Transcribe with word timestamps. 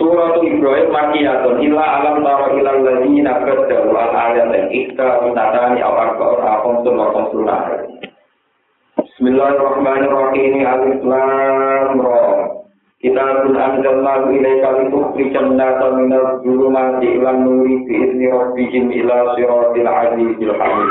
Surah 0.00 0.40
Ibrahim 0.40 0.88
makiyatun. 0.88 1.60
Illa 1.68 1.84
alam 2.00 2.24
taro 2.24 2.56
ilal 2.56 2.80
ladina 2.80 3.44
badalu 3.44 3.92
al 3.92 4.12
ayat 4.16 4.48
dan 4.48 4.64
ikta 4.72 5.20
minatani 5.20 5.84
awar 5.84 6.16
ka'ur 6.16 6.40
akom 6.40 6.80
sunwa 6.80 7.12
konsulna 7.12 7.56
Bismillahirrahmanirrahim. 8.96 10.64
Alif 10.64 11.00
Lam 11.04 12.00
Ra. 12.00 12.24
Kita 13.04 13.44
pun 13.44 13.52
anjalna 13.52 14.32
ilaika 14.32 14.80
litukri 14.80 15.28
jannata 15.28 15.92
minal 15.92 16.40
zulumati 16.40 17.12
ilan 17.12 17.44
nuri 17.44 17.84
biizni 17.84 18.32
rabbihim 18.32 18.94
ila 18.96 19.36
siratil 19.36 19.90
azizil 19.92 20.54
hamid. 20.56 20.90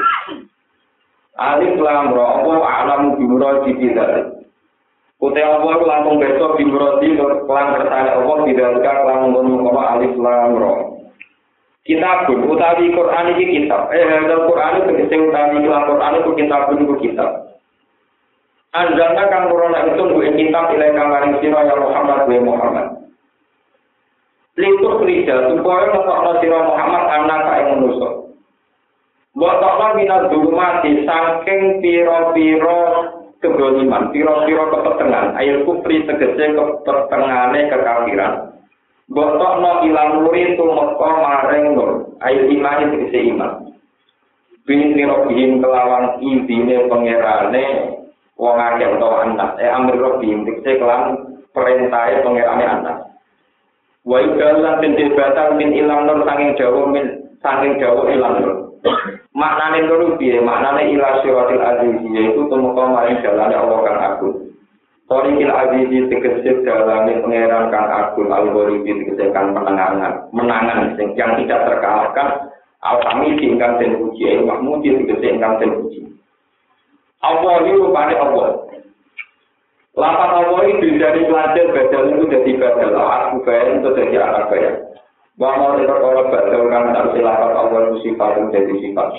Alif 1.42 1.74
Lam 1.82 2.14
Ra. 2.14 2.26
Allah 2.38 2.60
a'lamu 2.62 3.18
bimuradi 3.18 3.72
bidalik 3.82 4.41
Utai 5.22 5.46
Allah 5.46 5.78
langsung 5.86 6.18
besok 6.18 6.58
di 6.58 6.66
Burodi 6.66 7.14
kelang 7.14 7.78
kersane 7.78 8.10
Allah 8.10 8.38
tidak 8.50 8.82
kelang 8.82 9.30
ngono 9.30 9.70
alif 9.78 10.18
lam 10.18 10.58
ro. 10.58 10.74
Kitabun 11.86 12.50
utawi 12.50 12.90
Quran 12.90 13.30
iki 13.38 13.46
kitab. 13.54 13.94
Eh 13.94 14.02
dalam 14.02 14.50
Quran 14.50 14.82
itu 14.82 14.86
tegese 14.90 15.16
utawi 15.22 15.62
Quran 15.62 16.18
itu 16.18 16.30
kitab 16.42 16.62
itu 16.74 16.96
kitab. 17.06 17.30
Anjana 18.72 19.28
kang 19.28 19.52
corona 19.52 19.84
itu 19.84 20.00
gue 20.00 20.32
kitab 20.40 20.72
ilai 20.72 20.96
kang 20.96 21.12
maring 21.12 21.36
sira 21.44 21.68
ya 21.68 21.76
Muhammad 21.76 22.24
wa 22.24 22.40
Muhammad. 22.40 22.88
Lintuk 24.56 25.04
kerja 25.04 25.52
supaya 25.52 25.92
ngetokno 25.92 26.32
sira 26.40 26.60
Muhammad 26.66 27.04
anak 27.04 27.40
kae 27.52 27.64
manusa. 27.68 28.10
Tokno 29.36 29.88
minat 30.00 30.24
dulu 30.32 30.50
mati 30.56 31.04
saking 31.04 31.84
piro-piro 33.42 33.74
kegoliman, 33.74 34.14
piro-piro 34.14 34.70
kepetengan, 34.70 35.34
air 35.42 35.66
kufri 35.66 36.06
tegese 36.06 36.54
kepetengane 36.54 37.60
kekafiran. 37.74 38.34
Botok 39.12 39.54
no 39.60 39.72
ilang 39.84 40.24
nuri 40.24 40.56
tumeka 40.56 41.10
maring 41.20 41.76
nur, 41.76 41.92
air 42.22 42.48
iman 42.48 42.94
tegese 42.94 43.20
iman. 43.34 43.52
Bin 44.64 44.94
nirobihim 44.94 45.60
kelawan 45.60 46.22
izine 46.22 46.86
pengerane 46.86 47.66
wong 48.38 48.58
akeh 48.62 48.88
utawa 48.94 49.26
anak, 49.26 49.58
eh 49.58 49.74
amir 49.74 49.98
robihim 49.98 50.46
tegese 50.46 50.78
kelan 50.78 51.34
perintahe 51.52 52.22
pengerane 52.22 52.66
anak. 52.70 52.98
Wa 54.06 54.22
idalan 54.22 54.80
bin 54.86 54.98
batal 55.18 55.58
min 55.58 55.74
ilang 55.74 56.06
nur 56.06 56.24
sanging 56.24 56.54
dawa 56.56 56.82
min 56.94 57.06
sanging 57.42 57.74
dawa 57.82 58.06
ilang 58.14 58.36
nur. 58.38 58.56
Maknane 59.32 59.86
loro 59.86 60.18
piye? 60.18 60.42
Maknane 60.42 60.90
ila 60.94 61.22
siratil 61.22 61.62
aziz 61.62 62.02
yaitu 62.10 62.42
tumeka 62.50 62.84
maring 62.90 63.18
dalane 63.22 63.56
Allah 63.56 63.80
kang 63.86 64.00
agung. 64.02 64.36
Torikil 65.06 65.52
azizi 65.52 66.08
tegese 66.08 66.66
dalane 66.66 67.22
pangeran 67.22 67.70
kang 67.70 67.88
agung 67.90 68.30
al-ghoribi 68.34 68.92
tegese 69.06 69.30
kang 69.36 69.54
menangan 69.54 70.98
yang 70.98 71.32
tidak 71.38 71.64
terkalahkan 71.68 72.28
al-kami 72.82 73.38
ingkang 73.38 73.78
den 73.78 74.02
puji 74.02 74.42
mahmudi 74.42 74.98
tegese 75.06 75.28
ingkang 75.38 75.62
den 75.62 75.72
puji. 75.78 76.02
Allah 77.22 77.62
ini 77.62 77.78
rupane 77.78 78.16
Allah. 78.18 78.48
Lapan 79.92 80.32
Allah 80.32 80.62
itu 80.72 80.98
dari 80.98 81.28
pelajar 81.28 81.68
badal 81.76 82.04
itu 82.16 82.24
jadi 82.32 82.52
badal 82.58 82.96
aku 82.96 83.44
bayar 83.44 83.76
itu 83.76 83.92
jadi 83.92 84.16
anak 84.24 84.48
bayar 84.48 84.76
Wa 85.40 85.56
mau 85.56 85.80
perkara 85.80 86.22
badal 86.28 86.64
kang 86.68 86.86
tak 86.92 87.06
silakan 87.16 87.52
Allah 87.56 87.96
sifat 88.04 88.32
jadi 88.52 88.74
sifat. 88.84 89.10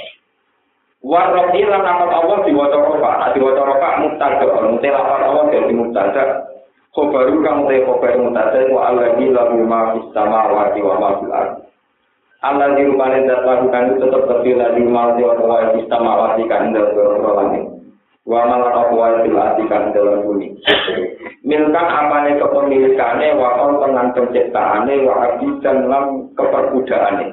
Wa 1.03 1.33
rabbi 1.33 1.65
lan 1.67 1.83
amal 1.83 2.11
Allah 2.13 2.39
diwaca 2.47 2.79
rofa, 2.79 3.13
nah 3.19 3.31
diwaca 3.35 3.63
rofa 3.65 3.89
mubtada, 4.07 4.47
mutelafat 4.71 5.21
Allah 5.25 5.45
jadi 5.51 5.73
mubtada. 5.73 6.25
Khobaru 6.93 7.41
kang 7.41 7.65
te 7.67 7.83
khobar 7.89 8.15
mubtada 8.21 8.61
wa 8.69 8.93
alladzi 8.93 9.27
lahu 9.33 9.65
ma 9.65 9.97
fis 9.97 10.07
samawati 10.13 10.81
wa 10.85 10.95
ma 11.01 11.11
fil. 11.19 11.33
Allah 12.43 12.75
di 12.75 12.83
rumah 12.85 13.15
dat 13.23 13.47
lakukan 13.47 13.95
itu 13.95 14.03
tetap 14.03 14.23
terpilih 14.27 14.69
di 14.75 14.83
rumah 14.83 15.15
di 15.15 15.23
kan 16.51 16.75
dalam 16.75 17.23
langit. 17.23 17.72
Wa 18.23 18.47
malan 18.47 18.71
apa 18.71 18.95
wae 18.95 19.27
fil 19.27 19.35
ardi 19.35 19.67
kan 19.67 19.91
dalam 19.91 20.23
bumi. 20.23 20.55
milkan 21.43 21.87
apane 21.91 22.39
kepemilikane 22.39 23.35
wa 23.35 23.59
kon 23.59 23.83
tenan 23.83 24.15
penciptaane 24.15 24.95
wa 25.03 25.15
abidan 25.27 25.91
lan 25.91 26.05
keperbudaane. 26.39 27.27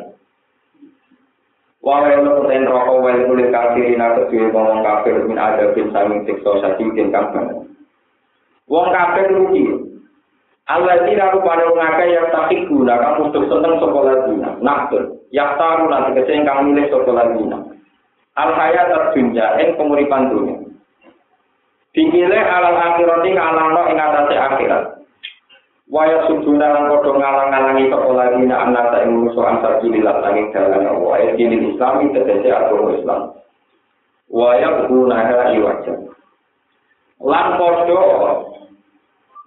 Wa 1.85 2.01
wa 2.01 2.09
ono 2.09 2.49
ten 2.49 2.65
roko 2.65 3.05
wa 3.05 3.13
kulit 3.13 3.53
kafirina 3.53 4.17
kedue 4.17 4.49
wong 4.49 4.81
kafir 4.81 5.29
min 5.29 5.37
ada 5.37 5.69
bin 5.77 5.93
sami 5.93 6.25
siksa 6.25 6.57
sadin 6.57 7.13
kang 7.13 7.37
wong 8.65 8.87
kafir 8.89 9.29
rugi. 9.29 9.89
Allah 10.69 11.05
tidak 11.05 11.37
lupa 11.37 11.53
wong 11.69 11.81
akeh 11.81 12.07
yang 12.13 12.29
tak 12.33 12.49
guna 12.65 12.93
kamu 12.97 13.29
untuk 13.29 13.45
seneng 13.45 13.77
sekolah 13.77 14.25
dina 14.25 14.57
naktur 14.61 15.21
yang 15.29 15.53
tahu 15.57 15.85
nanti 15.85 16.17
keceng 16.17 16.45
kamu 16.45 16.73
milih 16.73 16.85
sekolah 16.93 17.25
dina 17.37 17.57
al 18.37 18.53
hayat 18.53 18.89
terjunja 18.89 19.57
ing 19.61 19.73
penguripan 19.77 20.29
dunia 20.29 20.68
Dikile 21.89 22.37
alal 22.37 22.77
akhirat 22.77 23.25
ing 23.25 23.35
alangno 23.37 23.81
ing 23.89 23.97
atase 23.97 24.35
akhirat. 24.37 24.85
Waya 25.89 26.21
sujuna 26.29 26.69
lan 26.69 26.85
padha 26.93 27.17
ngalang-alangi 27.17 27.89
kok 27.89 28.13
lagi 28.13 28.45
nek 28.45 28.61
anak 28.61 28.93
tak 28.93 29.09
ing 29.09 29.25
musuh 29.25 29.41
antar 29.41 29.81
jililat 29.81 30.21
langit 30.21 30.53
dalan 30.53 30.85
Allah. 30.85 31.11
Ayat 31.17 31.33
ini 31.41 31.73
Islami 31.73 32.13
tegese 32.13 32.53
agama 32.53 32.93
Islam. 32.93 33.21
Waya 34.29 34.85
kuna 34.85 35.17
ha 35.17 35.49
iwaja. 35.49 35.93
Lan 37.25 37.47
padha 37.57 38.01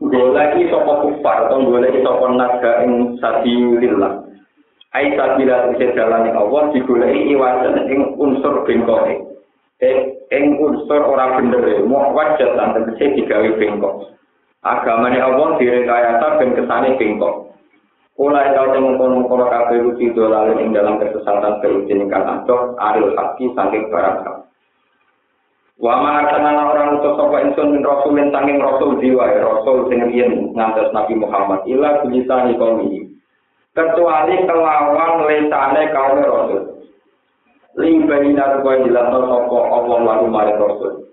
goleki 0.03 0.67
sapa 0.67 0.93
kufar 1.07 1.47
atau 1.47 1.63
goleki 1.63 2.03
sapa 2.03 2.27
naga 2.35 2.73
ing 2.91 3.23
sabilillah. 3.23 4.27
Ai 4.99 5.15
sabila 5.15 5.71
tegese 5.71 5.95
dalan 5.95 6.27
Allah 6.27 6.75
digoleki 6.75 7.39
iwaja 7.39 7.87
ing 7.87 8.19
unsur 8.19 8.67
bengkoke. 8.67 9.32
Ing 10.31 10.45
unsur 10.63 11.03
ora 11.03 11.39
bener 11.39 11.83
mau 11.85 12.15
wajah 12.15 12.55
lan 12.55 12.79
tegese 12.79 13.19
digawe 13.19 13.51
bengkok 13.59 14.15
agamane 14.63 15.19
Allah 15.19 15.59
direkayasa 15.59 16.27
ben 16.39 16.55
kesane 16.55 16.95
bengkok 16.97 17.53
Ulai 18.21 18.53
kau 18.53 18.77
temu 18.77 19.01
kono 19.01 19.25
kono 19.25 19.49
kafe 19.49 19.81
rusi 19.81 20.13
dolar 20.13 20.53
ing 20.61 20.77
dalam 20.77 21.01
kesesatan 21.01 21.65
berujian 21.65 22.05
ingkang 22.05 22.29
adoh 22.29 22.77
aril 22.77 23.17
haki 23.17 23.49
saking 23.57 23.89
barang 23.89 24.21
hak. 24.21 24.37
Wa 25.81 25.97
ma 25.97 26.21
arsalna 26.21 26.61
orang 26.61 27.01
utus 27.01 27.17
sapa 27.17 27.41
ingsun 27.41 27.73
min 27.73 27.81
rasulin 27.81 28.29
saking 28.29 28.61
rasul 28.61 29.01
jiwa 29.01 29.33
rasul 29.33 29.89
sing 29.89 30.05
riyen 30.13 30.53
ngantos 30.53 30.93
Nabi 30.93 31.17
Muhammad 31.17 31.65
ila 31.65 32.05
bilisani 32.05 32.53
kaum 32.61 32.85
ini. 32.85 33.17
Kecuali 33.73 34.45
kelawan 34.45 35.25
lesane 35.25 35.83
kaum 35.97 36.21
rasul. 36.21 36.72
ling 37.79 38.05
baina 38.05 38.61
kuwi 38.61 38.85
dilakno 38.85 39.19
sapa 39.25 39.59
Allah 39.73 39.99
lan 40.05 40.21
marang 40.29 40.59
Rasul. 40.61 41.09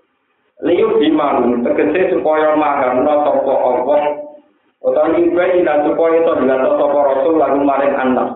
Liyuk 0.60 1.00
di 1.00 1.08
marung 1.08 1.64
tegese 1.64 2.12
supaya 2.12 2.52
marangno 2.52 3.14
sapa 3.24 3.52
Allah 3.56 4.00
utawa 4.84 5.08
ling 5.16 5.32
baina 5.32 5.88
supaya 5.88 6.20
to 6.20 6.32
dilakno 6.44 6.70
sapa 6.76 6.98
Rasul 7.16 7.34
lan 7.40 7.52
marang 7.64 7.94
anak. 7.96 8.28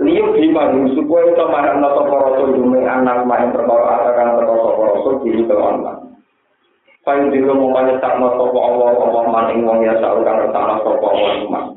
Liyuk 0.00 0.36
di 0.36 0.48
supaya 0.96 1.24
itu 1.28 1.44
marangno 1.44 1.88
sapa 1.92 2.14
Rasul 2.24 2.48
dume 2.56 2.80
anak 2.88 3.28
marang 3.28 3.52
perkara 3.52 3.84
atakan 4.00 4.28
perkara 4.40 4.60
sapa 4.64 4.82
Rasul 4.96 5.14
di 5.28 5.44
tengon 5.44 5.76
lan. 5.84 5.96
Pain 7.04 7.30
dilo 7.30 7.54
mau 7.54 7.70
banyak 7.70 8.02
tak 8.02 8.18
mau 8.18 8.34
Allah 8.34 8.90
Allah 8.98 9.24
maning 9.30 9.62
wong 9.62 9.84
ya 9.84 9.94
sak 10.02 10.10
urang 10.18 10.50
tak 10.50 10.82
sapa 10.82 11.06
Allah 11.06 11.75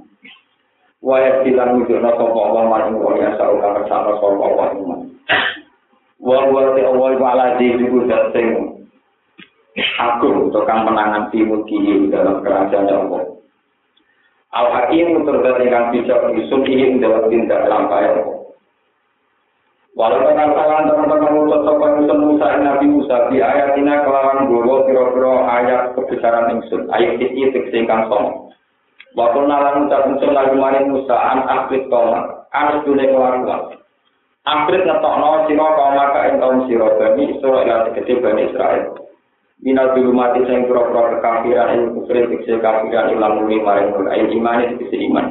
Waya 1.00 1.48
bilang 1.48 1.80
wujudna 1.80 2.12
sapa 2.12 2.40
Allah 2.44 2.64
maring 2.68 3.00
wong 3.00 3.24
ya 3.24 3.32
saukan 3.40 3.72
retana 3.80 4.20
sapa 4.20 4.44
Allah 4.44 4.68
iman. 4.76 5.00
Wong 6.20 6.46
wong 6.52 6.68
te 6.76 6.82
Allah 6.84 7.08
iku 7.16 7.24
ala 7.24 7.46
di 7.56 7.68
iku 7.80 7.98
sing 8.36 8.48
agung 9.96 10.52
tukang 10.52 10.84
menangan 10.84 11.32
timur 11.32 11.64
kiri 11.72 12.12
dalam 12.12 12.44
kerajaan 12.44 12.92
Allah. 12.92 13.32
Al 14.50 14.68
Hakim 14.76 15.24
terdat 15.24 15.62
ingkang 15.62 15.94
bijak 15.96 16.20
ini 16.36 17.00
dalam 17.00 17.32
tindak 17.32 17.64
lampai 17.70 18.12
Allah. 18.12 18.40
Walau 20.00 20.24
tekan 20.24 20.56
salam 20.56 20.88
teman-teman 20.88 21.60
sopan 21.64 21.92
isun 22.04 22.20
Musa 22.24 22.48
Nabi 22.60 22.88
Musa 22.88 23.28
di 23.32 23.44
ayat 23.44 23.76
ini 23.76 23.92
kelawan 24.04 24.48
guru 24.48 24.88
piro-piro 24.88 25.44
ayat 25.44 25.92
kebesaran 25.92 26.56
ingsun 26.56 26.88
ayat 26.92 27.20
ini 27.20 27.52
sing 27.52 27.84
kang 27.84 28.08
somo. 28.08 28.49
Waktu 29.18 29.40
nalan 29.50 29.90
ucap 29.90 30.06
ingsun 30.06 30.38
lagi 30.38 30.54
maring 30.54 30.94
Musa 30.94 31.18
an 31.18 31.42
akhlid 31.50 31.90
tolak. 31.90 32.46
Anus 32.54 32.86
dule 32.86 33.06
kelakuan. 33.10 33.80
Akhir 34.50 34.82
ngetokno 34.82 35.46
sira 35.46 35.68
kaum 35.78 35.94
maka 35.94 36.20
ing 36.30 36.36
kaum 36.42 36.66
sira 36.66 36.88
bani 36.98 37.38
Israil 37.38 37.86
tegese 37.90 38.22
bani 38.22 38.50
Israil. 38.50 38.84
Minal 39.60 39.92
dulu 39.94 40.16
mati 40.16 40.42
sing 40.48 40.66
pura-pura 40.66 41.20
kekafiran 41.20 41.74
ing 41.76 41.82
kufri 41.94 42.26
tegese 42.26 42.58
kafiran 42.58 43.14
ilang 43.14 43.44
muni 43.44 43.62
maring 43.62 43.94
mulai 43.94 44.26
iman 44.26 44.74
tegese 44.74 44.98
iman. 45.10 45.26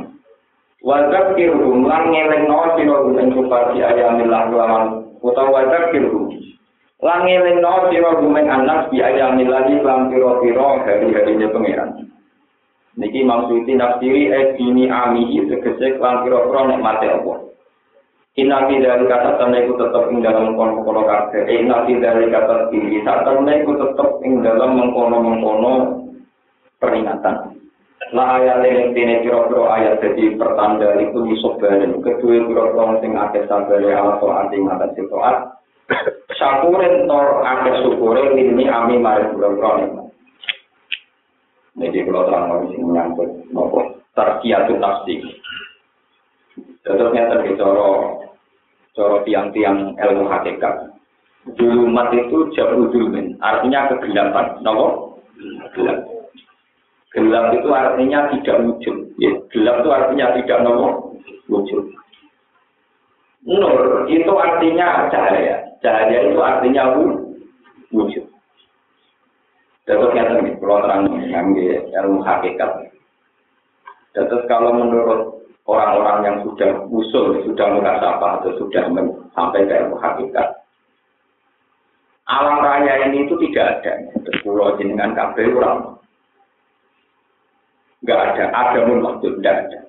Wajab 0.86 1.34
kirhum 1.34 1.88
lan 1.88 2.14
ngelingno 2.14 2.78
sira 2.78 2.96
ing 3.18 3.28
kupati 3.34 3.78
ayamillah 3.82 4.42
kelawan 4.52 4.84
utawa 5.18 5.50
wajab 5.58 5.90
kirhum 5.90 6.30
lan 7.02 7.18
ngelingno 7.26 7.74
sira 7.90 8.10
gumen 8.22 8.46
anak 8.46 8.86
bi 8.92 9.02
ayamillah 9.02 9.66
lan 9.82 10.00
pira-pira 10.12 10.66
hari-harine 10.86 11.46
pangeran. 11.50 11.90
Niki 12.98 13.22
maksudi 13.22 13.78
nafsiri 13.78 14.26
eh 14.34 14.58
dini 14.58 14.90
amihi 14.90 15.46
tegese 15.46 16.02
lan 16.02 16.26
pira-pira 16.26 16.66
nikmate 16.66 17.06
Allah. 17.06 17.38
Inna 18.38 18.66
dari 18.66 19.06
kata 19.06 19.38
tanah 19.38 19.58
itu 19.66 19.74
tetap 19.78 20.10
ing 20.14 20.22
dalam 20.22 20.54
mengkono-mengkono 20.54 21.02
kabeh. 21.06 21.42
Eh, 21.46 21.62
inna 21.62 21.82
fi 21.86 21.98
dari 21.98 22.30
kata 22.30 22.70
diri 22.70 23.02
saat 23.02 23.26
tanah 23.26 23.54
itu 23.54 23.74
tetap 23.74 24.18
ing 24.22 24.42
dalam 24.42 24.78
mengkono-mengkono 24.78 25.72
peringatan. 26.82 27.54
La 28.14 28.38
ayat 28.38 28.62
yang 28.62 28.94
tine 28.94 29.26
kira-kira 29.26 29.62
ayat 29.78 29.94
jadi 30.02 30.38
pertanda 30.38 30.98
itu 30.98 31.18
disobarin. 31.22 31.98
Kedua 32.02 32.46
kira-kira 32.46 32.84
sing 33.02 33.12
akeh 33.14 33.42
sabare 33.46 33.90
ala 33.94 34.22
soal 34.22 34.50
ing 34.50 34.70
atas 34.70 34.98
soal. 35.06 35.34
Syakurin 36.34 37.06
tor 37.06 37.42
syukure 37.82 38.38
ini 38.38 38.66
ami 38.66 39.02
mari 39.02 39.26
kira-kira 39.34 39.86
nikmat. 39.86 40.07
Jadi 41.78 41.98
kalau 42.10 42.26
terang 42.26 42.44
mau 42.50 42.66
sing 42.74 42.82
menyangkut 42.82 43.30
nopo 43.54 44.02
terkiatu 44.18 44.74
tafsir. 44.82 45.22
Terus 46.82 47.10
nyata 47.14 47.46
coro 47.54 48.18
Coro 48.98 49.22
tiang-tiang 49.22 49.94
ilmu 49.94 50.26
hakikat. 50.26 50.90
Julumat 51.54 52.10
itu 52.12 52.50
jauh 52.50 52.90
julmin, 52.90 53.38
artinya 53.38 53.86
kegelapan. 53.94 54.58
Nopo? 54.60 55.16
Gelap. 55.78 56.02
Gelap 57.14 57.46
itu 57.54 57.68
artinya 57.70 58.26
tidak 58.34 58.58
wujud. 58.66 58.96
Ya, 59.22 59.32
gelap 59.54 59.80
itu 59.80 59.90
artinya 59.94 60.26
tidak 60.34 60.58
nopo 60.66 61.14
wujud. 61.48 61.94
Nur 63.48 64.04
itu 64.10 64.32
artinya 64.34 65.08
cahaya. 65.08 65.62
Cahaya 65.80 66.18
itu 66.26 66.38
artinya 66.42 66.84
wujud. 67.94 68.27
Terus 69.88 70.12
yang 70.12 70.28
tadi, 70.36 70.52
kalau 70.60 70.84
terang 70.84 71.08
ilmu 71.88 72.20
hakikat. 72.20 72.92
Terus 74.12 74.44
kalau 74.44 74.76
menurut 74.76 75.48
orang-orang 75.64 76.18
yang 76.28 76.36
sudah 76.44 76.84
usul, 76.92 77.40
sudah 77.48 77.80
apa 77.80 78.28
atau 78.36 78.52
sudah 78.60 78.84
sampai 79.32 79.64
ke 79.64 79.74
ilmu 79.80 79.96
hakikat. 79.96 80.60
Alam 82.28 82.60
raya 82.60 83.08
ini 83.08 83.24
itu 83.24 83.40
tidak 83.48 83.80
ada. 83.80 83.92
Pulau 84.44 84.76
jenengan 84.76 85.16
kabel 85.16 85.56
orang. 85.56 85.96
Enggak 88.04 88.20
ada. 88.20 88.44
Ada 88.52 88.78
pun 88.84 88.98
maksud 89.00 89.32
tidak 89.40 89.56
ada. 89.64 89.80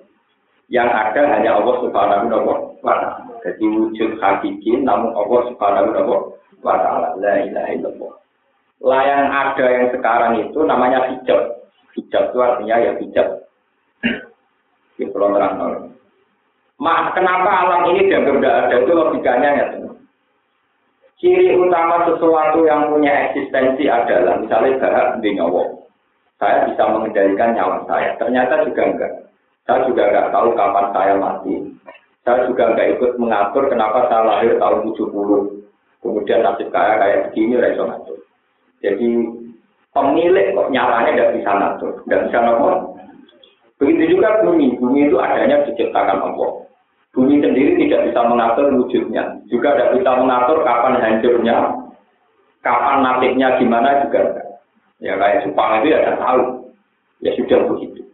Yang 0.72 0.88
ada 0.88 1.20
hanya 1.36 1.50
Allah 1.60 1.76
Subhanahu 1.84 2.48
wa 2.48 2.56
taala. 2.80 3.28
Jadi 3.44 3.64
wujud 3.68 4.16
hakiki 4.16 4.80
namun 4.80 5.12
Allah 5.12 5.40
Subhanahu 5.52 6.32
wa 6.64 6.74
taala. 6.80 7.08
La 7.20 7.44
ilaha. 7.44 8.19
Lah 8.80 9.02
yang 9.04 9.28
ada 9.28 9.66
yang 9.68 9.86
sekarang 9.92 10.32
itu 10.40 10.58
namanya 10.64 11.12
hijab. 11.12 11.60
Hijab 11.92 12.32
itu 12.32 12.38
artinya 12.40 12.76
ya 12.80 12.92
hijab 12.96 13.28
di 15.00 15.08
Pulau 15.08 15.32
Terang 15.32 15.88
Mak, 16.80 17.12
kenapa 17.12 17.50
alam 17.68 17.92
ini 17.92 18.08
dianggap 18.08 18.40
tidak 18.40 18.56
ada 18.56 18.76
itu 18.80 18.92
logikanya 18.96 19.50
ya. 19.52 19.66
Ciri 21.20 21.52
utama 21.52 22.08
sesuatu 22.08 22.64
yang 22.64 22.88
punya 22.88 23.28
eksistensi 23.28 23.84
adalah 23.84 24.40
misalnya 24.40 24.80
bahak 24.80 25.20
di 25.20 25.36
nyawa. 25.36 25.68
Saya 26.40 26.64
bisa 26.72 26.88
mengendalikan 26.88 27.52
nyawa 27.52 27.84
saya. 27.84 28.16
Ternyata 28.16 28.64
juga 28.64 28.82
enggak. 28.88 29.12
Saya 29.68 29.84
juga 29.84 30.08
enggak 30.08 30.32
tahu 30.32 30.48
kapan 30.56 30.86
saya 30.96 31.14
mati. 31.20 31.54
Saya 32.24 32.48
juga 32.48 32.72
enggak 32.72 32.88
ikut 32.96 33.12
mengatur 33.20 33.68
kenapa 33.68 34.08
saya 34.08 34.24
lahir 34.24 34.56
tahun 34.56 34.80
70. 34.96 35.60
Kemudian 36.00 36.40
nasib 36.40 36.72
kaya 36.72 36.96
kayak 36.96 37.20
begini, 37.28 37.60
reso 37.60 37.84
ngatur. 37.84 38.19
Jadi 38.80 39.08
pemilik 39.92 40.46
kok 40.56 40.70
nyaranya 40.72 41.12
tidak 41.12 41.32
bisa 41.36 41.50
ngatur, 41.52 41.92
tidak 42.04 42.20
bisa 42.28 42.38
ngomong. 42.44 42.78
Begitu 43.80 44.16
juga 44.16 44.44
bumi, 44.44 44.76
bumi 44.76 45.08
itu 45.08 45.16
adanya 45.16 45.64
diciptakan 45.68 46.20
Allah. 46.20 46.50
Bumi 47.10 47.42
sendiri 47.42 47.80
tidak 47.80 48.12
bisa 48.12 48.20
mengatur 48.28 48.70
wujudnya, 48.76 49.40
juga 49.48 49.74
tidak 49.74 49.98
bisa 49.98 50.10
mengatur 50.20 50.62
kapan 50.62 51.00
hancurnya, 51.00 51.56
kapan 52.62 52.96
nasibnya 53.02 53.48
gimana 53.58 54.04
juga 54.06 54.22
Ya 55.00 55.16
kayak 55.16 55.48
Jepang 55.48 55.80
itu 55.80 55.96
ya 55.96 56.04
tidak 56.04 56.20
tahu. 56.20 56.42
Ya 57.24 57.32
sudah 57.32 57.60
begitu. 57.72 58.04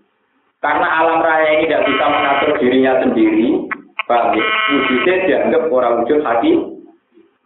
Karena 0.62 0.86
alam 1.02 1.18
raya 1.18 1.58
ini 1.58 1.66
tidak 1.66 1.82
bisa 1.90 2.04
mengatur 2.06 2.50
dirinya 2.62 2.92
sendiri, 3.02 3.66
bagi 4.06 4.38
ya? 4.38 4.46
Wujudnya 4.70 5.14
dianggap 5.26 5.62
orang 5.70 5.94
wujud 6.02 6.20
hati, 6.22 6.50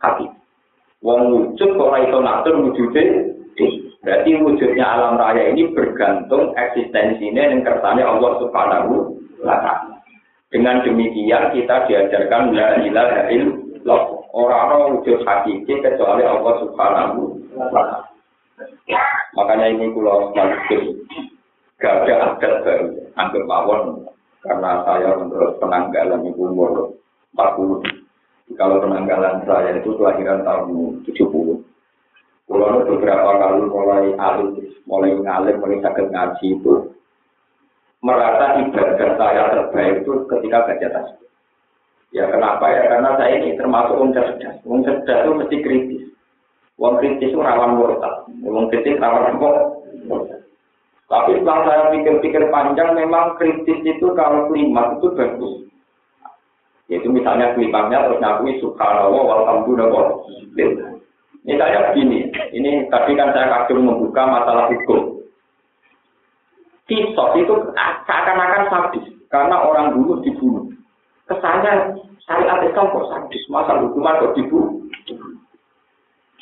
hati. 0.01 0.25
Wong 1.01 1.21
wujud 1.33 1.71
kok 1.81 1.97
itu 1.97 2.19
ngatur 2.21 2.55
wujudnya, 2.61 3.05
Berarti 4.01 4.31
wujudnya 4.41 4.85
alam 4.85 5.21
raya 5.21 5.53
ini 5.53 5.69
bergantung 5.77 6.57
eksistensinya 6.57 7.53
yang 7.53 7.61
kersane 7.61 8.01
Allah 8.01 8.33
Subhanahu 8.41 9.13
wa. 9.45 9.57
Dengan 10.49 10.81
demikian 10.83 11.53
kita 11.53 11.85
diajarkan 11.85 12.57
la 12.57 12.81
ilaha 12.81 13.29
illallah. 13.29 14.03
Orang-orang 14.31 15.01
wujud 15.01 15.21
hakiki 15.27 15.85
kecuali 15.85 16.25
Allah 16.25 16.55
Subhanahu 16.65 17.21
wa. 17.61 18.09
Makanya 19.37 19.67
ini 19.69 19.93
kalau 19.93 20.33
sedikit 20.33 20.83
gak 21.81 22.09
ada 22.09 22.37
adat 22.37 22.55
baru, 23.17 23.41
mawon 23.49 23.83
karena 24.41 24.85
saya 24.85 25.17
menurut 25.17 25.61
penanggalan 25.61 26.25
ibu 26.29 26.49
umur 26.49 26.73
40. 27.37 28.00
Kalau 28.59 28.83
penanggalan 28.83 29.47
saya 29.47 29.79
itu 29.79 29.95
kelahiran 29.95 30.43
tahun 30.43 31.07
70. 31.07 31.63
Kalau 32.51 32.83
beberapa 32.83 33.31
kali 33.39 33.63
mulai 33.71 34.11
alim, 34.19 34.59
mulai 34.83 35.15
ngalim, 35.15 35.57
mulai 35.63 35.79
sakit 35.79 36.07
ngaji 36.11 36.47
itu 36.59 36.75
merasa 38.01 38.59
ibadah 38.65 39.11
saya 39.21 39.43
terbaik 39.55 40.03
itu 40.03 40.13
ketika 40.27 40.67
baca 40.67 40.89
tasbih. 40.89 41.31
Ya 42.11 42.27
kenapa 42.27 42.67
ya? 42.67 42.91
Karena 42.91 43.15
saya 43.15 43.39
ini 43.39 43.55
termasuk 43.55 43.95
orang 43.95 44.15
cerdas. 44.17 44.57
Orang 44.67 44.83
cerdas 44.83 45.19
itu 45.23 45.31
mesti 45.31 45.57
kritis. 45.63 46.03
Orang 46.75 46.99
kritis 46.99 47.31
itu 47.31 47.39
rawan 47.39 47.79
murtad. 47.79 48.27
Orang 48.43 48.67
kritis 48.67 48.99
rawan 48.99 49.31
apa? 49.31 49.51
Tapi 51.11 51.31
setelah 51.39 51.61
saya 51.67 51.83
pikir-pikir 51.95 52.51
panjang, 52.51 52.99
memang 52.99 53.39
kritis 53.39 53.79
itu 53.83 54.07
kalau 54.19 54.51
kalimat 54.51 54.99
itu 54.99 55.09
bagus. 55.15 55.55
Yaitu 56.91 57.07
misalnya 57.07 57.55
kalimatnya 57.55 58.03
terus 58.03 58.19
ngakui 58.19 58.59
subhanallah 58.59 59.23
walhamdulillah. 59.23 60.07
Misalnya 61.47 61.95
begini, 61.95 62.29
ini 62.51 62.91
tadi 62.91 63.15
kan 63.15 63.31
saya 63.31 63.47
kagum 63.49 63.87
membuka 63.87 64.27
masalah 64.27 64.67
hukum. 64.69 65.23
Kisos 66.91 67.31
itu 67.39 67.55
seakan-akan 68.05 68.65
sadis, 68.67 69.07
karena 69.31 69.63
orang 69.63 69.95
dulu 69.95 70.19
dibunuh. 70.27 70.67
Kesannya 71.31 71.95
syariat 72.27 72.67
Islam 72.67 72.91
kok 72.91 73.07
sadis, 73.07 73.43
masa 73.47 73.79
hukuman 73.79 74.19
kok 74.19 74.35
dibunuh. 74.35 74.83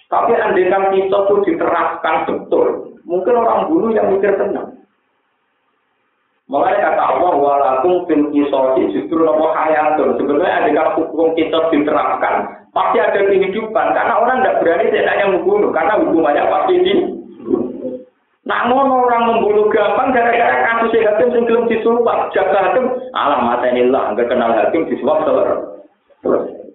Tapi 0.08 0.32
andekan 0.32 0.88
kisos 0.96 1.24
itu 1.28 1.34
diterapkan 1.52 2.24
betul, 2.24 2.96
mungkin 3.04 3.36
orang 3.36 3.68
bunuh 3.68 3.92
yang 3.92 4.08
mikir 4.08 4.32
tenang. 4.40 4.77
Mulai 6.48 6.80
kata 6.80 7.02
Allah, 7.04 7.32
walakum 7.36 8.08
fil 8.08 8.32
kisosi 8.32 8.88
justru 8.96 9.20
nopo 9.20 9.52
hayatun. 9.52 10.16
Sebenarnya 10.16 10.72
ada 10.72 10.96
hukum 10.96 11.36
kisos 11.36 11.68
diterapkan, 11.68 12.64
pasti 12.72 12.96
ada 13.04 13.20
kehidupan. 13.20 13.86
Karena 13.92 14.16
orang 14.16 14.40
tidak 14.40 14.64
berani 14.64 14.88
tidaknya 14.88 15.26
membunuh 15.28 15.70
karena 15.76 16.00
hukumannya 16.00 16.44
pasti 16.48 16.74
di 16.80 16.94
Namun 18.48 18.88
orang 18.88 19.28
membunuh 19.28 19.68
gampang 19.68 20.16
gara-gara 20.16 20.56
kasus 20.64 20.96
hakim 20.96 21.36
yang 21.36 21.44
belum 21.44 21.68
disuap 21.68 22.32
jaga 22.32 22.72
hakim. 22.72 22.96
Alah 23.12 23.44
mata 23.44 23.68
inilah 23.68 24.16
nggak 24.16 24.24
kenal 24.32 24.56
hakim 24.56 24.88
disuap 24.88 25.28
selesai 25.28 25.78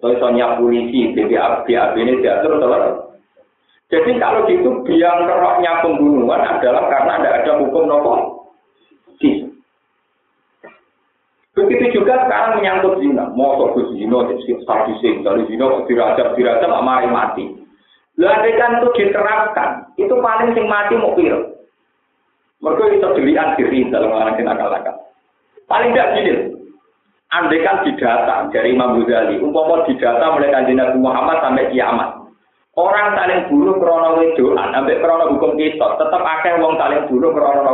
terus 0.04 0.20
soalnya 0.20 0.60
polisi 0.60 1.12
BBA 1.12 1.64
BAB 1.64 1.94
ini 1.96 2.20
diatur 2.20 2.60
selesai 2.60 2.92
jadi 3.92 4.10
kalau 4.16 4.48
gitu 4.48 4.70
biang 4.84 5.28
keroknya 5.28 5.72
pembunuhan 5.84 6.42
adalah 6.44 6.88
karena 6.88 7.14
tidak 7.20 7.34
ada 7.44 7.52
hukum 7.60 7.84
nopo 7.88 8.14
Begitu 11.54 12.02
juga 12.02 12.26
sekarang 12.26 12.58
menyangkut 12.58 12.98
zina. 12.98 13.30
Mau 13.30 13.54
ke 13.70 13.94
zina, 13.94 14.26
statusnya 14.34 15.22
dari 15.22 15.42
zina, 15.46 15.86
dirajam, 15.86 16.34
dirajam, 16.34 16.82
mari 16.82 17.06
mati. 17.06 17.46
Lalu 18.18 18.58
kan 18.58 18.78
itu 18.78 18.88
diterapkan, 18.94 19.90
itu 19.98 20.14
paling 20.18 20.50
sing 20.54 20.66
mati 20.66 20.94
mau. 20.98 21.14
Mereka 22.62 22.84
itu 22.96 23.08
dilihat 23.20 23.58
diri 23.58 23.90
dalam 23.90 24.14
orang 24.14 24.38
akal-akal. 24.38 24.96
Paling 25.68 25.92
tidak 25.92 26.10
gini, 26.16 26.32
andai 27.28 27.60
kan 27.60 27.82
didata 27.84 28.48
dari 28.54 28.72
Imam 28.72 29.02
Ghazali, 29.02 29.42
umpama 29.42 29.84
didata 29.84 30.32
mulai 30.32 30.54
kanjeng 30.54 30.78
Nabi 30.78 30.96
Muhammad 31.02 31.42
sampai 31.42 31.68
kiamat. 31.74 32.24
Orang 32.74 33.14
saling 33.14 33.46
bunuh 33.50 33.78
krono 33.78 34.18
wedoan, 34.18 34.74
sampai 34.74 34.98
krono 34.98 35.30
hukum 35.34 35.54
kita, 35.54 35.94
tetap 35.94 36.22
akeh 36.22 36.58
wong 36.58 36.74
saling 36.74 37.06
bunuh 37.06 37.30
krono? 37.30 37.72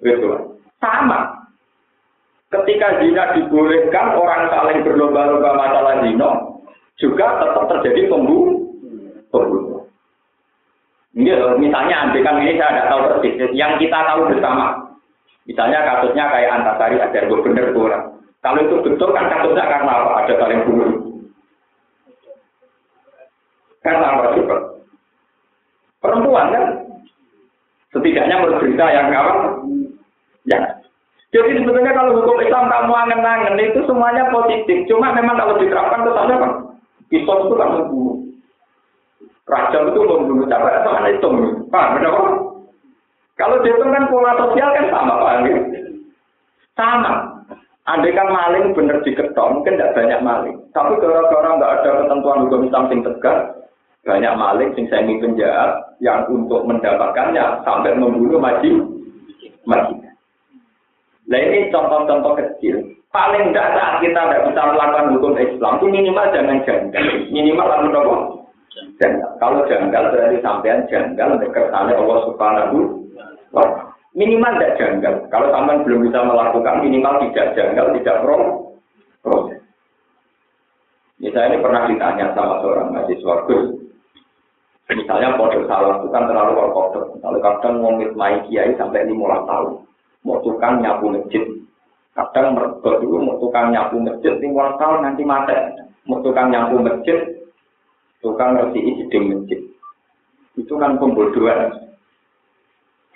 Wedoan. 0.00 0.56
Sama. 0.80 1.39
Ketika 2.50 2.98
zina 2.98 3.30
dibolehkan, 3.38 4.18
orang 4.18 4.50
saling 4.50 4.82
berlomba-lomba 4.82 5.54
masalah 5.54 6.02
zina, 6.02 6.30
juga 6.98 7.38
tetap 7.38 7.64
terjadi 7.70 8.10
pembunuh. 8.10 8.58
Pembunuh. 9.30 9.86
Ini 11.14 11.30
misalnya, 11.62 12.10
kan 12.10 12.42
ini 12.42 12.58
saya 12.58 12.70
tidak 12.74 12.88
tahu 12.90 13.00
persis, 13.06 13.54
yang 13.54 13.78
kita 13.78 13.98
tahu 14.02 14.30
bersama. 14.34 14.90
Misalnya 15.46 15.82
kasusnya 15.82 16.26
kayak 16.30 16.54
Antasari 16.58 16.98
ada 16.98 17.26
gue 17.26 17.42
bener 17.42 17.74
orang. 17.74 18.18
Kalau 18.42 18.60
itu 18.62 18.76
betul 18.82 19.10
kan 19.14 19.30
kasusnya 19.30 19.64
karena 19.66 19.90
apa? 19.90 20.10
Ada 20.22 20.34
saling 20.38 20.60
bunuh. 20.66 20.90
Karena 23.82 24.06
apa 24.14 24.36
juga? 24.36 24.56
Perempuan 26.02 26.54
kan? 26.54 26.64
Setidaknya 27.90 28.36
menurut 28.38 28.58
berita 28.62 28.86
yang 28.94 29.06
apa? 29.10 29.34
Ya. 30.46 30.79
Jadi 31.30 31.62
sebetulnya 31.62 31.94
kalau 31.94 32.18
hukum 32.18 32.42
Islam 32.42 32.66
kamu 32.66 32.90
angen-angen 32.90 33.54
itu 33.62 33.80
semuanya 33.86 34.26
positif. 34.34 34.82
Cuma 34.90 35.14
memang 35.14 35.38
kalau 35.38 35.62
diterapkan 35.62 36.02
kesannya 36.02 36.36
kan 36.42 36.52
Islam 37.14 37.38
itu 37.46 37.54
kan 37.54 37.68
membunuh. 37.70 38.16
Raja 39.46 39.78
itu 39.86 40.00
membunuh. 40.02 40.46
Siapa 40.50 40.82
sama 40.82 41.06
itu? 41.10 41.28
Pak, 41.70 41.86
benar 41.98 42.14
Kalau 43.38 43.56
dihitung 43.64 43.94
kan 43.94 44.04
pola 44.10 44.36
sosial 44.36 44.68
kan 44.74 44.86
sama, 44.90 45.14
Pak. 45.16 45.34
Sama. 46.76 47.12
Andai 47.88 48.12
kan 48.12 48.28
maling 48.28 48.76
bener 48.76 49.00
diketok, 49.02 49.50
mungkin 49.50 49.74
tidak 49.74 49.96
banyak 49.96 50.20
maling. 50.20 50.56
Tapi 50.70 51.00
gara-gara 51.00 51.56
nggak 51.56 51.74
ada 51.80 51.90
ketentuan 52.04 52.40
hukum 52.46 52.68
Islam 52.68 52.84
yang 52.92 53.00
tegas, 53.02 53.38
banyak 54.04 54.34
maling 54.36 54.70
sing 54.76 54.84
semi 54.92 55.18
penjahat 55.18 55.96
yang 55.98 56.28
untuk 56.28 56.62
mendapatkannya 56.68 57.64
sampai 57.64 57.96
membunuh 57.96 58.38
maji 58.38 58.78
maji. 59.64 60.09
Nah 61.30 61.38
ini 61.38 61.70
contoh-contoh 61.70 62.34
kecil. 62.34 62.82
Paling 63.14 63.50
tidak 63.50 63.74
saat 63.74 63.94
kita 64.02 64.18
tidak 64.18 64.44
bisa 64.50 64.62
melakukan 64.70 65.14
hukum 65.14 65.34
Islam 65.38 65.72
itu 65.78 65.86
minimal 65.90 66.26
jangan 66.34 66.58
janggal. 66.66 67.04
Minimal 67.30 67.66
lalu 67.66 67.88
apa? 67.94 68.16
Janggal. 68.98 69.30
Kalau 69.38 69.58
janggal 69.66 70.02
berarti 70.10 70.36
sampean 70.42 70.86
janggal 70.90 71.38
kersane 71.54 71.92
Allah 71.94 72.18
Subhanahu 72.26 72.78
wa 73.54 73.64
Minimal 74.10 74.58
tidak 74.58 74.74
janggal. 74.78 75.14
Kalau 75.30 75.54
sampean 75.54 75.86
belum 75.86 76.10
bisa 76.10 76.18
melakukan, 76.26 76.82
minimal 76.82 77.14
tidak 77.22 77.54
janggal, 77.54 77.86
tidak 77.94 78.16
pro 78.26 78.36
proses. 79.22 79.62
Misalnya 81.22 81.54
ini 81.54 81.62
pernah 81.62 81.82
ditanya 81.86 82.26
sama 82.34 82.58
seorang 82.58 82.90
mahasiswa 82.90 83.34
Gus. 83.46 83.64
Misalnya 84.90 85.38
kode 85.38 85.62
salah 85.70 86.02
itu 86.02 86.10
kan 86.10 86.26
terlalu 86.26 86.58
ortodoks. 86.58 87.22
Kalau 87.22 87.38
kadang 87.38 87.74
mau 87.78 87.94
mai 88.18 88.42
kiai 88.50 88.74
sampai 88.74 89.06
lima 89.06 89.46
tahun, 89.46 89.86
mau 90.26 90.40
tukang 90.44 90.80
nyapu 90.80 91.12
masjid. 91.12 91.44
Kadang 92.16 92.58
mereka 92.58 93.00
dulu 93.00 93.16
mau 93.22 93.36
tukang 93.38 93.72
nyapu 93.72 93.96
masjid 94.02 94.34
lima 94.40 94.76
tahun 94.76 95.06
nanti 95.06 95.22
mati. 95.24 95.56
Mau 96.08 96.20
tukang 96.20 96.50
nyapu 96.50 96.80
masjid, 96.80 97.18
tukang 98.20 98.56
ngerti 98.56 98.80
isi 98.80 99.18
masjid. 99.20 99.60
Itu 100.58 100.76
kan 100.76 101.00
pembodohan. 101.00 101.88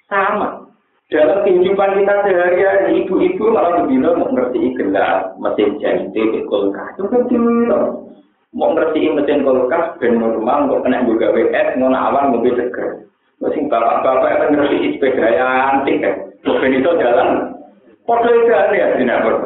Sama 0.08 0.64
dalam 1.12 1.44
kehidupan 1.44 2.00
kita 2.00 2.14
sehari-hari 2.24 3.04
ibu-ibu 3.04 3.52
malah 3.52 3.84
begini 3.84 4.08
mau 4.08 4.26
ngerti 4.32 4.72
gelas 4.72 5.36
mesin 5.36 5.76
jahit 5.76 6.10
kulkas 6.48 6.96
itu 6.96 7.06
kan 7.12 7.22
mau 8.56 8.72
ngerti 8.72 9.12
mesin 9.12 9.44
kulkas 9.44 10.00
ben 10.00 10.16
normal 10.16 10.64
kok 10.72 10.82
kena 10.82 11.04
juga 11.04 11.28
WS 11.36 11.76
mau 11.76 11.92
awan 11.92 12.32
mobil 12.32 12.56
seger 12.56 13.04
mesin 13.42 13.66
bapak-bapak 13.72 14.30
yang 14.30 14.50
ngerti 14.54 14.98
sepeda 14.98 15.26
yang 15.34 15.50
antik 15.50 15.96
kan 16.02 16.14
mobil 16.44 16.74
itu 16.74 16.90
jalan 17.00 17.30
Podo 18.04 18.28
itu 18.28 18.52
ya 18.52 18.86
sinabur 19.00 19.36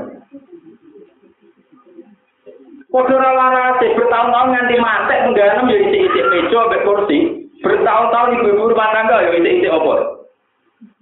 Podo 2.90 3.14
rawa 3.14 3.78
bertahun-tahun 3.78 4.48
nganti 4.50 4.76
mati 4.82 5.14
mengganam 5.28 5.70
ya 5.70 5.78
isi-isi 5.78 6.20
meja 6.26 6.60
kursi 6.82 7.18
bertahun-tahun 7.62 8.34
ibu-ibu 8.40 8.74
rumah 8.74 8.90
tangga 8.92 9.22
ya 9.22 9.30
isi-isi 9.38 9.68
opor 9.70 10.18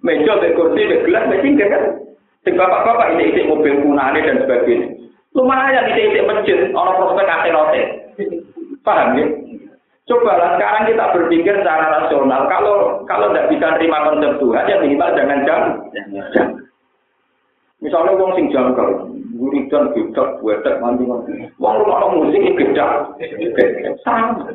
meja, 0.07 0.39
be 0.39 0.55
kursi, 0.55 0.87
be 0.87 1.03
gelas, 1.03 1.27
be 1.27 1.43
tinggal 1.43 1.67
kan. 1.67 1.85
Sing 2.47 2.55
bapak-bapak 2.55 3.19
ini 3.19 3.35
isi 3.35 3.43
mobil 3.51 3.83
punane 3.83 4.23
dan 4.23 4.39
sebagainya. 4.47 4.89
Lumayan 5.35 5.91
isi 5.91 6.03
isi 6.15 6.21
masjid, 6.23 6.59
orang 6.73 6.95
prospek 6.95 7.27
akhiratnya. 7.27 7.85
Paham 8.87 9.19
ya? 9.19 9.27
Cobalah 10.07 10.55
sekarang 10.55 10.87
kita 10.87 11.05
berpikir 11.19 11.55
secara 11.59 11.99
rasional. 11.99 12.47
Kalau 12.47 13.03
kalau 13.11 13.27
tidak 13.35 13.51
bisa 13.51 13.75
terima 13.75 14.07
konsep 14.07 14.39
Tuhan, 14.39 14.71
ya 14.71 14.77
minimal 14.79 15.11
jangan 15.19 15.41
jangan. 15.43 15.73
Misalnya 17.83 18.15
wong 18.15 18.31
sing 18.39 18.47
janggal, 18.55 19.11
wiridan 19.35 19.91
gedak, 19.99 20.39
buetek 20.39 20.79
mandi 20.79 21.05
mandi. 21.05 21.51
Wong 21.59 21.83
rumah 21.83 22.07
musik 22.15 22.55
gedak, 22.55 23.19
sama. 24.07 24.47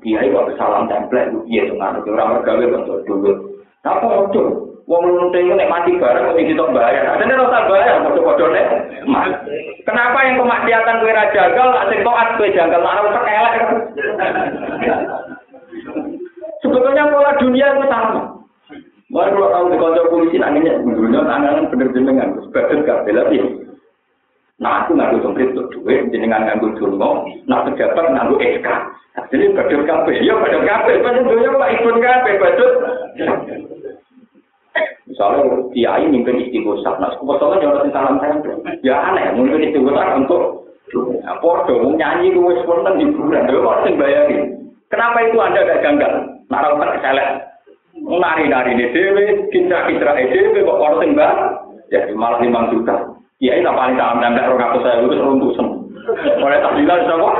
Kiai 0.00 0.30
kok 0.30 0.54
salam 0.54 0.86
template 0.86 1.34
lu 1.34 1.42
piye 1.44 1.66
to 1.66 1.74
ngono 1.74 2.00
ora 2.06 2.24
mergawe 2.30 2.62
bentuk 2.62 3.02
dulu. 3.04 3.58
Apa 3.82 4.06
ojo? 4.22 4.69
Wong 4.88 5.04
lunting 5.06 5.52
nek 5.54 5.70
mati 5.70 5.96
bareng 5.98 6.30
kok 6.30 6.38
ditok 6.38 6.72
bayar. 6.72 7.16
Asline 7.16 7.36
ora 7.36 7.60
bayar 7.68 8.04
padha-padha 8.04 8.46
nek. 8.52 8.66
Kenapa 9.84 10.18
yang 10.24 10.36
kemaksiatan 10.40 11.00
kowe 11.00 11.12
ra 11.12 11.24
jagal, 11.32 11.68
sing 11.88 12.00
taat 12.04 12.28
kowe 12.36 12.48
jagal, 12.52 12.80
ora 12.84 13.00
usah 13.08 13.24
elek. 13.26 13.64
Sebetulnya 16.60 17.08
pola 17.08 17.32
dunia 17.40 17.66
itu 17.72 17.84
sama. 17.88 18.22
Mari 19.10 19.34
kalau 19.34 19.50
tahu 19.50 19.64
di 19.74 19.76
kantor 19.82 20.06
polisi 20.06 20.36
nanginya, 20.38 20.78
dunia 20.86 21.26
tangan 21.26 21.66
bener 21.66 21.88
jenengan, 21.90 22.30
sebagai 22.46 22.86
gak 22.86 23.02
bela 23.02 23.26
Nah 24.60 24.84
aku 24.84 24.92
nganggo 24.92 25.24
dompet 25.24 25.56
untuk 25.56 25.72
duit, 25.72 26.12
jenengan 26.12 26.44
nganggo 26.44 26.76
dungo, 26.76 27.24
nah 27.48 27.64
pejabat 27.64 28.12
nganggo 28.12 28.36
SK. 28.36 28.68
Jadi 29.32 29.56
badut 29.56 29.82
kabeh, 29.88 30.20
ya 30.20 30.36
badut 30.36 30.62
kabeh, 30.68 31.00
badut 31.00 31.24
dunia 31.26 31.56
pak 31.56 31.72
ikut 31.80 31.96
kabeh, 31.96 32.34
badut. 32.36 32.69
Misalnya 35.20 35.68
kiai 35.76 36.08
mimpin 36.08 36.48
istighosah, 36.48 36.96
nah 36.96 37.12
sebetulnya 37.12 37.60
jangan 37.60 37.92
salam 37.92 38.16
tempel. 38.24 38.56
Ya 38.80 39.04
aneh, 39.04 39.36
mungkin 39.36 39.68
istighosah 39.68 40.16
untuk 40.16 40.64
apa 41.28 41.68
dong 41.68 42.00
nyanyi 42.00 42.32
gue 42.32 42.56
spontan 42.64 42.96
di 42.96 43.04
bulan, 43.12 43.44
gue 43.44 43.60
sing 43.84 44.00
bayarin. 44.00 44.64
Kenapa 44.88 45.20
itu 45.20 45.36
anda 45.36 45.68
gak 45.68 45.84
janggal? 45.84 46.24
Naruh 46.48 46.80
tak 46.80 46.96
keselek, 46.96 47.28
nari-nari 48.00 48.80
ini 48.80 48.88
dewe, 48.96 49.24
kitra-kitra 49.52 50.24
dewe, 50.24 50.64
kok 50.64 50.80
orang 50.80 51.04
sing 51.04 51.10
Ya 51.92 52.00
malah 52.16 52.40
lima 52.40 52.72
juta. 52.72 52.96
Iya, 53.44 53.60
ini 53.60 53.68
paling 53.68 54.00
salam 54.00 54.24
nambah 54.24 54.56
orang 54.56 54.80
saya 54.80 55.04
itu 55.04 55.20
runtuh 55.20 55.52
Mulai 56.40 56.64
tak 56.64 56.80
bilang 56.80 57.00
sama. 57.04 57.30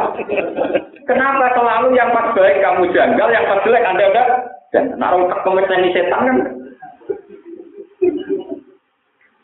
Kenapa 1.09 1.49
selalu 1.57 1.97
yang 1.97 2.13
pas 2.13 2.29
baik 2.37 2.61
kamu 2.61 2.93
janggal, 2.93 3.29
yang 3.33 3.49
pas 3.49 3.65
jelek 3.65 3.89
anda 3.89 4.05
ada? 4.13 4.25
Dan 4.69 5.01
naruh 5.01 5.33
tak 5.33 5.49
ini 5.49 5.97
setan 5.97 6.29
kan? 6.29 6.61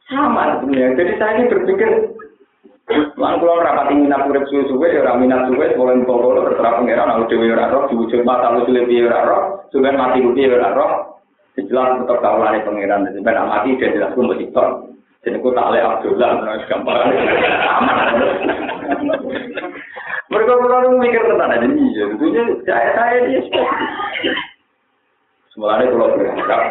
sama 0.06 0.62
ya. 0.70 0.94
Jadi 0.94 1.12
saya 1.18 1.32
ini 1.38 1.50
berpikir 1.50 1.90
Lalu 2.86 3.42
kalau 3.42 3.66
rapat 3.66 3.90
pati 3.90 3.94
minat 3.98 4.30
rep 4.30 4.46
suwe-suwe, 4.46 4.94
ya 4.94 5.02
orang 5.02 5.26
minat 5.26 5.50
suwe, 5.50 5.74
boleh 5.74 6.06
dipokolo, 6.06 6.46
terserah 6.46 6.78
pangeran 6.78 7.10
aku 7.18 7.34
dhewe 7.34 7.50
ora 7.50 7.66
roh, 7.66 7.90
diwujud 7.90 8.22
mata 8.22 8.54
lu 8.54 8.62
sulit 8.62 8.86
biar 8.86 9.10
orang 9.10 9.26
roh, 9.26 9.42
sulit 9.74 9.90
mati 9.98 10.22
bukti 10.22 10.46
biar 10.46 10.62
orang 10.62 10.76
roh, 10.78 10.92
dijelas 11.58 11.98
tetap 11.98 12.22
tahu 12.22 12.38
lah 12.46 12.54
pengeran, 12.62 13.10
mati, 13.50 13.74
dia 13.74 13.90
jelas 13.90 14.14
pun 14.14 14.30
mau 14.30 14.38
dikon. 14.38 14.94
Jadi 15.26 15.34
aku 15.42 15.50
tak 15.50 15.70
lewat 15.74 15.96
dulu 16.06 16.14
lah, 16.22 16.30
terus 16.38 16.68
gampang. 16.70 17.10
Mereka 20.30 20.52
selalu 20.54 20.88
mikir 21.02 21.22
tentang 21.26 21.50
ada 21.50 21.66
ini, 21.66 21.90
jadi 21.90 22.42
saya 22.62 22.90
saya 22.94 23.18
ini. 23.26 23.42
Semuanya 25.50 25.90
kalau 25.90 26.14
berharap, 26.14 26.62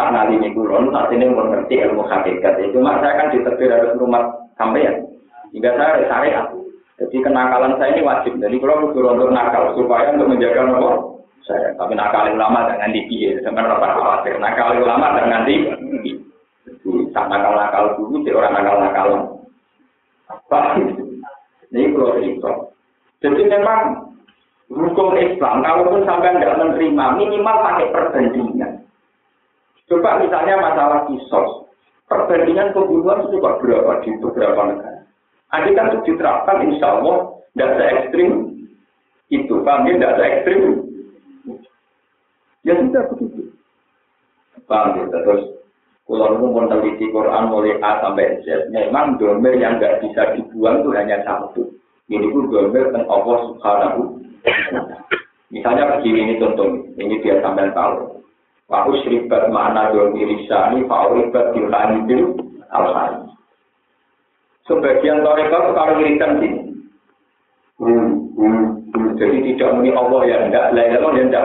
saat 0.00 0.16
nanti 0.16 0.40
ini 0.40 0.56
kulon, 0.56 0.88
saat 0.96 1.12
ini 1.12 1.28
mengerti 1.28 1.76
ilmu 1.84 2.08
hakikat. 2.08 2.56
Ya. 2.56 2.72
Cuma 2.72 2.96
saya 3.04 3.20
kan 3.20 3.36
diterbit 3.36 3.68
harus 3.68 4.00
rumah 4.00 4.32
ya. 4.80 4.96
Hingga 5.52 5.70
saya 5.76 6.08
syariat. 6.08 6.46
Jadi 6.96 7.16
kenakalan 7.20 7.76
saya 7.76 7.92
ini 7.92 8.08
wajib. 8.08 8.32
Jadi 8.40 8.56
kalau 8.64 8.88
untuk 8.88 9.28
nakal 9.28 9.76
supaya 9.76 10.16
untuk 10.16 10.32
menjaga 10.32 10.64
nomor 10.64 11.20
saya. 11.44 11.76
Tapi 11.76 11.92
nakal 11.92 12.32
ulama 12.32 12.64
jangan 12.72 12.96
dipilih. 12.96 13.44
Sebenarnya 13.44 13.76
khawatir. 13.76 14.40
Nakal 14.40 14.80
ulama 14.80 15.20
jangan 15.20 15.44
dipilih. 15.44 16.16
tak 17.12 17.28
nakal-nakal 17.28 18.00
dulu, 18.00 18.24
si 18.24 18.32
orang 18.32 18.56
nakal-nakal. 18.56 19.08
Apa? 20.32 20.80
Ini 21.68 21.92
kalau 21.92 22.16
cerita. 22.16 22.52
Jadi 23.20 23.42
memang 23.52 23.80
hukum 24.72 25.12
Islam, 25.18 25.60
kalaupun 25.60 26.08
sampai 26.08 26.40
tidak 26.40 26.56
menerima, 26.56 27.04
minimal 27.20 27.56
pakai 27.68 27.92
perbandingan. 27.92 28.79
Coba 29.90 30.22
misalnya 30.22 30.54
masalah 30.54 31.10
kisos. 31.10 31.66
perbandingan 32.10 32.74
pembunuhan 32.74 33.22
itu 33.22 33.38
juga 33.38 33.54
berapa 33.62 34.02
di 34.02 34.10
beberapa 34.18 34.60
negara. 34.66 35.06
Andai 35.54 35.74
kan 35.78 35.94
itu 35.94 35.98
diterapkan, 36.10 36.66
insya 36.66 36.98
Allah 36.98 37.38
tidak 37.54 37.70
se 37.78 37.84
ekstrim 37.86 38.30
itu, 39.30 39.54
kami 39.62 39.94
tidak 39.94 40.18
se 40.18 40.24
ekstrim. 40.26 40.62
Ya 42.66 42.74
sudah 42.82 43.02
begitu. 43.14 43.54
Paham 44.66 44.98
ya? 44.98 45.04
Terus 45.06 45.42
kalau 46.06 46.38
mau 46.42 46.66
meneliti 46.66 47.06
Quran 47.14 47.50
mulai 47.50 47.78
A 47.78 48.02
sampai 48.02 48.42
Z, 48.42 48.74
memang 48.74 49.18
domer 49.22 49.54
yang 49.58 49.78
nggak 49.78 50.02
bisa 50.02 50.34
dibuang 50.34 50.82
itu 50.82 50.90
hanya 50.94 51.22
satu. 51.22 51.62
Ini 52.10 52.26
pun 52.30 52.50
domer 52.50 52.90
tentang 52.90 53.06
Allah 53.06 53.38
Subhanahu. 53.54 54.02
Misalnya 55.54 55.98
begini 55.98 56.26
ini 56.26 56.34
contoh, 56.42 56.78
ini 56.98 57.22
biar 57.22 57.42
sampai 57.42 57.70
tahu. 57.74 58.19
Wa 58.70 58.86
usribat 58.86 59.50
ma'ana 59.50 59.90
domi 59.90 60.22
risani 60.22 60.86
fa'uribat 60.86 61.58
dilani 61.58 62.06
bil 62.06 62.38
alhani. 62.70 63.26
Sebagian 64.70 65.26
toreka 65.26 65.74
kalau 65.74 65.98
wiridan 65.98 66.38
gini. 66.38 66.60
Hmm, 67.82 68.30
hmm, 68.38 68.62
hmm. 68.94 69.08
Jadi 69.18 69.42
tidak 69.50 69.74
muni 69.74 69.90
Allah 69.90 70.22
ya 70.22 70.36
enggak, 70.46 70.70
la 70.70 70.82
ilaha 70.86 71.18
ya. 71.26 71.42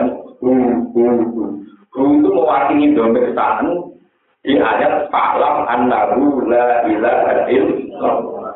Hmm 1.96 2.20
itu 2.20 2.28
mewakili 2.28 2.92
domi 2.94 3.24
sa'an 3.34 3.66
di 4.46 4.60
ayat 4.60 5.10
fa'lam 5.10 5.66
annahu 5.66 6.46
la 6.46 6.86
illallah. 6.86 8.54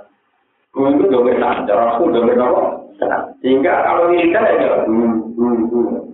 Hmm 0.76 0.94
itu 0.94 1.04
domi 1.10 1.34
sa'an, 1.42 1.66
cara 1.66 1.98
aku 1.98 2.14
domi 2.14 2.38
Allah. 2.38 2.78
Sehingga 3.42 3.82
kalau 3.82 4.14
wiridan 4.14 4.46
ya 4.62 4.70
hmm. 4.86 6.09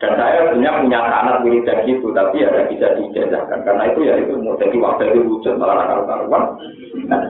Dan 0.00 0.16
saya 0.16 0.48
sebenarnya 0.48 0.80
punya 0.80 1.00
anak 1.04 1.44
dan 1.44 1.78
gitu, 1.84 2.08
tapi 2.16 2.40
ya 2.40 2.48
tidak 2.48 2.72
bisa 2.72 2.86
dijajahkan. 2.96 3.60
Karena 3.68 3.84
itu 3.92 4.00
ya 4.08 4.16
itu 4.16 4.32
mau 4.40 4.56
jadi 4.56 4.76
wakil 4.80 5.08
itu 5.12 5.20
wujud 5.28 5.54
malah 5.60 5.76
nakal 5.76 6.08
karuan. 6.08 6.44
Nah. 7.04 7.20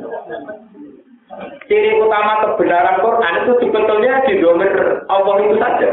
Ciri 1.66 1.98
utama 1.98 2.46
kebenaran 2.46 3.02
Quran 3.02 3.34
itu 3.42 3.52
sebetulnya 3.58 4.22
di 4.26 4.38
domain 4.38 5.02
Allah 5.10 5.34
itu 5.42 5.56
saja. 5.58 5.90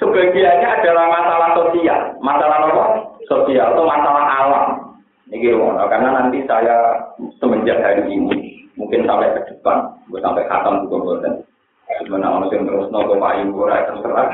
Sebagiannya 0.00 0.68
adalah 0.80 1.04
masalah 1.12 1.50
sosial, 1.60 2.00
masalah 2.24 2.64
apa? 2.64 2.86
Sosial 3.28 3.76
atau 3.76 3.84
masalah 3.84 4.24
alam. 4.24 4.66
Ini 5.28 5.52
karena 5.60 6.08
nanti 6.08 6.44
saya 6.48 7.08
semenjak 7.36 7.80
hari 7.80 8.08
ini, 8.08 8.68
mungkin 8.80 9.04
sampai 9.04 9.32
ke 9.36 9.40
depan, 9.52 9.92
sampai 10.08 10.48
khatam 10.48 10.88
juga 10.88 11.24
dan 11.24 11.34
sebenarnya 12.04 12.28
orang 12.32 12.48
terus 12.64 12.88
nopo 12.88 13.14
payu 13.20 13.52
ora 13.52 13.84
terserah. 13.88 14.28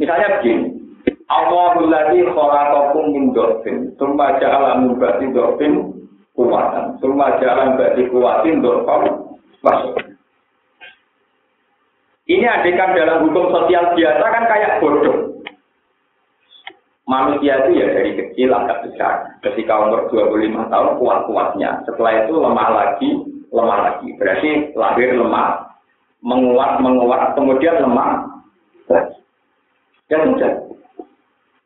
Misalnya 0.00 0.40
begini, 0.40 0.80
Allahul 1.28 1.92
ladzi 1.92 2.24
khalaqakum 2.24 3.04
min 3.12 3.36
dhafin, 3.36 3.92
tsumma 4.00 4.40
ja'ala 4.40 4.80
min 4.80 4.96
ba'di 4.96 5.28
dhafin 5.28 5.92
kuwatan, 6.32 6.96
tsumma 6.96 7.36
ja'ala 7.36 7.62
min 7.68 7.74
ba'di 7.76 8.02
kuwatin 8.08 8.64
dhafan 8.64 9.04
Ini 12.24 12.46
adegan 12.48 12.96
dalam 12.96 13.28
hukum 13.28 13.52
sosial 13.52 13.92
biasa 13.92 14.24
kan 14.24 14.44
kayak 14.48 14.80
bodoh. 14.80 15.44
Manusia 17.04 17.66
itu 17.66 17.82
ya 17.82 17.86
dari 17.90 18.14
kecil 18.14 18.54
agak 18.54 18.86
besar. 18.86 19.34
Ketika 19.42 19.82
umur 19.82 20.06
25 20.14 20.70
tahun 20.70 20.90
kuat-kuatnya. 21.02 21.82
Setelah 21.82 22.22
itu 22.22 22.38
lemah 22.38 22.68
lagi, 22.70 23.10
lemah 23.50 23.78
lagi. 23.82 24.14
Berarti 24.14 24.70
lahir 24.78 25.18
lemah, 25.18 25.74
menguat, 26.22 26.78
menguat, 26.78 27.34
kemudian 27.34 27.82
lemah 27.82 28.30
lagi. 28.86 29.19
Ya 30.10 30.18
sudah. 30.26 30.52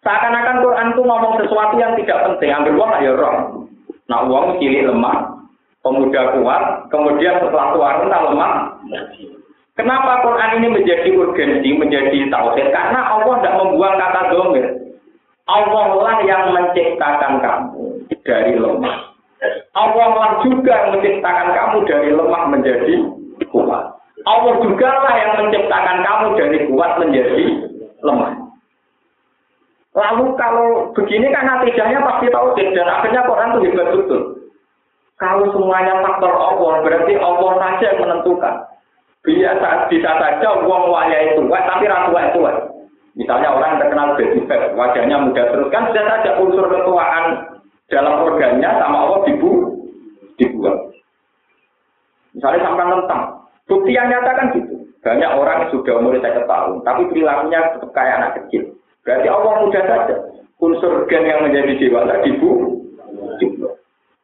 Seakan-akan 0.04 0.60
Quran 0.60 0.88
itu 0.92 1.00
ngomong 1.00 1.34
sesuatu 1.40 1.74
yang 1.80 1.96
tidak 1.96 2.28
penting. 2.28 2.52
Ambil 2.52 2.76
uang 2.76 2.92
ya 3.00 3.12
roh. 3.16 3.36
Nah 4.04 4.20
uang 4.28 4.60
cilik 4.60 4.84
lemah, 4.84 5.32
pemuda 5.80 6.36
kuat, 6.36 6.62
kemudian 6.92 7.40
setelah 7.40 7.72
tua 7.72 7.88
rentah 8.04 8.22
lemah. 8.28 8.52
Kenapa 9.74 10.22
Quran 10.22 10.60
ini 10.60 10.68
menjadi 10.76 11.08
urgensi, 11.16 11.72
menjadi 11.74 12.28
tauhid? 12.28 12.68
Karena 12.70 13.00
Allah 13.16 13.34
tidak 13.40 13.58
membuang 13.64 13.96
kata 13.96 14.20
domir. 14.30 14.66
Allah 15.48 15.86
lah 15.98 16.16
yang 16.24 16.52
menciptakan 16.52 17.40
kamu 17.40 17.84
dari 18.22 18.54
lemah. 18.60 18.96
Allah 19.74 20.08
lah 20.14 20.30
juga 20.44 20.92
menciptakan 20.92 21.48
kamu 21.52 21.76
dari 21.88 22.10
lemah 22.12 22.42
menjadi 22.52 22.94
kuat. 23.50 23.84
Allah 24.24 24.54
juga 24.62 24.88
lah 24.88 25.14
yang 25.16 25.32
menciptakan 25.42 25.98
kamu 26.00 26.26
dari 26.38 26.58
kuat 26.70 26.92
menjadi 27.02 27.44
lemah. 28.04 28.32
Lalu 29.94 30.24
kalau 30.36 30.90
begini 30.92 31.30
kan 31.30 31.46
natijahnya 31.46 32.02
pasti 32.02 32.26
tahu 32.28 32.52
dan 32.58 32.88
akhirnya 32.90 33.22
Quran 33.24 33.50
itu 33.54 33.60
hebat 33.70 33.88
betul. 33.94 34.22
Kalau 35.14 35.46
semuanya 35.54 36.02
faktor 36.02 36.34
Allah, 36.34 36.82
berarti 36.82 37.14
Allah 37.14 37.52
saja 37.62 37.86
yang 37.94 38.00
menentukan. 38.02 38.54
Biasa 39.24 39.88
bisa 39.88 40.10
saja 40.20 40.48
uang 40.68 40.84
waya 40.92 41.32
itu 41.32 41.48
tapi 41.48 41.88
ratu 41.88 42.12
itu 42.12 42.40
Misalnya 43.14 43.54
orang 43.54 43.78
yang 43.78 43.80
terkenal 43.86 44.08
fat, 44.50 44.62
wajahnya 44.74 45.16
muda 45.22 45.42
terus 45.54 45.70
kan 45.70 45.86
bisa 45.88 46.02
saja 46.02 46.30
unsur 46.42 46.66
ketuaan 46.66 47.24
dalam 47.86 48.26
organnya 48.26 48.70
sama 48.82 48.96
Allah 49.06 49.20
dibu 49.24 49.50
dibuang. 50.34 50.90
Misalnya 52.34 52.66
sampai 52.66 52.90
tentang 52.90 53.22
bukti 53.70 53.94
yang 53.94 54.10
nyata 54.10 54.30
kan 54.34 54.46
gitu. 54.58 54.73
Banyak 55.04 55.30
orang 55.36 55.68
sudah 55.68 56.00
umur 56.00 56.16
saya 56.24 56.48
tahun, 56.48 56.80
tapi 56.80 57.04
perilakunya 57.12 57.76
tetap 57.76 57.92
kayak 57.92 58.16
anak 58.24 58.32
kecil. 58.40 58.72
Berarti 59.04 59.28
Allah 59.28 59.52
mudah 59.60 59.84
saja. 59.84 60.16
Unsur 60.56 61.04
gen 61.12 61.28
yang 61.28 61.44
menjadi 61.44 61.76
dewasa 61.76 62.24
dibu. 62.24 62.80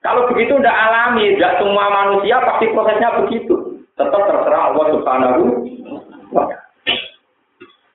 Kalau 0.00 0.24
begitu 0.32 0.56
tidak 0.56 0.72
alami, 0.72 1.36
tidak 1.36 1.60
semua 1.60 1.86
manusia 1.92 2.40
pasti 2.40 2.72
prosesnya 2.72 3.12
begitu. 3.20 3.84
Tetap 3.92 4.22
terserah 4.24 4.72
Allah 4.72 4.86
Subhanahu 4.96 5.44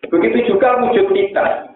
Begitu 0.06 0.54
juga 0.54 0.78
wujud 0.86 1.10
kita. 1.10 1.74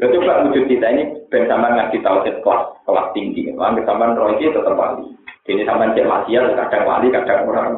Ya 0.00 0.06
coba 0.08 0.48
wujud 0.48 0.64
kita 0.66 0.88
ini 0.88 1.04
ben 1.28 1.44
sama 1.44 1.76
ngaji 1.76 2.00
tauhid 2.00 2.40
kelas 2.40 2.62
kelas 2.88 3.06
tinggi. 3.12 3.52
Ambil 3.52 3.84
sama 3.84 4.16
roh 4.16 4.32
tetap 4.40 4.72
wali. 4.72 5.12
Jadi 5.42 5.66
sama 5.66 5.90
cek 5.90 6.06
maksiat, 6.06 6.54
kadang 6.54 6.86
wali, 6.86 7.10
kadang 7.10 7.50
orang. 7.50 7.74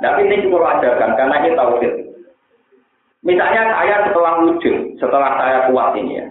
Tapi 0.00 0.20
ini 0.24 0.48
juga 0.48 0.80
ajarkan, 0.80 1.10
karena 1.12 1.36
ini 1.44 1.50
tauhid. 1.52 1.92
Misalnya 3.20 3.62
saya 3.76 3.96
setelah 4.08 4.40
wujud, 4.40 4.76
setelah 4.96 5.36
saya 5.36 5.58
kuat 5.68 5.92
ini 6.00 6.22
ya. 6.22 6.26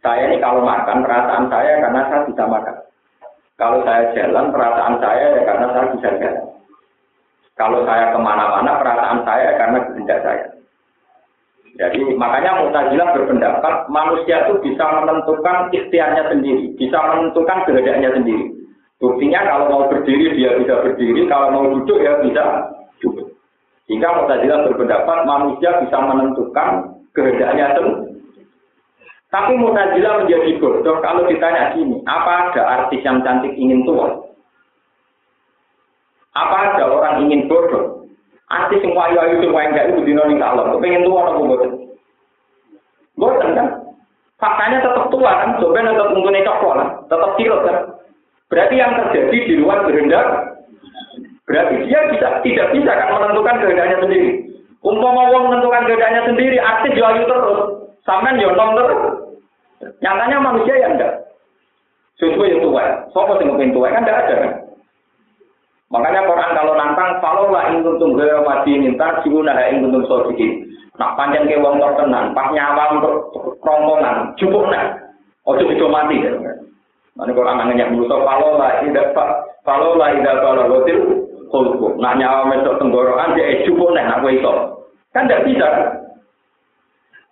Saya 0.00 0.32
ini 0.32 0.40
kalau 0.40 0.64
makan, 0.64 1.04
perasaan 1.04 1.52
saya 1.52 1.80
karena 1.84 2.00
saya 2.08 2.20
bisa 2.24 2.44
makan. 2.48 2.76
Kalau 3.60 3.78
saya 3.84 4.02
jalan, 4.16 4.48
perasaan 4.48 4.94
saya 5.02 5.24
ya 5.36 5.42
karena 5.44 5.66
saya 5.76 5.86
bisa 5.92 6.08
jalan. 6.22 6.46
Kalau 7.54 7.80
saya 7.84 8.16
ke 8.16 8.18
mana-mana, 8.18 8.80
perasaan 8.80 9.18
saya 9.28 9.48
karena 9.60 9.78
kehendak 9.86 10.20
saya. 10.24 10.44
Jadi 11.74 11.98
makanya 12.14 12.62
Mu'tazilah 12.62 13.08
berpendapat 13.18 13.74
manusia 13.90 14.46
itu 14.46 14.62
bisa 14.62 14.84
menentukan 15.02 15.74
ikhtiarnya 15.74 16.30
sendiri, 16.30 16.70
bisa 16.78 16.98
menentukan 17.02 17.66
kehendaknya 17.66 18.14
sendiri. 18.14 18.63
Buktinya 19.04 19.44
kalau 19.44 19.68
mau 19.68 19.84
berdiri 19.92 20.32
dia 20.32 20.56
bisa 20.56 20.80
berdiri, 20.80 21.28
kalau 21.28 21.52
mau 21.52 21.68
duduk 21.76 22.00
ya 22.00 22.24
bisa 22.24 22.72
duduk. 23.04 23.36
Jika 23.84 24.08
Mu'tazilah 24.16 24.64
berpendapat 24.64 25.28
manusia 25.28 25.76
bisa 25.84 26.00
menentukan 26.08 26.88
kehendaknya 27.12 27.76
sendiri. 27.76 28.16
Tapi 29.28 29.60
Mu'tazilah 29.60 30.24
menjadi 30.24 30.56
bodoh 30.56 31.04
kalau 31.04 31.28
ditanya 31.28 31.76
gini, 31.76 32.00
apa 32.08 32.48
ada 32.48 32.62
artis 32.64 33.04
yang 33.04 33.20
cantik 33.20 33.52
ingin 33.60 33.84
tua? 33.84 34.08
Apa 36.32 36.72
ada 36.72 36.88
orang 36.88 37.28
ingin 37.28 37.44
bodoh? 37.44 38.08
Artis 38.48 38.80
yang 38.88 38.96
wayu-wayu 38.96 39.36
yang 39.44 39.84
itu 39.84 40.00
di 40.00 40.16
ning 40.16 40.40
kalau 40.40 40.80
pengen 40.80 41.04
tua 41.04 41.28
apa 41.28 41.44
bodoh? 41.44 41.72
Bodoh 43.20 43.52
kan? 43.52 43.68
Faktanya 44.40 44.80
tetap 44.80 45.12
tua 45.12 45.44
kan, 45.44 45.60
coba 45.60 45.92
tetap 45.92 46.08
mempunyai 46.08 46.48
coklat, 46.48 46.88
tetap 47.12 47.30
tirut 47.36 47.60
kan. 47.68 47.93
Berarti 48.54 48.78
yang 48.78 48.94
terjadi 48.94 49.38
di 49.50 49.54
luar 49.58 49.82
kehendak, 49.82 50.54
berarti 51.42 51.74
dia 51.90 52.06
bisa 52.06 52.38
tidak 52.46 52.70
bisa 52.70 52.92
kan 52.94 53.10
menentukan 53.10 53.58
kehendaknya 53.58 53.98
sendiri. 53.98 54.30
Umpama 54.78 55.26
wong 55.34 55.50
menentukan 55.50 55.90
kehendaknya 55.90 56.22
sendiri, 56.22 56.62
artis 56.62 56.94
jual 56.94 57.18
terus, 57.26 57.58
sampean 58.06 58.38
yo 58.38 58.54
terus. 58.54 58.94
Nyatanya 60.06 60.38
manusia 60.38 60.74
yang 60.78 60.94
enggak. 60.94 61.18
Sesuai 62.22 62.54
yang 62.54 62.62
tua, 62.62 63.10
sopo 63.10 63.42
sing 63.42 63.50
pengen 63.50 63.74
tua 63.74 63.90
kan 63.90 64.06
enggak 64.06 64.22
ada 64.22 64.34
kan. 64.38 64.52
Makanya 65.90 66.22
Quran 66.22 66.50
kalau 66.54 66.74
nantang, 66.78 67.10
kalau 67.18 67.50
lah 67.50 67.74
kuntum 67.74 68.14
gaya 68.14 68.38
mati 68.46 68.78
minta, 68.78 69.18
siguna 69.26 69.50
ing 69.66 69.82
kuntum 69.82 70.06
sodikin. 70.06 70.62
Nak 70.94 71.18
panjang 71.18 71.50
ke 71.50 71.58
wong 71.58 71.82
tertenan, 71.82 72.30
pas 72.38 72.54
nyawa 72.54 73.02
untuk 73.02 73.34
cukup 74.38 74.70
nah. 74.70 74.94
Ojo 75.42 75.66
itu 75.66 75.90
mati. 75.90 76.22
Ya. 76.22 76.54
Nanti 77.14 77.30
anak 77.30 77.64
nanya 77.70 77.94
musuh, 77.94 78.26
kalau 78.26 78.58
lah 78.58 78.82
tidak 78.82 79.14
pak, 79.14 79.28
kalau 79.62 79.94
lah 79.94 80.10
tidak 80.18 80.42
kalau 80.42 80.66
gotil, 80.66 80.98
kulku. 81.46 81.94
Nah 82.02 82.18
nyawa 82.18 82.50
mesok 82.50 82.82
tenggorokan 82.82 83.38
dia 83.38 83.62
cukup 83.62 83.94
nih, 83.94 84.02
aku 84.02 84.34
itu. 84.34 84.52
Kan 85.14 85.30
tidak 85.30 85.46
bisa. 85.46 85.68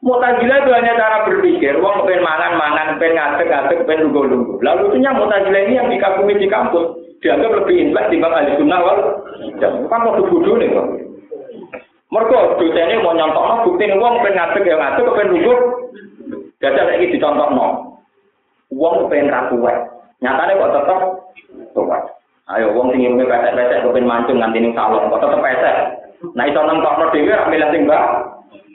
Mutazilah 0.03 0.59
itu 0.63 0.71
hanya 0.71 0.99
cara 0.99 1.27
berpikir, 1.27 1.79
uang 1.79 2.07
pengen 2.07 2.27
mangan, 2.27 2.59
mangan, 2.59 2.89
pengen 2.99 3.23
ngadek, 3.23 3.87
pengen 3.87 4.11
lugu-lugu. 4.11 4.59
Lalu 4.63 4.91
lucunya 4.91 5.11
Mutazilah 5.15 5.63
ini 5.67 5.79
yang 5.79 5.91
dikagumi 5.91 6.39
di 6.39 6.47
kampus, 6.47 7.03
dianggap 7.23 7.51
lebih 7.63 7.87
intelek 7.87 8.11
dibanding 8.11 8.39
ahli 8.39 8.59
sunnah 8.59 8.81
wal 8.83 8.99
kan 9.63 10.01
mau 10.03 10.19
bodoh 10.19 10.59
nih 10.59 10.75
kok. 10.75 10.87
Mereka 12.13 12.39
dosennya 12.61 13.03
mau 13.03 13.15
nyontok 13.15 13.63
bukti 13.67 13.89
pengen 13.89 14.35
ngadek 14.35 14.67
ya 14.67 14.75
ngadek, 14.79 15.11
pengen 15.15 15.33
lugu. 15.39 15.55
Jajah 16.63 16.85
lagi 16.87 17.11
dicontok 17.15 17.51
no. 17.55 17.67
Uang 18.83 19.07
pengen 19.07 19.31
rakuwek. 19.31 19.79
Nyatanya 20.19 20.59
kok 20.59 20.73
tetap 20.75 21.01
tuwek. 21.71 22.03
Ayo 22.51 22.75
uang 22.75 22.91
tinggi 22.91 23.07
mungkin 23.07 23.31
pesek-pesek, 23.31 23.87
pengen 23.87 24.11
mancung 24.11 24.43
nganti 24.43 24.59
nih 24.59 24.75
salon, 24.75 25.07
kok 25.07 25.23
tetap 25.23 25.39
pesek. 25.39 25.77
Nah 26.35 26.45
itu 26.51 26.59
nonton 26.59 26.99
no 26.99 27.07
dewi, 27.15 27.31
ambil 27.31 27.63
yang 27.63 27.83
mbak. 27.87 28.05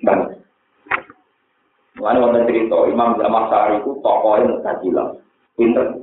Bang. 0.08 0.20
Mana 1.98 2.22
wonten 2.22 2.46
cerita 2.46 2.78
Imam 2.88 3.18
Jamal 3.18 3.50
Sari 3.50 3.82
itu 3.82 3.98
tokohnya 4.06 4.54
Mu'tazilah. 4.54 5.08
Pinter. 5.58 5.98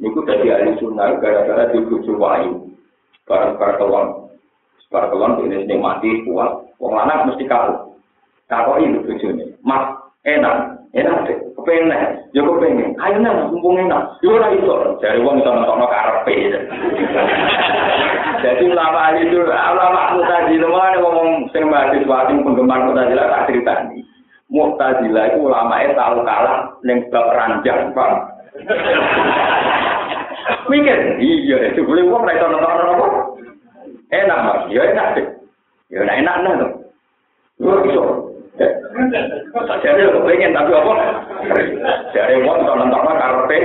Niku 0.00 0.24
dari 0.24 0.48
ahli 0.48 0.72
sunnah 0.80 1.20
gara-gara 1.20 1.68
dibujuk 1.70 2.16
wayu. 2.16 2.72
Barang-barang 3.28 3.76
kelon. 3.76 4.06
Barang 4.88 5.10
kelon 5.12 5.32
ini 5.44 5.76
mati 5.76 6.24
kuat. 6.24 6.72
Wong 6.80 6.92
lanang 6.96 7.28
mesti 7.28 7.44
kaku. 7.44 7.96
Kaku 8.48 8.80
itu 8.80 9.04
bujune. 9.04 9.44
Mas, 9.60 9.92
enak. 10.24 10.75
Enak 10.96 11.28
deh. 11.28 11.36
Kepengen. 11.60 11.92
Ya 12.32 12.40
kepengen. 12.40 12.96
Ayo 12.96 13.16
nang, 13.20 13.52
mumpung 13.52 13.76
enak. 13.76 14.16
Ya 14.24 14.32
ora 14.32 14.48
iso. 14.56 14.96
Dari 15.04 15.20
wong 15.20 15.44
iso 15.44 15.52
nonton 15.52 15.84
karepe. 15.84 16.36
Jadi 18.44 18.64
ulama 18.68 19.16
itu, 19.16 19.40
ulama 19.44 20.16
Mu'tazilah, 20.16 21.00
ngomong 21.00 21.48
sing 21.52 21.68
mahasiswa 21.68 22.18
sing 22.28 22.36
penggemar 22.44 22.80
Mu'tazilah 22.88 23.26
tak 23.28 23.44
ceritani. 23.52 24.00
Mu'tazilah 24.48 25.24
itu 25.32 25.38
ulama 25.44 25.84
tahu 25.92 26.24
kalah 26.24 26.72
yang 26.88 27.04
bab 27.12 27.26
ranjang, 27.36 27.92
Pak. 27.92 28.10
Mikir, 30.70 31.18
iya, 31.18 31.74
itu 31.74 31.82
boleh 31.82 32.06
uang 32.06 32.22
mereka 32.22 32.46
nonton 32.46 32.94
apa? 32.94 33.06
Enak, 34.14 34.38
Mas. 34.46 34.60
Ya 34.70 34.82
enak 34.94 35.18
deh. 35.18 35.26
Ya 35.90 36.06
enak 36.06 36.16
enak 36.22 36.36
nah 36.40 36.54
tuh. 36.62 36.72
Bisa. 38.56 39.74
Jadi 39.84 40.00
aku 40.08 40.24
pengen 40.24 40.56
tapi 40.56 40.72
apa? 40.72 40.92
Jadi 42.16 42.40
uang 42.40 42.58
nonton 42.64 42.88
nonton 42.88 43.16
karpe. 43.20 43.58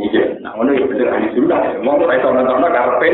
Iya, 0.00 0.22
nah 0.40 0.56
mana 0.56 0.72
ya 0.72 0.88
bener 0.88 1.12
ahli 1.12 1.28
sunnah. 1.36 1.60
Mereka 1.84 2.26
nonton 2.32 2.72
karpe. 2.72 3.08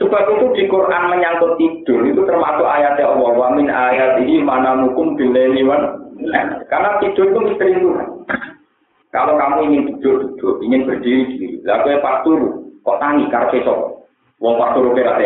Sebab 0.00 0.24
itu 0.34 0.46
di 0.56 0.64
Quran 0.66 1.12
menyangkut 1.12 1.60
tidur 1.60 2.00
itu 2.08 2.24
termasuk 2.24 2.64
ayat 2.64 2.96
Allah 2.98 3.32
wa 3.36 3.48
min 3.52 3.68
ayat 3.68 4.24
ini 4.24 4.40
mana 4.40 4.80
mukum 4.80 5.14
bileniwan. 5.14 6.00
Karena 6.72 6.96
tidur 7.04 7.28
itu 7.28 7.40
misteri 7.44 7.76
Tuhan. 7.76 8.08
Kalau 9.12 9.36
kamu 9.36 9.68
ingin 9.68 9.82
tidur, 9.92 10.24
tidur, 10.24 10.56
ingin 10.64 10.88
berdiri 10.88 11.36
diri, 11.36 11.48
lalu 11.68 12.00
pas 12.00 12.24
turu, 12.24 12.64
kok 12.80 12.96
tangi 12.96 13.28
karpe 13.28 13.60
sok. 13.60 14.08
Wong 14.40 14.56
pas 14.56 14.72
turu 14.72 14.96
kira. 14.96 15.20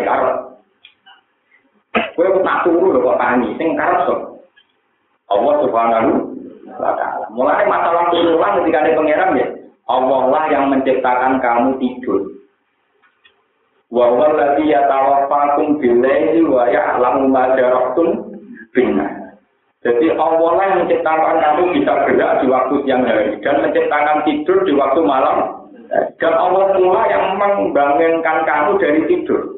Kue 2.17 2.29
tak 2.41 2.65
turu 2.65 2.97
lho 2.97 3.01
kok 3.05 3.21
tangi, 3.21 3.49
sing 3.61 3.77
karep 3.77 4.09
sok. 4.09 4.21
Allah 5.27 5.55
subhanahu 5.65 6.11
wa 6.79 6.93
ta'ala. 6.95 7.27
Mulai 7.35 7.67
masalah 7.67 8.09
turunan 8.15 8.63
ketika 8.63 8.79
ada 8.85 8.97
pangeran 8.97 9.39
ya, 9.39 9.47
Allah 9.91 10.21
lah 10.31 10.45
yang 10.51 10.65
menciptakan 10.71 11.43
kamu 11.43 11.71
tidur. 11.83 12.21
wa 13.87 14.11
huwa 14.11 14.35
alladhi 14.35 14.75
yatawaffakum 14.75 15.79
bil-laili 15.79 16.43
wa 16.43 16.67
ya'lamu 16.67 17.31
ma 17.31 17.55
bin-nahar. 18.75 19.27
Jadi 19.87 20.11
Allah 20.19 20.51
lah 20.59 20.67
yang 20.67 20.79
menciptakan 20.83 21.37
kamu 21.39 21.63
bisa 21.79 21.93
gerak 22.11 22.33
di 22.43 22.47
waktu 22.51 22.75
siang 22.83 23.07
hari 23.07 23.39
dan 23.47 23.63
menciptakan 23.63 24.27
tidur 24.27 24.59
di 24.67 24.75
waktu 24.75 25.01
malam. 25.07 25.71
Dan 26.19 26.35
Allah 26.35 26.75
pula 26.75 27.07
yang 27.07 27.39
membangunkan 27.39 28.39
kamu 28.43 28.71
dari 28.83 29.01
tidur. 29.07 29.56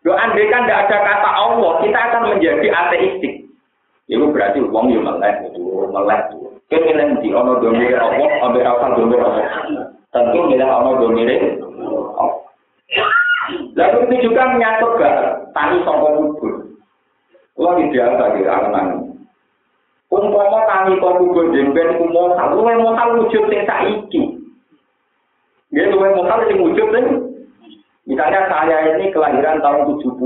Lo 0.00 0.16
andai 0.16 0.48
kan 0.48 0.64
tidak 0.64 0.88
ada 0.88 0.96
kata 1.04 1.30
Allah, 1.30 1.72
kita 1.84 1.98
akan 2.00 2.22
menjadi 2.32 2.68
ateistik. 2.72 3.44
Itu 4.08 4.32
berarti 4.32 4.64
uang 4.64 4.86
yang 4.90 5.04
melek 5.04 5.44
itu, 5.52 5.60
melek 5.92 6.32
itu. 6.32 6.50
Kita 6.72 6.82
milih 6.88 7.08
di 7.20 7.28
ono 7.36 7.60
domir 7.60 7.94
Allah, 7.94 8.30
ambil 8.48 8.64
apa 8.64 8.86
domir 8.96 9.20
Allah. 9.20 9.46
Tentu 10.10 10.38
milih 10.48 10.66
ono 10.66 10.90
domir. 10.98 11.28
Lalu 13.76 13.98
ini 14.08 14.16
juga 14.24 14.42
menyangkut 14.54 14.92
ke 14.98 15.10
tani 15.52 15.76
songkok 15.84 16.12
kubur. 16.16 16.54
Kalau 17.58 17.76
di 17.76 17.84
biasa 17.92 18.24
di 18.38 18.42
anak 18.46 18.86
Umpama 20.10 20.66
tani 20.66 20.98
kok 20.98 21.16
kubur 21.22 21.54
jemben 21.54 21.94
ku 21.94 22.10
mokal, 22.10 22.58
lu 22.58 22.66
mokal 22.66 23.08
wujud 23.20 23.46
sing 23.46 23.62
saiki. 23.62 24.22
Dia 25.70 25.86
lu 25.86 26.02
mokal 26.02 26.50
sing 26.50 26.58
wujud 26.58 26.88
sing 26.90 27.29
Misalnya 28.10 28.50
saya 28.50 28.98
ini 28.98 29.14
kelahiran 29.14 29.62
tahun 29.62 29.86
70. 30.02 30.18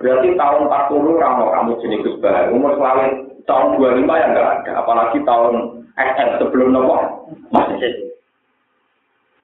Berarti 0.00 0.28
tahun 0.32 0.62
40 0.64 1.20
ramo 1.20 1.44
kamu 1.52 1.72
jenis 1.84 2.00
Gus 2.08 2.16
Umur 2.56 2.72
selalu 2.80 3.36
tahun 3.44 3.76
25 3.76 4.08
ya 4.08 4.26
enggak 4.32 4.48
ada. 4.64 4.72
Apalagi 4.80 5.20
tahun 5.28 5.84
SM 6.00 6.28
sebelum 6.40 6.72
nopo. 6.72 7.28
Masih. 7.52 8.16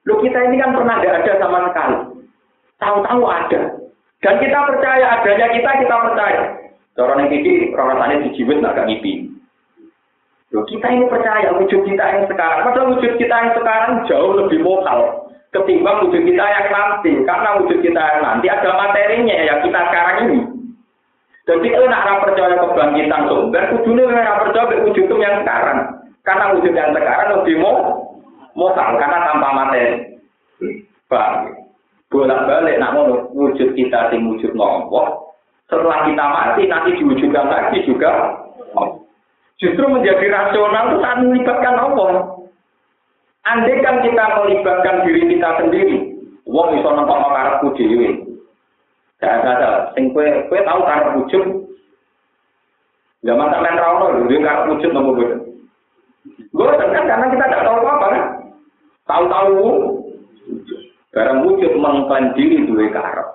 Lu 0.09 0.17
kita 0.25 0.49
ini 0.49 0.57
kan 0.57 0.73
pernah 0.73 0.97
enggak 0.97 1.17
ada 1.21 1.33
sama 1.37 1.59
sekali. 1.69 1.97
Tahu-tahu 2.81 3.23
ada. 3.29 3.61
Dan 4.25 4.35
kita 4.41 4.59
percaya 4.73 5.07
adanya 5.21 5.47
kita, 5.53 5.71
kita 5.85 5.97
percaya. 6.09 6.43
Orang 6.97 7.29
yang 7.29 7.37
ini 7.37 7.77
rasanya 7.77 8.25
dijiwit 8.25 8.65
agak 8.65 8.89
ngipi. 8.89 9.29
Loh, 10.57 10.65
kita 10.65 10.89
ini 10.89 11.05
percaya 11.13 11.53
wujud 11.53 11.85
kita 11.85 12.01
yang 12.01 12.25
sekarang. 12.25 12.65
Padahal 12.65 12.97
wujud 12.97 13.13
kita 13.21 13.35
yang 13.37 13.53
sekarang 13.53 14.09
jauh 14.09 14.33
lebih 14.41 14.65
lokal 14.65 15.26
ketimbang 15.57 16.05
wujud 16.05 16.23
kita 16.23 16.45
yang 16.45 16.69
nanti. 16.69 17.13
Karena 17.25 17.49
wujud 17.57 17.79
kita 17.81 17.97
yang 18.01 18.21
nanti 18.21 18.47
ada 18.53 18.71
materinya 18.77 19.37
yang 19.41 19.59
kita 19.65 19.81
sekarang 19.89 20.17
ini. 20.29 20.39
Jadi 21.47 21.67
kalau 21.71 21.87
nak 21.89 22.27
percaya 22.27 22.59
kebangkitan 22.59 23.23
sumber, 23.31 23.63
kudunya 23.71 24.05
nak 24.11 24.41
percaya 24.45 24.83
wujud 24.85 25.07
yang 25.17 25.37
sekarang. 25.41 25.81
Karena 26.27 26.45
wujud 26.53 26.73
yang 26.75 26.91
sekarang 26.91 27.29
lebih 27.41 27.57
mau 27.63 27.77
lokal 28.59 28.99
karena 28.99 29.19
tanpa 29.25 29.49
materi. 29.55 30.19
Bang 31.07 31.67
bolak-balik 32.11 32.79
nak 32.79 32.95
mau 32.95 33.07
wujud 33.35 33.75
kita 33.75 34.11
sing 34.11 34.23
wujud 34.31 34.55
nopo 34.55 35.35
setelah 35.67 36.07
kita 36.07 36.25
mati 36.31 36.63
nanti 36.71 36.91
diwujudkan 36.95 37.47
lagi 37.51 37.83
juga 37.83 38.41
justru 39.59 39.85
menjadi 39.91 40.31
rasional 40.31 40.95
itu 40.95 40.97
saat 41.03 41.19
melibatkan 41.27 41.75
Allah 41.75 42.11
andai 43.47 43.79
kan 43.83 44.03
kita 44.03 44.25
melibatkan 44.43 45.07
diri 45.07 45.23
kita 45.31 45.49
sendiri 45.63 45.97
wong 46.47 46.69
iso 46.79 46.91
nampak 46.91 47.23
karepku 47.23 47.69
dhewe. 47.79 48.09
Gak 49.17 49.47
ada 49.47 49.91
sing 49.97 50.13
kue 50.13 50.27
kue 50.51 50.59
tahu 50.67 50.81
karep 50.85 51.15
wujud. 51.23 51.45
Zaman 53.25 53.49
sampean 53.49 53.81
ra 53.81 53.89
ono 53.97 54.07
lho 54.27 54.37
karep 54.43 54.65
wujud 54.71 54.91
nopo 54.93 55.11
gue 55.17 55.31
gue 56.57 56.73
kan 56.81 56.91
karena 56.93 57.27
kita 57.33 57.45
tidak 57.49 57.65
tahu 57.65 57.85
apa 57.85 58.07
kan? 58.11 58.25
Tahu-tahu 59.07 59.57
Barang 61.17 61.49
wujud 61.49 61.81
mengklaim 61.81 62.37
diri 62.37 62.69
dua 62.69 62.93
karep. 62.93 63.29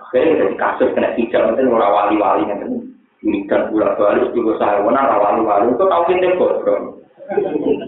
Akhirnya 0.00 0.48
dari 0.48 0.54
kasus 0.56 0.88
kena 0.96 1.12
hijab 1.12 1.52
itu 1.52 1.68
orang 1.68 1.92
wali-wali 1.92 2.42
nanti. 2.48 2.72
Ini 3.20 3.44
dan 3.52 3.68
bulan 3.68 4.00
balik 4.00 4.32
juga 4.32 4.56
saya 4.56 4.80
wali-wali. 4.80 5.76
Itu 5.76 5.84
tahu 5.84 6.02
kita 6.08 6.40
bodoh. 6.40 7.04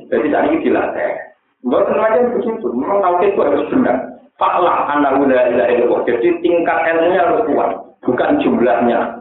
Jadi 0.09 0.29
tadi 0.33 0.55
dilatih. 0.63 1.13
Buat 1.67 1.91
macam 1.91 2.39
begitu, 2.39 2.67
memang 2.71 3.03
tahu 3.03 3.15
kita 3.19 3.43
harus 3.43 3.67
benar. 3.75 3.97
Faklah 4.39 4.87
anak 4.95 5.19
udah 5.19 5.51
ilahi 5.51 5.83
Jadi 6.07 6.29
tingkat 6.39 6.79
ilmunya 6.87 7.27
harus 7.27 7.43
kuat, 7.51 7.71
bukan 8.07 8.39
jumlahnya. 8.39 9.19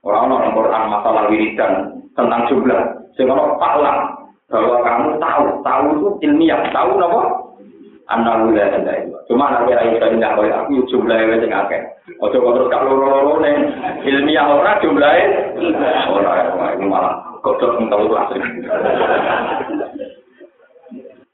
Orang-orang 0.00 0.56
Quran 0.56 0.84
masalah 0.88 1.22
wiridan 1.28 1.72
tentang 2.16 2.48
jumlah. 2.48 2.80
Sehingga 3.16 3.36
faklah 3.60 4.16
bahwa 4.48 4.76
kamu 4.80 5.08
tahu, 5.20 5.44
tahu 5.60 5.84
itu 5.92 6.08
ilmiah, 6.24 6.60
tahu 6.72 6.96
apa? 6.96 7.22
anak 8.08 8.52
la 8.52 8.68
ilaha 8.68 9.24
Cuma 9.24 9.48
nek 9.48 9.64
ora 9.64 9.88
iso 9.88 10.06
ndak 10.20 10.36
koyo 10.36 10.52
aku 10.52 10.84
jumlahe 10.92 11.24
wis 11.24 11.48
akeh. 11.48 11.80
Aja 12.20 12.36
kok 12.36 12.52
terus 12.52 12.68
kalau 12.68 13.00
loro 13.00 13.40
ne 13.40 13.52
ilmiah 14.04 14.44
ora 14.44 14.76
jumlahe 14.84 15.24
ora 16.12 16.76
ini 16.76 16.84
malah 16.84 17.33
kodok 17.44 17.76
tahu 17.92 18.08
kelas. 18.08 18.32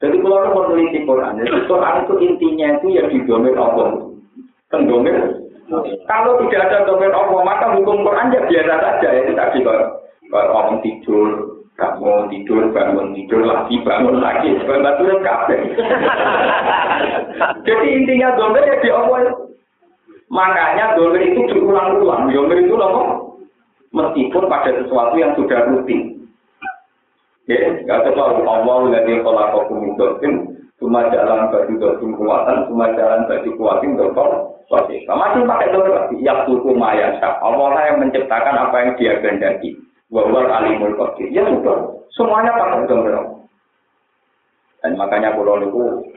Jadi 0.01 0.17
kalau 0.17 0.37
orang 0.41 0.53
meneliti 0.73 0.99
Quran, 1.05 1.39
jadi 1.45 1.61
Quran 1.69 1.95
itu 2.03 2.13
intinya 2.25 2.67
itu 2.81 2.87
ya 2.91 3.03
didomir 3.07 3.55
Allah. 3.55 4.11
Kan 4.73 4.89
domir. 4.89 5.13
Kalau 6.09 6.41
tidak 6.43 6.67
ada 6.67 6.89
domir 6.89 7.13
Allah, 7.15 7.41
maka 7.47 7.77
hukum 7.77 8.03
Quran 8.03 8.33
ya 8.33 8.41
biasa 8.43 8.75
saja. 8.81 9.09
Ya 9.13 9.45
kalau 10.31 10.51
orang 10.51 10.79
tidur, 10.81 11.61
bangun 11.75 12.31
tidur, 12.31 12.63
bangun 12.71 13.13
tidur 13.13 13.41
lagi, 13.45 13.75
bangun 13.83 14.17
lagi, 14.23 14.49
bangun 14.63 15.19
kafe. 15.21 15.57
Jadi 17.67 17.87
intinya 17.91 18.35
dompet 18.39 18.67
ya 18.67 18.75
di 18.79 18.89
Allah. 18.89 19.31
Makanya 20.31 20.95
dolir 20.95 21.23
itu 21.27 21.43
berulang-ulang. 21.51 22.31
Dolir 22.31 22.63
itu 22.63 22.75
loh, 22.79 23.30
meskipun 23.91 24.43
pada 24.47 24.71
sesuatu 24.75 25.15
yang 25.19 25.31
sudah 25.35 25.59
rutin. 25.71 26.27
Ya, 27.45 27.83
nggak 27.83 28.15
tahu 28.15 28.47
Allah 28.47 29.03
kalau 29.03 29.41
aku 29.43 29.73
mengikutin 29.75 30.33
cuma 30.81 31.05
jalan 31.13 31.51
bagi 31.51 31.77
dosim 31.77 32.15
kuatan, 32.17 32.65
cuma 32.71 32.89
jalan 32.95 33.27
bagi 33.29 33.49
kuatin 33.53 33.99
dokter 33.99 34.51
Wajib. 34.71 35.03
Masih 35.03 35.43
pakai 35.43 35.71
dolir 35.75 35.91
lagi. 35.91 36.15
Ya 36.23 36.47
suku 36.47 36.71
maya 36.71 37.11
Allah 37.19 37.91
yang 37.91 38.07
menciptakan 38.07 38.55
apa 38.55 38.75
yang 38.79 38.91
dia 38.95 39.19
kehendaki. 39.19 39.75
Wawal 40.07 40.47
alimul 40.47 40.95
qadir. 40.95 41.27
Ya 41.35 41.43
sudah. 41.43 41.91
Semuanya 42.15 42.55
pakai 42.55 42.87
dolir. 42.87 43.19
Dan 44.79 44.95
makanya 44.95 45.35
pulau 45.35 45.59
itu 45.59 46.07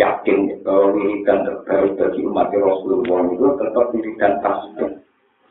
yakin 0.00 0.64
bahwa 0.64 0.96
wiridan 0.96 1.44
terbaik 1.44 1.92
bagi 2.00 2.20
umat 2.24 2.48
Rasulullah 2.56 3.20
itu 3.28 3.46
tetap 3.60 3.86
wiridan 3.92 4.32
tasbih. 4.40 4.90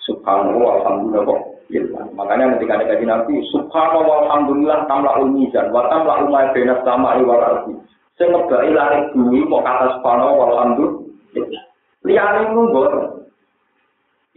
Subhanallah, 0.10 0.69
alhamdulillah, 0.82 1.39
Ya, 1.69 1.86
makanya 2.17 2.58
ketika 2.58 2.82
ada 2.82 2.89
kaji 2.89 3.05
Nabi, 3.05 3.45
Subhanallah, 3.53 4.25
alhamdulillah, 4.25 4.89
tamla 4.89 5.21
ulmizan, 5.21 5.69
wa 5.69 5.86
tamla 5.86 6.25
umay 6.25 6.49
benas 6.49 6.82
sama 6.82 7.21
iwal 7.21 7.38
arti. 7.38 7.77
Saya 8.17 8.34
ngebai 8.34 8.73
lari 8.73 9.05
bumi, 9.13 9.45
kok 9.45 9.62
kata 9.62 9.86
Subhanallah, 10.01 10.45
alhamdulillah. 10.49 11.62
Lihat 12.10 12.32
ini 12.41 12.45
nunggu. 12.58 12.84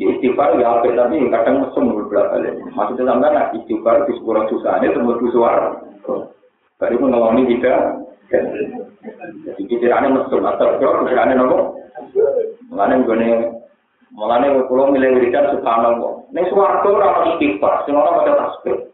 Ya 0.01 0.09
istighfar 0.18 0.57
ya 0.57 0.81
apa 0.81 0.88
tapi 0.92 1.31
kadang 1.31 1.62
mesum 1.62 1.92
beberapa 1.95 2.37
kali. 2.37 2.49
Maksudnya 2.73 3.12
sampai 3.12 3.33
nak 3.33 3.51
istighfar 3.55 3.97
di 4.09 4.12
sekolah 4.18 4.42
susahnya 4.49 4.88
semua 4.92 5.21
suara. 5.31 5.68
Pun 6.81 7.09
ngeloni 7.12 7.47
tidak. 7.49 8.03
Jadi 9.47 9.62
pikirannya 9.68 10.16
mesum 10.16 10.42
atau 10.42 10.81
pikirannya 10.81 11.38
nopo. 11.38 11.77
Mengenai 12.73 13.05
gue 13.05 13.62
Mulane 14.12 14.68
kula 14.68 14.92
milih 14.92 15.16
wiridan 15.16 15.57
subhanallah. 15.57 16.29
Ning 16.37 16.44
swarga 16.53 16.85
ora 16.85 17.09
ono 17.16 17.25
istighfar, 17.33 17.88
sing 17.88 17.96
ora 17.96 18.20
pada 18.20 18.33
tasbih. 18.37 18.92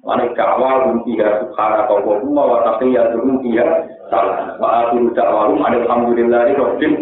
Mulane 0.00 0.32
kawal 0.32 0.76
bunti 0.88 1.20
ya 1.20 1.44
subhanallah 1.44 2.00
wa 2.00 2.14
huma 2.24 2.42
wa 2.48 2.58
taqiya 2.64 3.12
bunti 3.12 3.52
ya 3.52 3.68
salah. 4.08 4.56
Wa 4.56 4.88
akhiru 4.88 5.12
da'wahum 5.12 5.60
alhamdulillahi 5.60 6.56
rabbil 6.56 6.94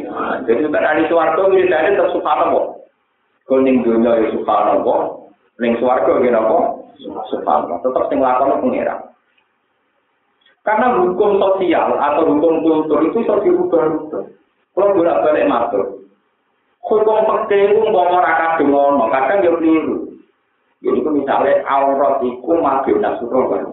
Jadi 0.50 0.60
nek 0.66 0.82
ana 0.82 1.02
swarga 1.06 1.42
wiridane 1.46 1.94
tetep 1.94 2.10
subhanallah. 2.18 2.64
Kok 3.46 3.60
ning 3.62 3.86
dunya 3.86 4.12
ya 4.18 4.26
subhanallah, 4.34 4.98
ning 5.62 5.72
swarga 5.78 6.12
ya 6.26 6.30
napa? 6.34 6.58
Subhanallah. 7.30 7.78
Tetep 7.86 8.04
sing 8.10 8.18
lakone 8.18 8.58
pengira. 8.66 8.98
Karena 10.64 10.96
hukum 10.96 11.38
sosial 11.38 12.00
atau 12.00 12.24
hukum 12.24 12.64
kultur 12.64 12.98
itu 13.04 13.20
bisa 13.20 13.36
dirubah-rubah. 13.44 14.24
Kalau 14.74 14.96
bolak-balik 14.96 15.44
matur, 15.44 16.03
hukum 16.84 17.48
itu 17.48 17.80
mau 17.88 18.12
ora 18.12 18.32
kadung 18.36 18.76
ono, 18.76 19.08
kadang 19.08 19.40
yo 19.40 19.56
keliru. 19.56 19.96
Jadi 20.84 21.00
ku 21.00 21.10
misalnya 21.16 21.64
aurat 21.64 22.20
iku 22.20 22.60
mabio 22.60 23.00
nasuro 23.00 23.40
kan. 23.48 23.64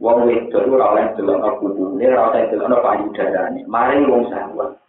Wong 0.00 0.28
wedok 0.28 0.64
ora 0.64 0.96
oleh 0.96 1.06
delok 1.12 1.60
kubune, 1.60 2.04
ora 2.08 2.32
oleh 2.32 2.48
delok 2.48 2.80
payudarane. 2.80 3.60
Mari 3.68 4.08
wong 4.08 4.32
sahabat. 4.32 4.80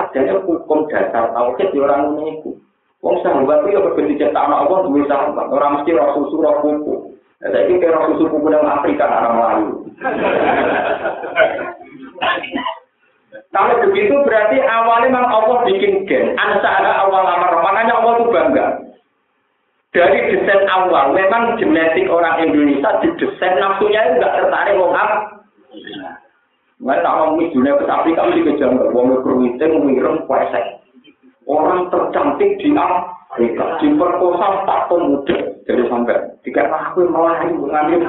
Adanya 0.00 0.40
hukum 0.40 0.88
dasar 0.88 1.28
tauhid 1.36 1.76
yo 1.76 1.84
ora 1.84 2.08
ngene 2.08 2.40
iku. 2.40 2.56
Wong 3.04 3.20
sahabat 3.20 3.68
itu 3.68 3.76
ya 3.76 3.80
berbeda 3.84 4.12
cetak 4.16 4.44
anak 4.44 4.60
Allah 4.64 4.78
duwe 4.88 5.04
sahabat, 5.08 5.46
ora 5.52 5.66
mesti 5.76 5.92
roh 5.92 6.08
susu 6.16 6.36
roh 6.40 6.56
kuku. 6.64 6.94
Saya 7.40 7.64
kira 7.68 7.96
roh 7.96 8.12
susu 8.12 8.24
kuku 8.28 8.46
nang 8.48 8.64
Afrika 8.64 9.08
orang 9.08 9.36
Melayu. 9.36 9.68
Gen. 16.10 16.34
Ansara 16.34 17.06
awal 17.06 17.22
amar. 17.22 17.54
Makanya 17.62 17.94
Allah 18.02 18.12
itu 18.18 18.26
bangga. 18.34 18.66
Dari 19.90 20.18
desain 20.30 20.70
awal, 20.70 21.14
memang 21.14 21.58
genetik 21.58 22.06
orang 22.06 22.46
Indonesia 22.46 23.02
di 23.02 23.10
desain 23.18 23.58
nafsunya 23.58 23.98
itu 24.06 24.22
nggak 24.22 24.34
tertarik 24.38 24.78
wong 24.78 24.94
apa. 24.94 25.18
Mereka 26.80 27.02
tak 27.04 27.14
mau 27.18 27.36
dunia 27.36 27.76
ke 27.76 27.84
Afrika 27.90 28.24
mesti 28.24 28.46
kejam 28.46 28.78
wong 28.94 29.18
berwite 29.22 29.66
mengirim 29.66 30.22
kuasa. 30.30 30.78
Orang 31.50 31.90
tercantik 31.90 32.54
di 32.62 32.70
Afrika 32.78 33.82
diperkosa 33.82 34.62
tak 34.62 34.86
pemuda 34.86 35.38
jadi 35.66 35.82
sampai 35.90 36.38
jika 36.46 36.70
aku 36.70 37.10
melayu 37.10 37.58
mengambil 37.58 38.00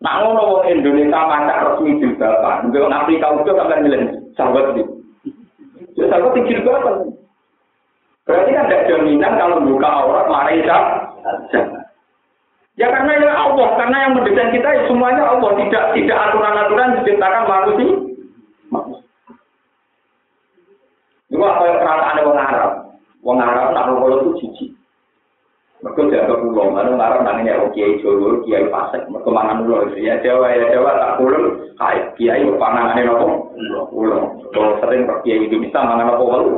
Nah, 0.00 0.14
ngono 0.20 0.40
wong 0.40 0.62
Indonesia 0.68 1.20
masak 1.28 1.60
resmi 1.64 1.96
jilbaban. 1.96 2.68
Nggak 2.68 2.82
wong 2.84 2.92
Afrika 2.92 3.26
udah 3.40 3.54
sampai 3.56 3.84
milih 3.88 4.19
sahabat 4.34 4.78
itu. 4.78 4.84
Ya 5.98 6.04
sahabat 6.10 6.30
itu 6.36 6.40
jilbaban. 6.50 6.96
Berarti 8.28 8.50
kan 8.54 8.66
ada 8.68 8.78
jaminan 8.86 9.32
kalau 9.40 9.58
buka 9.66 9.88
aurat 9.88 10.26
mari 10.30 10.62
Ya 12.78 12.86
karena 12.88 13.12
ya 13.20 13.32
Allah, 13.36 13.68
karena 13.76 13.96
yang 14.08 14.12
mendesain 14.16 14.56
kita 14.56 14.68
ya 14.72 14.82
semuanya 14.88 15.36
Allah, 15.36 15.52
tidak 15.58 15.84
tidak 15.92 16.16
aturan-aturan 16.16 16.96
diciptakan 17.02 17.44
manusia. 17.44 17.98
Apa 21.40 21.62
yang 21.68 21.78
perasaan 21.84 22.24
wong 22.24 22.38
Arab? 22.40 22.72
Wong 23.20 23.38
Arab 23.40 23.66
nak 23.76 23.84
kalau 23.84 24.16
itu 24.24 24.30
jijik. 24.40 24.70
Mereka 25.80 26.12
jaga 26.12 26.36
pulau, 26.44 26.68
mana 26.68 26.92
ngarang 26.92 27.24
namanya 27.24 27.64
oh 27.64 27.72
kiai 27.72 27.96
Jawa, 28.04 28.44
kiai 28.44 28.68
Pasek, 28.68 29.08
mereka 29.08 29.32
mana 29.32 29.64
pulau 29.64 29.88
ya. 29.96 30.20
Jawa 30.20 30.52
ya 30.52 30.76
Jawa 30.76 30.90
tak 30.92 31.16
pulau, 31.16 31.56
kiai 31.80 31.98
kiai 32.20 32.44
panah 32.60 32.92
ini 32.92 33.08
nopo, 33.08 33.48
pulau. 33.88 34.44
Kalau 34.52 34.76
sering 34.84 35.08
per 35.08 35.24
kiai 35.24 35.48
Indonesia 35.48 35.80
mana 35.80 36.04
nopo 36.04 36.24
walu, 36.28 36.52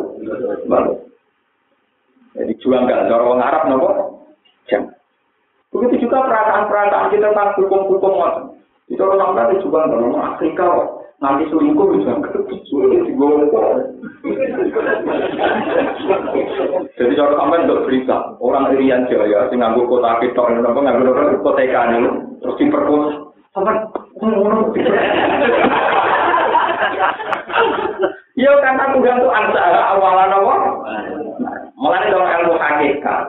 baru. 0.66 0.92
Jadi 2.34 2.52
juang 2.64 2.90
gak 2.90 3.06
cara 3.06 3.22
orang 3.22 3.46
Arab 3.46 3.62
nopo, 3.70 3.90
jam. 4.66 4.90
Begitu 5.70 6.10
juga 6.10 6.26
perasaan-perasaan 6.26 7.14
kita 7.14 7.30
tentang 7.30 7.54
hukum-hukum 7.62 8.12
macam. 8.18 8.58
Itu 8.90 9.06
orang 9.06 9.38
Arab 9.38 9.62
juga 9.62 9.86
nggak 9.86 10.34
Afrika 10.34 10.66
nanti 11.22 11.46
selingkuh 11.46 11.86
bisa 11.94 12.12
jadi 16.98 17.12
kalau 17.14 17.34
sampai 17.38 17.62
untuk 17.62 17.86
berita 17.86 18.18
orang 18.42 18.74
Irian 18.74 19.06
Jaya 19.06 19.46
sing 19.46 19.62
nganggo 19.62 19.86
kota 19.86 20.18
kita 20.18 20.42
ini 20.50 20.66
apa 20.66 20.78
nganggo 20.82 21.38
kota 21.46 21.62
ikan 21.62 21.94
ini 21.94 22.10
terus 22.42 22.58
diperkosa 22.58 23.30
sampai 23.54 23.78
Iya 28.32 28.52
karena 28.64 28.96
Tuhan 28.96 29.20
itu 29.20 29.28
ansara 29.28 29.82
awalan 29.92 30.32
apa? 30.32 30.54
Mulai 31.76 32.08
dari 32.08 32.32
ilmu 32.42 32.54
hakikat. 32.56 33.22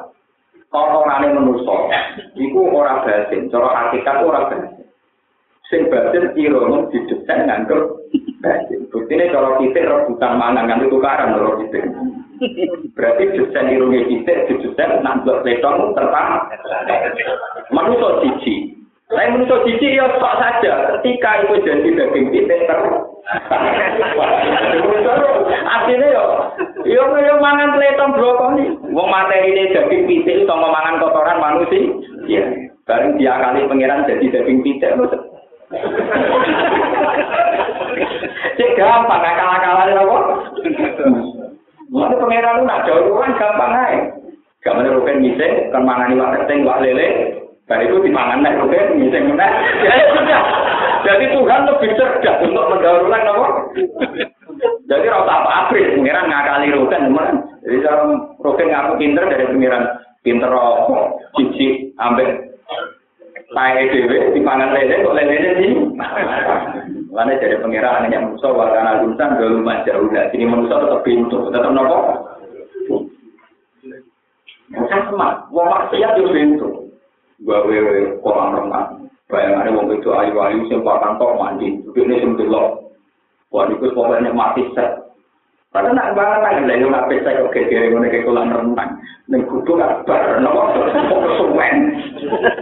Orang 0.74 1.28
ini 1.28 1.38
menusuk, 1.38 1.92
itu 2.40 2.60
orang 2.72 3.04
batin. 3.04 3.52
Cara 3.52 3.70
hakikat 3.92 4.24
orang 4.24 4.48
batin. 4.48 4.83
Sing 5.74 5.90
batin 5.90 6.30
irono 6.38 6.86
didesain 6.94 7.50
nganggo 7.50 8.06
batin. 8.46 8.86
Buktinya 8.94 9.26
kalau 9.34 9.58
kita 9.58 9.82
rebutan 9.82 10.38
mangan 10.38 10.70
kan 10.70 10.86
itu 10.86 11.02
karan 11.02 11.34
kalau 11.34 11.58
kita. 11.66 11.82
Berarti 12.94 13.24
desain 13.34 13.74
irungnya 13.74 14.06
kita 14.06 14.46
didesain 14.54 15.02
nanggo 15.02 15.42
letong 15.42 15.98
terpang. 15.98 16.46
Manusia 17.74 18.22
cici. 18.22 18.78
Saya 19.10 19.34
manusia 19.34 19.66
cici 19.66 19.98
ya 19.98 20.06
sok 20.22 20.36
saja. 20.38 20.74
Ketika 21.02 21.42
itu 21.42 21.56
jadi 21.66 21.90
daging 21.90 22.26
kita 22.30 22.56
ter. 22.70 22.80
Artinya 25.74 26.08
ya, 26.12 26.26
yo 26.86 27.04
yo 27.18 27.34
mangan 27.42 27.82
letong 27.82 28.14
brokoli. 28.14 28.78
Wong 28.94 29.08
materi 29.10 29.58
ini 29.58 29.74
daging 29.74 30.06
pitik 30.06 30.46
sama 30.46 30.70
mangan 30.70 31.02
kotoran 31.02 31.42
manusia. 31.42 31.98
Ya, 32.30 32.46
bareng 32.86 33.18
dia 33.18 33.36
kali 33.42 33.66
pangeran 33.66 34.06
jadi 34.06 34.26
daging 34.38 34.62
pitik. 34.62 34.94
Cek 38.54 38.72
gampang, 38.78 39.22
akal-akalan 39.26 39.98
apa? 39.98 40.18
Mana 41.94 42.16
pengeran 42.18 42.58
lu 42.62 42.64
nak 42.66 42.84
jauh 42.90 43.18
kan 43.22 43.38
gampang 43.38 43.74
aja. 43.74 44.00
Gak 44.64 44.76
mana 44.80 44.96
rupen 44.96 45.20
miseng, 45.20 45.70
kan 45.76 45.84
mangan 45.84 46.14
iwak 46.16 46.40
keteng, 46.40 46.64
iwak 46.64 46.82
lele. 46.82 47.08
Dan 47.68 47.84
itu 47.84 48.00
dimangan 48.00 48.40
nek 48.44 48.58
rupen 48.64 49.02
miseng 49.02 49.34
mana? 49.34 49.48
Ya 49.84 50.08
sudah. 50.14 50.42
Jadi 51.04 51.26
Tuhan 51.36 51.68
lebih 51.68 51.90
cerdas 52.00 52.38
untuk 52.48 52.66
mendahulukan 52.72 53.28
apa? 53.28 53.48
Jadi 54.88 55.06
rasa 55.12 55.34
apa 55.44 55.52
abris, 55.68 55.92
pengiran 55.98 56.32
ngakali 56.32 56.72
rupen 56.72 57.12
teman. 57.12 57.30
Jadi 57.66 57.78
kalau 57.84 58.06
rupen 58.40 58.72
ngaku 58.72 58.94
pinter 59.02 59.24
dari 59.28 59.46
pengiran 59.52 59.84
pinter 60.24 60.48
rokok, 60.48 61.20
cici, 61.36 61.92
ambek 62.00 62.56
Saya 63.54 63.86
dewe 63.86 64.34
di 64.34 64.42
pangan 64.42 64.74
lele 64.74 65.06
kok 65.06 65.14
lele 65.14 65.36
ini. 65.38 65.68
Mana 67.14 67.38
jadi 67.38 67.62
pengiran 67.62 68.10
hanya 68.10 68.26
manusia 68.26 68.50
warna 68.50 69.06
lusan 69.06 69.38
dulu 69.38 69.62
jauh 69.86 70.10
lah. 70.10 70.26
Sini 70.34 70.50
manusia 70.50 70.82
tetap 70.82 71.06
pintu, 71.06 71.54
tetap 71.54 71.70
nopo. 71.70 71.98
Sama, 74.90 75.46
wong 75.54 75.68
maksiat 75.70 76.18
yo 76.18 76.34
pintu. 76.34 76.70
Gawe 77.46 77.78
kolam 78.26 78.58
renang. 78.58 79.06
Bayangannya 79.30 79.78
wong 79.78 79.86
itu 79.94 80.10
ayu-ayu 80.10 80.66
sing 80.66 80.82
pakan 80.82 81.22
kok 81.22 81.38
mandi. 81.38 81.78
Ini 81.94 82.26
sing 82.26 82.34
delok. 82.34 82.90
Wah, 83.54 83.70
itu 83.70 83.86
pokoknya 83.94 84.34
mati 84.34 84.66
set. 84.74 85.13
Padahal 85.74 85.98
nak 85.98 86.14
banget 86.14 86.40
lagi 86.46 86.62
lah, 86.70 86.76
yang 86.78 86.94
ngapain 86.94 87.26
saya 87.26 87.42
kok 87.42 87.50
kekiri 87.58 87.90
ngono 87.90 88.06
kayak 88.06 88.30
kolam 88.30 88.54
renang, 88.54 88.94
neng 89.26 89.42
kudu 89.50 89.74
kabar, 89.74 90.38
nopo 90.38 90.70
suwen. 91.42 91.98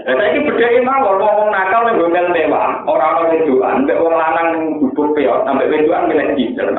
Dan 0.08 0.16
saya 0.16 0.32
ini 0.32 0.48
beda 0.48 0.80
mau 0.88 1.20
ngomong 1.20 1.52
nakal 1.52 1.92
neng 1.92 2.00
gondel 2.00 2.32
mewah, 2.32 2.88
orang 2.88 3.12
orang 3.20 3.36
wedoan, 3.36 3.84
mbak 3.84 4.00
orang 4.00 4.16
lanang 4.16 4.48
neng 4.56 4.64
gubuk 4.80 5.12
peot, 5.12 5.44
sampai 5.44 5.68
wedoan 5.68 6.08
milih 6.08 6.40
diesel. 6.40 6.72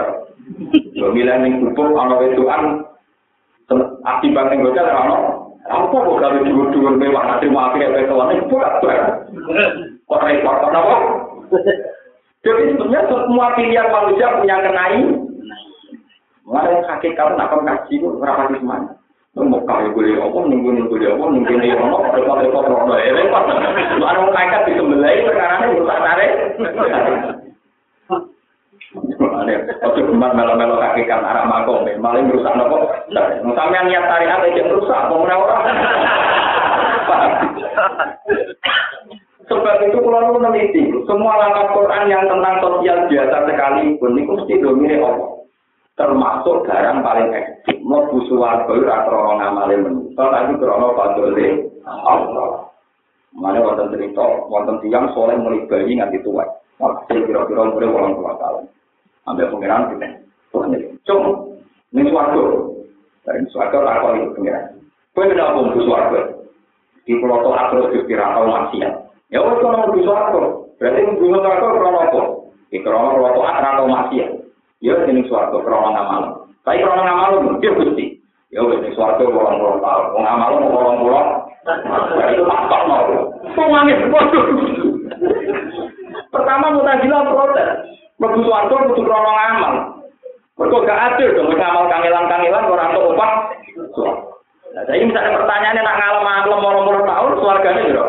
Lo 0.96 1.12
milih 1.12 1.36
neng 1.36 1.68
gubuk, 1.68 1.92
orang 1.92 2.16
wedoan, 2.16 2.62
akibat 4.08 4.48
neng 4.48 4.64
gondel 4.64 4.88
orang 4.88 5.22
apa 5.68 5.94
kok 5.94 6.16
kalau 6.16 6.42
dua-dua 6.48 6.90
mewah 6.96 7.22
nanti 7.28 7.46
mau 7.52 7.68
akhirnya 7.68 7.92
kayak 7.92 8.08
kolam 8.08 8.32
neng 8.32 8.48
buat 8.48 8.80
kabar. 8.80 9.00
Kok 10.08 10.22
repot, 10.24 10.56
kenapa? 10.64 10.96
Jadi 12.40 12.62
sebenarnya 12.72 13.04
semua 13.06 13.46
pilihan 13.54 13.92
manusia 13.92 14.34
punya 14.40 14.56
kenai, 14.64 14.98
Mulai 16.52 16.84
kakek 16.84 17.16
kamu 17.16 17.40
nak 17.40 17.48
kaji 17.64 17.96
itu 17.96 18.12
berapa 18.20 18.52
di 18.52 18.60
mana? 18.60 18.92
Mau 19.32 19.64
kau 19.64 19.80
boleh 19.96 20.20
apa, 20.20 20.38
nunggu 20.44 20.68
nunggu 20.76 21.00
dia 21.00 21.16
apa, 21.16 21.24
nunggu 21.24 21.56
dia 21.64 21.72
apa, 21.80 22.12
repot 22.12 22.36
repot 22.44 22.68
repot 22.68 23.00
ya 23.00 23.16
repot. 23.16 23.42
Lu 23.96 24.04
ada 24.04 24.20
mau 24.20 24.36
kakek 24.36 24.68
di 24.68 24.76
sembelai 24.76 25.24
perkara 25.24 25.64
ini 25.64 25.80
rusak 25.80 25.98
tarik. 26.04 26.32
Ojo 29.88 30.00
gemat 30.04 30.36
melo-melo 30.36 30.76
kaki 30.76 31.08
kan 31.08 31.24
arah 31.24 31.48
makom, 31.48 31.88
malah 31.96 32.20
merusak 32.20 32.52
nopo. 32.52 32.92
Sampai 33.56 33.88
niat 33.88 34.04
tarik 34.04 34.28
ada 34.28 34.52
yang 34.52 34.68
rusak, 34.76 35.00
mau 35.08 35.24
orang. 35.24 35.64
Sebab 39.48 39.76
itu 39.88 39.98
kalau 40.04 40.36
meneliti, 40.36 40.92
semua 41.08 41.40
langkah 41.40 41.72
Quran 41.72 42.12
yang 42.12 42.28
tentang 42.28 42.60
sosial 42.60 43.08
biasa 43.08 43.36
sekali 43.48 43.96
pun 43.96 44.20
itu 44.20 44.28
mesti 44.28 44.54
domine 44.60 45.00
Allah. 45.00 45.41
Termasuk 45.96 46.64
barang 46.64 46.98
paling 47.04 47.28
ekstrim. 47.36 47.84
Mau 47.84 48.08
busuar 48.08 48.64
bayu 48.64 48.86
rakrono 48.86 49.36
ngamale 49.36 49.74
menusuk 49.76 50.16
tapi 50.16 50.56
krono 50.56 50.96
padole. 50.96 51.68
Allah. 51.82 52.70
Mana 53.32 53.64
wonten 53.64 53.90
cerita 53.90 54.22
wonten 54.48 54.78
tiang 54.84 55.08
soleh 55.16 55.34
mulai 55.40 55.64
bayi 55.66 55.96
nganti 55.96 56.20
tua 56.20 56.44
waktu 56.76 57.24
kira-kira 57.24 57.68
mulai 57.68 57.88
orang 57.88 58.12
tua 58.16 58.32
tahun. 58.38 58.64
Ambil 59.28 59.50
pengiran 59.56 59.88
kita 59.94 60.08
Tuhan 60.52 60.74
ini. 60.76 60.86
Cung 61.06 61.24
ini 61.94 62.10
suatu. 62.12 62.42
Dari 63.22 63.46
suatu 63.54 63.78
rakon 63.80 64.18
itu 64.18 64.34
pengiran. 64.34 64.64
Kue 65.14 65.28
tidak 65.30 65.54
pun 65.54 65.72
busuar 65.76 66.10
di 67.02 67.18
pulau 67.18 67.42
toh 67.42 67.54
terus 67.54 67.90
dikira 67.92 68.34
tahu 68.34 68.46
maksiat. 68.46 68.94
Ya 69.30 69.42
wes 69.42 69.58
kalau 69.58 69.90
busuar 69.90 70.30
berarti 70.78 71.02
busuar 71.18 71.56
krono 71.58 71.98
apa? 71.98 72.22
Di 72.70 72.78
krono 72.80 73.16
pulau 73.16 73.34
toh 73.36 73.46
atau 73.46 73.86
Ya 74.82 74.98
ini 75.06 75.22
suatu 75.30 75.62
krono 75.62 75.94
ngamal. 75.94 76.22
Tapi 76.66 76.82
krono 76.82 77.02
ngamal 77.06 77.62
dia 77.62 77.70
gusti. 77.70 78.18
Ya 78.50 78.66
wis 78.66 78.82
suatu 78.98 79.30
orang 79.30 79.62
orang 79.62 79.78
tahu. 79.78 80.02
Wong 80.18 80.24
ngamal 80.26 80.50
orang. 80.58 81.26
Itu 82.34 82.42
tak 82.42 82.82
mau. 82.90 83.06
Semuanya 83.54 83.94
bodoh. 84.10 84.44
Pertama 86.34 86.74
mutazilah 86.74 87.22
protes. 87.30 87.70
Mlebu 88.18 88.38
suatu 88.42 88.74
kudu 88.90 89.02
krono 89.06 89.30
ngamal. 89.30 89.74
Mereka 90.52 90.84
gak 90.84 91.02
adil 91.16 91.32
dong, 91.32 91.48
ngamal 91.56 91.88
kangelan-kangelan 91.88 92.68
orang 92.68 92.92
tuh 92.92 93.08
upah. 93.16 93.32
Nah, 94.72 94.84
jadi 94.84 95.04
misalnya 95.04 95.36
pertanyaannya 95.40 95.82
nak 95.84 95.96
ngalem 95.96 96.24
ngalem 96.28 96.60
orang-orang 96.64 97.04
tahun, 97.08 97.30
keluarganya 97.40 97.82
gitu. 97.88 98.04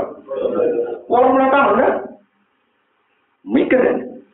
Walau 1.08 1.50
tahun 1.52 1.82
ya. 1.82 1.90
Mikir 3.48 3.80
ya. 3.80 3.94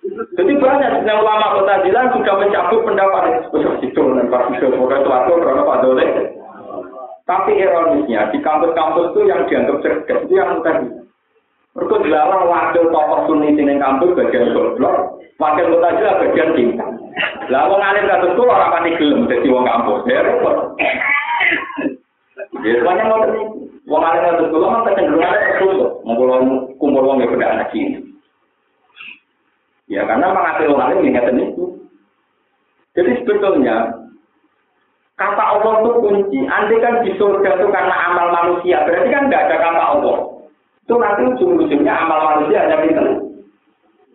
Jadi 0.09 0.53
banyak 0.57 0.89
sebenarnya 1.01 1.21
ulama 1.21 1.55
kota 1.59 1.83
Jilan 1.85 2.07
sudah 2.15 2.35
mencabut 2.39 2.81
pendapat 2.87 3.23
itu 3.83 4.01
dan 4.15 4.27
Pak 4.31 4.43
Pokoknya 4.57 4.97
itu 5.03 5.33
karena 5.43 5.63
Pak 5.67 5.79
Dole. 5.83 6.05
Tapi 7.29 7.51
ironisnya 7.61 8.33
di 8.33 8.39
kampus-kampus 8.41 9.13
itu 9.13 9.21
yang 9.29 9.45
dianggap 9.45 9.77
cerdas 9.85 10.19
itu 10.25 10.33
yang 10.33 10.65
tadi. 10.65 10.89
Mereka 11.77 11.95
dilarang 12.01 12.49
wakil 12.49 12.89
tokoh 12.89 13.19
sunni 13.29 13.53
di 13.53 13.61
kampus 13.77 14.17
bagian 14.17 14.57
goblok, 14.57 15.21
wakil 15.37 15.65
kota 15.77 15.89
Jilan 16.01 16.19
bagian 16.25 16.49
bintang. 16.57 16.93
Lah 17.53 17.69
wong 17.69 17.81
alim 17.81 18.09
kados 18.09 18.33
kula 18.33 18.53
ora 18.57 18.73
pati 18.73 18.97
gelem 18.97 19.29
dadi 19.29 19.47
wong 19.53 19.65
kampus. 19.65 20.01
Ya 20.09 20.25
repot. 20.25 20.57
Ya 22.65 22.81
banyak 22.81 23.05
mau 23.05 23.25
Wong 23.89 24.03
alim 24.05 24.25
kados 24.25 24.49
kula 24.49 24.67
mah 24.73 24.81
kecenderungan 24.89 25.33
terus 25.61 25.79
kumpul 26.01 26.29
kumpul 26.81 27.03
wong 27.05 27.21
ya 27.21 27.29
beda 27.29 27.45
anak 27.45 27.69
cilik. 27.69 28.08
Ya 29.89 30.05
karena 30.05 30.29
mengatur 30.29 30.77
orang 30.77 31.01
lain 31.01 31.09
ingat 31.09 31.33
itu. 31.33 31.65
Jadi 32.93 33.11
sebetulnya 33.21 33.89
kata 35.17 35.43
Allah 35.43 35.73
itu 35.81 35.91
kunci. 35.97 36.39
Andai 36.45 36.77
kan 36.77 37.01
di 37.01 37.11
surga 37.17 37.57
itu 37.57 37.67
karena 37.73 37.95
amal 38.13 38.27
manusia, 38.29 38.85
berarti 38.85 39.09
kan 39.09 39.25
tidak 39.27 39.43
ada 39.49 39.57
kata 39.57 39.83
Allah. 39.97 40.17
Itu 40.85 40.93
nanti 40.97 41.21
ujung-ujungnya 41.33 41.93
amal 41.93 42.19
manusia 42.21 42.65
hanya 42.65 42.77
kita. 42.85 43.01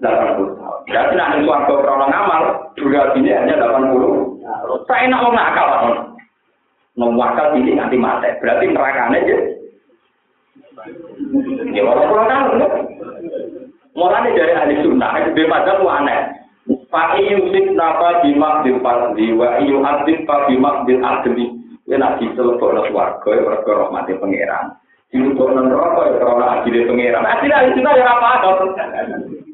80 0.02 0.58
tahun. 0.58 0.80
Berarti 0.90 1.14
nanti 1.16 1.38
suarga 1.46 1.74
krono 1.80 2.06
amal, 2.06 2.42
durasi 2.74 3.18
ini 3.22 3.30
hanya 3.30 3.54
80. 3.62 4.86
Saya 4.86 5.06
enak 5.06 5.22
mau 5.22 5.32
nakal. 5.32 5.68
Ngomong 6.94 7.58
ini 7.58 7.74
nanti 7.74 7.96
mati. 7.98 8.30
Berarti 8.38 8.70
nerakanya 8.70 9.18
aja. 9.18 9.36
Ya 11.74 11.82
walaupun 11.82 12.26
tahun. 12.30 12.62
Mulane 13.94 14.34
dari 14.34 14.52
ahli 14.54 14.74
sunnah, 14.82 15.14
itu 15.22 15.46
mu 15.46 15.88
aneh. 15.88 16.44
Pak 16.64 17.20
Yusuf 17.20 17.76
napa 17.76 18.24
bimak 18.24 18.64
di 18.64 18.72
fardi 18.80 19.36
wa 19.36 19.60
iyu 19.60 19.84
adib 19.84 20.24
pak 20.24 20.48
bimak 20.48 20.88
di 20.88 20.96
adli. 20.96 21.46
Ya 21.84 22.00
nabi 22.00 22.32
selebok 22.32 22.88
warga 22.94 23.28
ya 23.28 23.42
warga 23.44 23.70
rahmati 23.84 24.16
pangeran. 24.16 24.72
Diutuk 25.12 25.52
neraka 25.52 26.10
ya 26.10 26.14
karena 26.24 26.44
adile 26.58 26.80
pangeran. 26.88 27.22
Adil 27.28 27.52
ahli 27.52 27.74
sunnah 27.76 27.92
ya 27.94 28.06
apa 28.08 28.26
ada. 28.40 28.50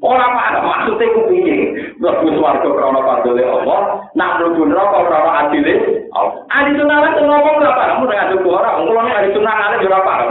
Orang 0.01 0.33
apa 0.33 0.41
ada 0.49 0.59
maksudnya 0.65 1.13
ku 1.13 1.21
piye? 1.29 1.57
Mlebu 2.01 2.41
swarga 2.41 2.69
krana 2.73 3.01
padole 3.05 3.45
Allah, 3.45 3.81
nak 4.17 4.41
mlebu 4.41 4.63
neraka 4.71 4.99
krana 5.11 5.31
adile 5.45 5.75
Allah. 6.15 6.41
Ahli 6.55 6.79
sunnah 6.79 6.97
lan 7.03 7.13
ngomong 7.19 7.57
ora 7.61 7.73
paham 7.77 8.07
ora 8.07 8.15
ngadu 8.17 8.49
ora, 8.49 8.71
kula 8.79 9.01
nek 9.05 9.17
ahli 9.19 9.35
sunnah 9.35 9.55
ngene 9.59 9.87
ora 9.91 10.01
paham. 10.07 10.29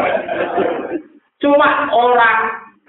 Cuma 1.44 1.70
orang 1.92 2.38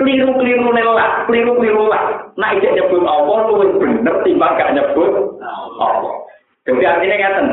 keliru-keliru 0.00 0.72
nelak, 0.72 1.28
keliru-keliru 1.28 1.92
lah. 1.92 2.32
Nah, 2.40 2.56
ijek 2.56 2.72
nyebut 2.72 3.04
Allah 3.04 3.52
lu 3.52 3.76
bener 3.76 4.16
timbang 4.24 4.56
gak 4.56 4.72
nyebut 4.72 5.36
Allah. 5.76 6.14
Jadi 6.64 6.84
artinya 6.88 7.16
ngeten. 7.20 7.46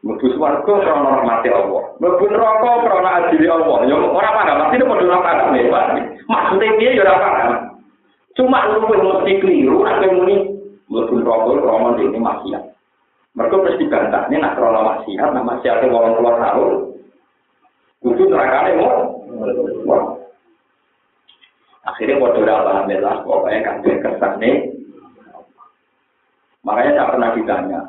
Mlebu 0.00 0.26
swarga 0.32 0.72
krana 0.80 1.22
rahmati 1.22 1.48
Allah. 1.52 1.82
Mlebu 2.00 2.24
neraka 2.32 2.70
krana 2.88 3.10
adili 3.22 3.46
Allah. 3.46 3.84
Ya 3.84 3.94
ora 4.00 4.30
paham, 4.32 4.58
mesti 4.66 4.82
padha 4.82 5.04
ora 5.06 5.20
paham 5.20 5.54
ya, 5.54 5.68
Pak. 5.68 5.86
Maksude 6.24 6.66
piye 6.80 6.96
ya 6.96 7.04
ora 7.04 7.14
paham. 7.20 7.50
Cuma 8.34 8.58
lu 8.74 8.88
mesti 8.88 9.32
keliru 9.44 9.84
nek 9.86 10.02
muni 10.10 10.36
mlebu 10.90 11.14
neraka 11.22 11.52
krana 11.62 11.88
dene 12.00 12.18
maksiat. 12.18 12.64
Mereka 13.36 13.56
mesti 13.62 13.84
bantahnya 13.86 14.36
nak 14.42 14.54
krana 14.58 14.80
maksiat, 14.82 15.28
nak 15.30 15.46
maksiate 15.46 15.86
wong 15.86 16.18
keluar 16.18 16.34
tahun. 16.42 16.70
Kudu 18.00 18.22
nerakane 18.32 18.70
mau. 18.80 20.16
Akhirnya 21.80 22.20
bodoh 22.20 22.44
alhamdulillah, 22.44 23.24
pokoknya 23.24 23.60
kan 23.64 24.36
nih. 24.36 24.68
Makanya 26.60 26.92
saya 26.92 27.08
pernah 27.08 27.28
ditanya, 27.32 27.80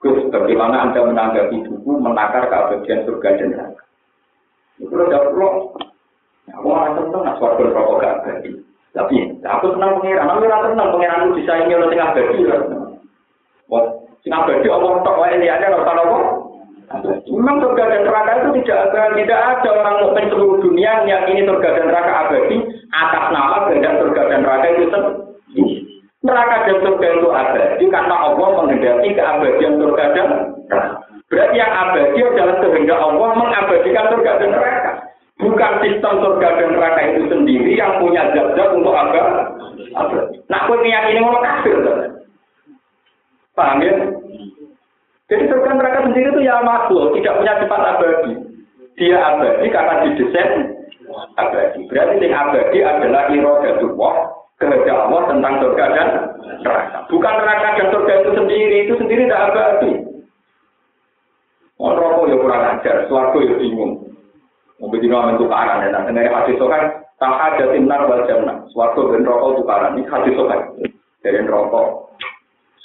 Gus, 0.00 0.24
bagaimana 0.32 0.88
Anda 0.88 1.04
menanggapi 1.04 1.68
buku 1.68 1.90
menakar 2.00 2.48
keabadian 2.48 3.04
surga 3.04 3.28
dan 3.36 3.48
neraka? 3.52 3.84
Itu 4.80 4.92
udah 4.92 5.20
perlu. 5.20 5.48
Aku 6.56 6.66
malah 6.70 6.96
seneng, 6.96 7.22
nah 7.26 7.34
suatu 7.36 7.68
rokok 7.68 8.00
gak 8.00 8.16
abadi. 8.22 8.56
Tapi, 8.96 9.16
aku 9.44 9.76
senang 9.76 10.00
pengiran, 10.00 10.30
aku 10.32 10.48
rasa 10.48 10.72
senang 10.72 10.88
pengiran 10.96 11.20
itu 11.28 11.32
bisa 11.42 11.52
ini 11.60 11.72
oleh 11.76 11.88
tengah 11.92 12.08
abadi. 12.14 12.40
Wah, 13.68 13.84
sing 14.24 14.32
abadi, 14.32 14.68
Allah 14.72 14.90
tak 15.04 15.18
wae 15.20 15.36
liane, 15.36 15.66
rasa 15.68 15.92
apa? 15.92 16.18
Memang 17.04 17.56
surga 17.60 17.84
dan 17.90 18.00
neraka 18.06 18.32
itu 18.40 18.48
tidak 18.62 18.78
ada, 18.90 19.02
tidak 19.16 19.40
ada 19.40 19.70
orang 19.76 19.96
mukmin 20.02 20.26
seluruh 20.32 20.58
dunia 20.62 20.92
yang 21.04 21.22
ini 21.28 21.44
surga 21.44 21.68
dan 21.76 21.84
neraka 21.90 22.12
abadi 22.26 22.56
atas 22.94 23.24
nama 23.34 23.56
kehendak 23.68 23.94
surga 24.00 24.22
dan 24.30 24.38
neraka 24.44 24.66
itu 24.72 24.84
sendiri. 24.88 25.76
Neraka 26.24 26.56
dan 26.64 26.76
surga 26.80 27.06
itu 27.12 27.28
abadi 27.28 27.84
karena 27.92 28.16
Allah 28.16 28.48
menghendaki 28.58 29.08
keabadian 29.12 29.74
surga 29.78 30.04
dan 30.14 30.26
neraka. 30.66 30.80
Berarti 31.26 31.56
yang 31.58 31.72
abadi 31.74 32.18
adalah 32.22 32.56
kehendak 32.62 33.00
Allah 33.02 33.28
mengabadikan 33.34 34.04
surga 34.14 34.32
dan 34.38 34.48
neraka. 34.54 34.92
Bukan 35.36 35.72
sistem 35.84 36.14
surga 36.24 36.48
dan 36.56 36.68
neraka 36.72 37.00
itu 37.12 37.22
sendiri 37.28 37.72
yang 37.76 38.00
punya 38.00 38.22
zat-zat 38.32 38.70
untuk 38.72 38.96
abadi. 38.96 39.20
Nah, 40.46 40.60
kue 40.68 40.76
meyakini 40.80 41.20
mau 41.20 41.40
kafir. 41.40 41.76
Paham 43.56 43.80
ya? 43.80 43.92
Jadi 45.26 45.42
surga 45.50 45.70
neraka 45.74 46.06
sendiri 46.06 46.28
itu 46.30 46.40
ya 46.46 46.62
makhluk, 46.62 47.18
tidak 47.18 47.36
punya 47.42 47.54
sifat 47.58 47.80
abadi. 47.82 48.32
Dia 48.94 49.18
abadi 49.18 49.66
karena 49.74 49.94
didesain 50.06 50.50
abadi. 51.34 51.80
Berarti 51.90 52.14
yang 52.22 52.34
abadi 52.46 52.78
adalah 52.86 53.22
irodatullah, 53.34 54.14
kehendak 54.62 54.94
Allah 54.94 55.22
tentang 55.26 55.54
surga 55.58 55.84
dan 55.98 56.08
neraka. 56.62 56.98
Bukan 57.10 57.34
neraka 57.42 57.68
dan 57.74 57.86
surga 57.90 58.12
itu 58.22 58.30
sendiri, 58.38 58.76
itu 58.86 58.94
sendiri 59.02 59.22
tidak 59.26 59.44
abadi. 59.50 59.92
suarga 63.16 63.38
ya 63.42 63.54
bingung. 63.56 63.92
Mungkin 64.76 65.00
dino 65.00 65.16
amen 65.16 65.40
tukaran 65.40 65.88
ya, 65.88 65.88
nah 65.88 66.04
dengar 66.04 66.28
hadis 66.28 66.60
kan 66.60 66.84
tak 67.16 67.32
ada 67.32 67.64
timnar 67.72 68.04
wal 68.04 68.28
jannah. 68.28 68.60
Suarga 68.76 69.00
ben 69.08 69.24
rokok 69.24 69.64
tukaran 69.64 69.96
ini 69.96 70.04
hadis 70.04 70.36
kan 70.36 70.60
dari 71.24 71.40
rokok 71.48 72.12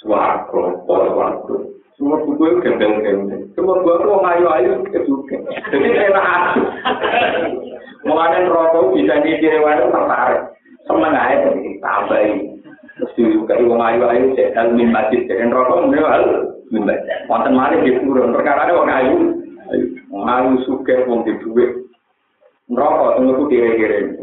suarga, 0.00 0.62
suarga. 0.88 1.56
gue 2.42 2.58
gendeng-gendeng. 2.58 3.54
Cuma 3.54 3.78
gue 3.78 3.94
mau 4.02 4.18
ayu-ayu, 4.26 4.82
juga. 5.06 5.38
Jadi 5.70 5.86
enak 5.94 6.26
aku. 6.26 6.60
Mau 8.02 8.18
ngadain 8.18 8.50
rokok, 8.50 8.98
bisa 8.98 9.22
dikiri 9.22 9.62
wadah, 9.62 9.86
tertarik. 9.86 10.42
Semang 10.90 11.14
aja, 11.14 11.54
jadi 11.54 11.78
tambah 11.78 12.18
Terus 12.98 13.14
juga 13.14 13.54
gue 13.62 13.78
ayu-ayu, 13.78 14.34
cek 14.34 14.58
dan 14.58 14.74
min 14.74 14.90
majid. 14.90 15.30
Jadi 15.30 15.54
rokok, 15.54 15.86
gue 15.86 16.02
mau 16.02 16.26
min 16.74 16.82
majid. 16.82 17.30
Wonton 17.30 17.54
mana 17.54 17.78
di 17.78 17.94
turun, 18.02 18.34
perkara 18.34 18.66
ada 18.66 18.74
orang 18.74 18.98
ayu. 18.98 19.16
Ayu 20.10 20.58
suka, 20.66 21.06
mau 21.06 21.22
di 21.22 21.38
duit. 21.46 21.70
Rokok, 22.74 23.22
semua 23.22 23.38
tuh 23.38 23.46
kiri-kiri. 23.46 24.18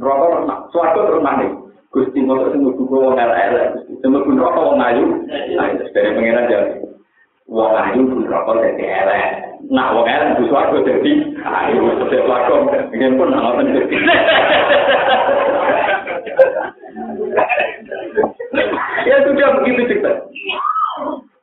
Rokok, 0.00 0.48
suatu 0.72 1.04
terus 1.04 1.20
manis. 1.20 1.52
Gusti 1.92 2.24
mau 2.24 2.40
ketemu 2.48 2.72
dulu, 2.80 3.12
mau 3.12 3.12
ngalah-ngalah. 3.12 3.76
Semua 4.00 4.24
pun 4.24 4.40
rokok, 4.40 4.64
mau 4.72 4.80
ngayu. 4.80 5.04
Nah, 5.52 5.76
itu 5.76 5.84
sebenarnya 5.92 6.48
jalan. 6.48 6.91
Wong 7.50 7.74
ayu 7.74 8.06
rokok 8.22 8.62
jadi 8.62 8.84
elek. 9.02 9.26
Nah, 9.66 9.90
wong 9.94 10.06
elek 10.06 10.38
itu 10.38 10.46
suatu 10.46 10.78
jadi 10.86 11.12
ayu. 11.42 11.82
Saya 12.06 12.22
lakon. 12.22 12.70
Ini 12.94 13.18
pun 13.18 13.34
nggak 13.34 13.54
penting. 13.58 13.86
ya 19.08 19.16
sudah 19.26 19.48
begitu 19.58 19.80
cerita. 19.90 20.12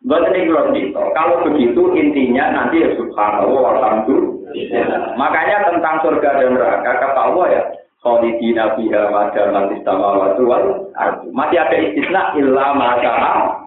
Buat 0.07 0.31
ini 0.31 0.49
cerita. 0.49 1.01
Kalau 1.11 1.43
begitu 1.43 1.81
intinya 1.93 2.45
nanti 2.55 2.81
ya 2.81 2.95
subhanallah 2.95 3.63
alhamdulillah. 3.75 5.19
Makanya 5.19 5.67
tentang 5.67 5.99
surga 6.01 6.29
dan 6.39 6.55
neraka 6.55 6.91
kata 6.95 7.19
Allah 7.19 7.47
ya. 7.51 7.63
Khalidina 7.99 8.79
fiha 8.79 9.11
mada 9.11 9.51
matis 9.51 9.83
samawati 9.83 10.43
wal 10.47 10.87
Masih 11.35 11.59
ada 11.59 11.75
istisna 11.83 12.31
illa 12.39 12.71
masalah 12.71 13.59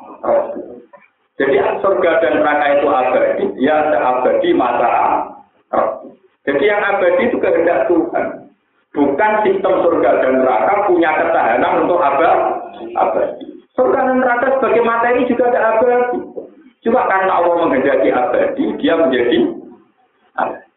Jadi 1.43 1.59
surga 1.83 2.23
dan 2.23 2.39
neraka 2.39 2.67
itu 2.79 2.87
abadi, 2.87 3.45
ya 3.59 3.91
abadi 3.91 4.49
masa 4.55 5.27
Jadi 6.47 6.71
yang 6.71 6.87
abadi 6.87 7.27
itu 7.27 7.37
kehendak 7.43 7.91
Tuhan. 7.91 8.47
Bukan 8.95 9.33
sistem 9.43 9.83
surga 9.83 10.23
dan 10.23 10.39
neraka 10.39 10.87
punya 10.87 11.11
ketahanan 11.19 11.83
untuk 11.83 11.99
abadi. 11.99 13.47
Surga 13.75 14.07
dan 14.07 14.23
neraka 14.23 14.55
sebagai 14.55 14.87
materi 14.87 15.27
juga 15.27 15.51
ada 15.51 15.83
abadi. 15.83 16.19
Cuma 16.87 17.11
karena 17.11 17.43
Allah 17.43 17.55
menghendaki 17.59 18.15
abadi, 18.15 18.65
dia 18.79 18.95
menjadi 19.03 19.39
abadi. 20.39 20.71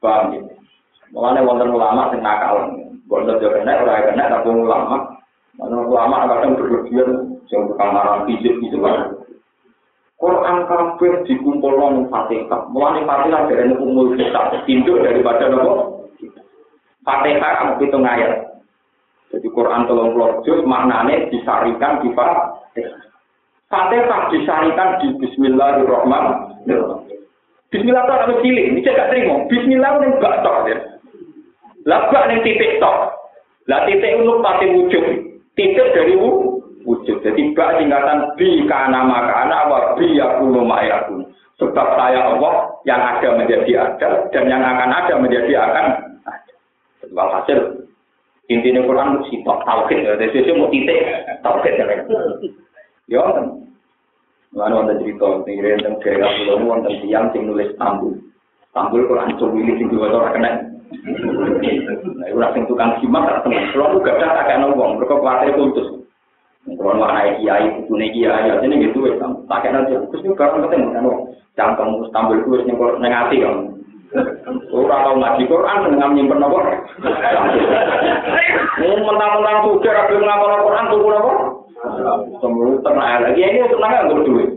Paham 0.00 0.32
ya? 0.32 0.40
Mulanya 1.12 1.44
wonten 1.44 1.76
ulama 1.76 2.08
sing 2.08 2.24
nakal. 2.24 2.72
Wonten 3.12 3.36
yo 3.36 3.52
kena 3.52 3.84
ora 3.84 4.08
kena 4.08 4.32
tapi 4.32 4.48
ulama. 4.48 4.96
Mana 5.60 5.76
ulama 5.84 6.24
kadang 6.24 6.56
berlebihan 6.56 7.36
sing 7.52 7.68
tukang 7.68 7.92
marang 7.92 8.24
fisik 8.24 8.56
itu 8.64 8.80
kan. 8.80 9.12
Quran 10.18 10.58
kabeh 10.70 11.12
dikumpulkan 11.26 12.06
Fatihah. 12.08 12.70
Mulane 12.70 13.02
Fatihah 13.04 13.50
dari 13.50 13.74
umul 13.76 14.14
kita 14.14 14.62
induk 14.70 15.02
daripada 15.02 15.50
nopo 15.50 16.06
Fatihah 17.02 17.50
kamu 17.60 17.72
hitung 17.82 18.06
ayat. 18.06 18.54
Jadi 19.34 19.50
Quran 19.50 19.90
tolong 19.90 20.14
juz 20.46 20.62
maknanya 20.62 21.26
disarikan 21.28 22.00
di 22.00 22.14
Fatihah. 22.14 23.02
Fatihah 23.66 24.20
disarikan 24.30 25.02
di 25.02 25.08
Bismillahirrahmanirrahim. 25.18 27.04
Bismillah 27.74 28.06
itu 28.06 28.14
harus 28.14 28.38
cilik, 28.46 28.66
ini 28.70 28.80
saya 28.86 29.10
terima. 29.10 29.50
Bismillah 29.50 29.98
ini 29.98 30.14
gak 30.22 30.46
tok 30.46 30.70
ya. 30.70 30.78
Lah 31.90 32.06
gak 32.14 32.30
titik 32.46 32.78
tok. 32.78 33.18
Lah 33.66 33.82
titik 33.90 34.14
untuk 34.22 34.38
pasti 34.46 34.70
wujud. 34.70 35.04
Titik 35.58 35.90
dari 35.90 36.14
wujud. 36.14 36.53
Jadi 36.84 37.56
gak 37.56 37.80
tingkatan 37.80 38.36
bi 38.36 38.68
kana 38.68 39.08
makana 39.08 39.72
wa 39.72 39.80
bi 39.96 40.20
yakunu 40.20 40.68
ma'yakun. 40.68 41.24
Sebab 41.56 41.88
saya 41.96 42.34
Allah 42.34 42.76
yang 42.84 43.00
ada 43.00 43.40
menjadi 43.40 43.72
ada 43.78 44.28
dan 44.34 44.44
yang 44.50 44.60
akan 44.60 44.90
ada 44.90 45.14
menjadi 45.16 45.52
akan 45.54 45.86
hasil 47.14 47.88
intinya 48.52 48.84
Quran 48.84 49.24
sitok 49.30 49.64
tauhid 49.64 50.04
ya. 50.04 50.12
Dari 50.18 50.50
mau 50.52 50.68
titik 50.68 50.98
tauhid 51.40 51.74
ya. 51.78 51.86
Ya, 53.04 53.22
Lalu 54.54 54.74
ada 54.86 54.94
cerita, 55.02 55.28
ini 55.50 55.66
tentang 55.82 55.98
daerah 55.98 56.30
pulau 56.38 56.62
wonten 56.62 56.94
tiang 57.02 57.26
sing 57.34 57.50
nulis 57.50 57.74
Tambul. 57.74 58.22
Tambul 58.70 59.02
Quran 59.10 59.34
cumi 59.34 59.66
sing 59.66 59.90
dua 59.90 60.14
orang 60.14 60.30
kena. 60.30 60.50
Nah, 62.22 62.48
sing 62.54 62.62
tukang 62.70 62.94
simak 63.02 63.26
tak 63.26 63.38
temen. 63.42 63.66
Kalau 63.74 63.98
gak 63.98 64.14
ada 64.14 64.38
tak 64.38 64.46
kena 64.54 64.70
uang, 64.70 65.02
mereka 65.02 65.18
kuatir. 65.18 65.58
Kalau 66.64 66.96
makna 66.96 67.36
kiai, 67.36 67.84
punya 67.84 68.08
kiai, 68.08 68.48
aja 68.48 68.64
nih 68.64 68.88
gitu, 68.88 69.04
tak 69.20 69.60
kena 69.60 69.84
aja. 69.84 70.00
Terus 70.08 70.24
ini 70.24 70.32
barang 70.32 70.64
ketemu 70.64 70.96
kan, 70.96 71.04
cangkem 71.60 71.88
Tambul 72.08 72.40
itu 72.40 72.64
yang 72.64 72.80
nengati 73.04 73.44
kan. 73.44 73.74
Ora 74.72 75.04
tau 75.04 75.14
ngaji 75.18 75.44
Quran 75.44 75.84
dengan 75.90 76.14
nyimpen 76.14 76.40
apa? 76.40 76.60
Mau 78.78 78.94
mentang-mentang 79.02 79.58
sudah 79.66 79.90
rapi 79.90 80.14
ngapal 80.22 80.62
Quran 80.62 80.86
tuh 80.90 81.10
apa? 81.10 81.32
Semua 82.38 82.78
tenang 82.80 83.20
lagi 83.26 83.42
ini 83.42 83.66
tenang 83.66 84.06
nggak 84.06 84.22
duit. 84.22 84.54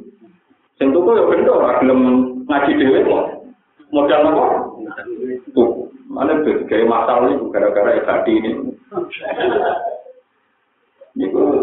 Sing 0.77 0.93
tuku 0.93 1.09
ya 1.09 1.25
bendo 1.25 1.57
ora 1.57 1.81
gelem 1.81 2.01
ngaji 2.45 2.77
dhewe 2.77 3.01
kok. 3.01 3.49
Modal 3.89 4.29
apa? 4.29 4.45
Tuh, 5.57 5.89
mana 6.05 6.37
kayak 6.45 6.85
masalah 6.85 7.33
itu 7.33 7.49
gara-gara 7.49 7.97
tadi 8.05 8.37
ini. 8.37 8.51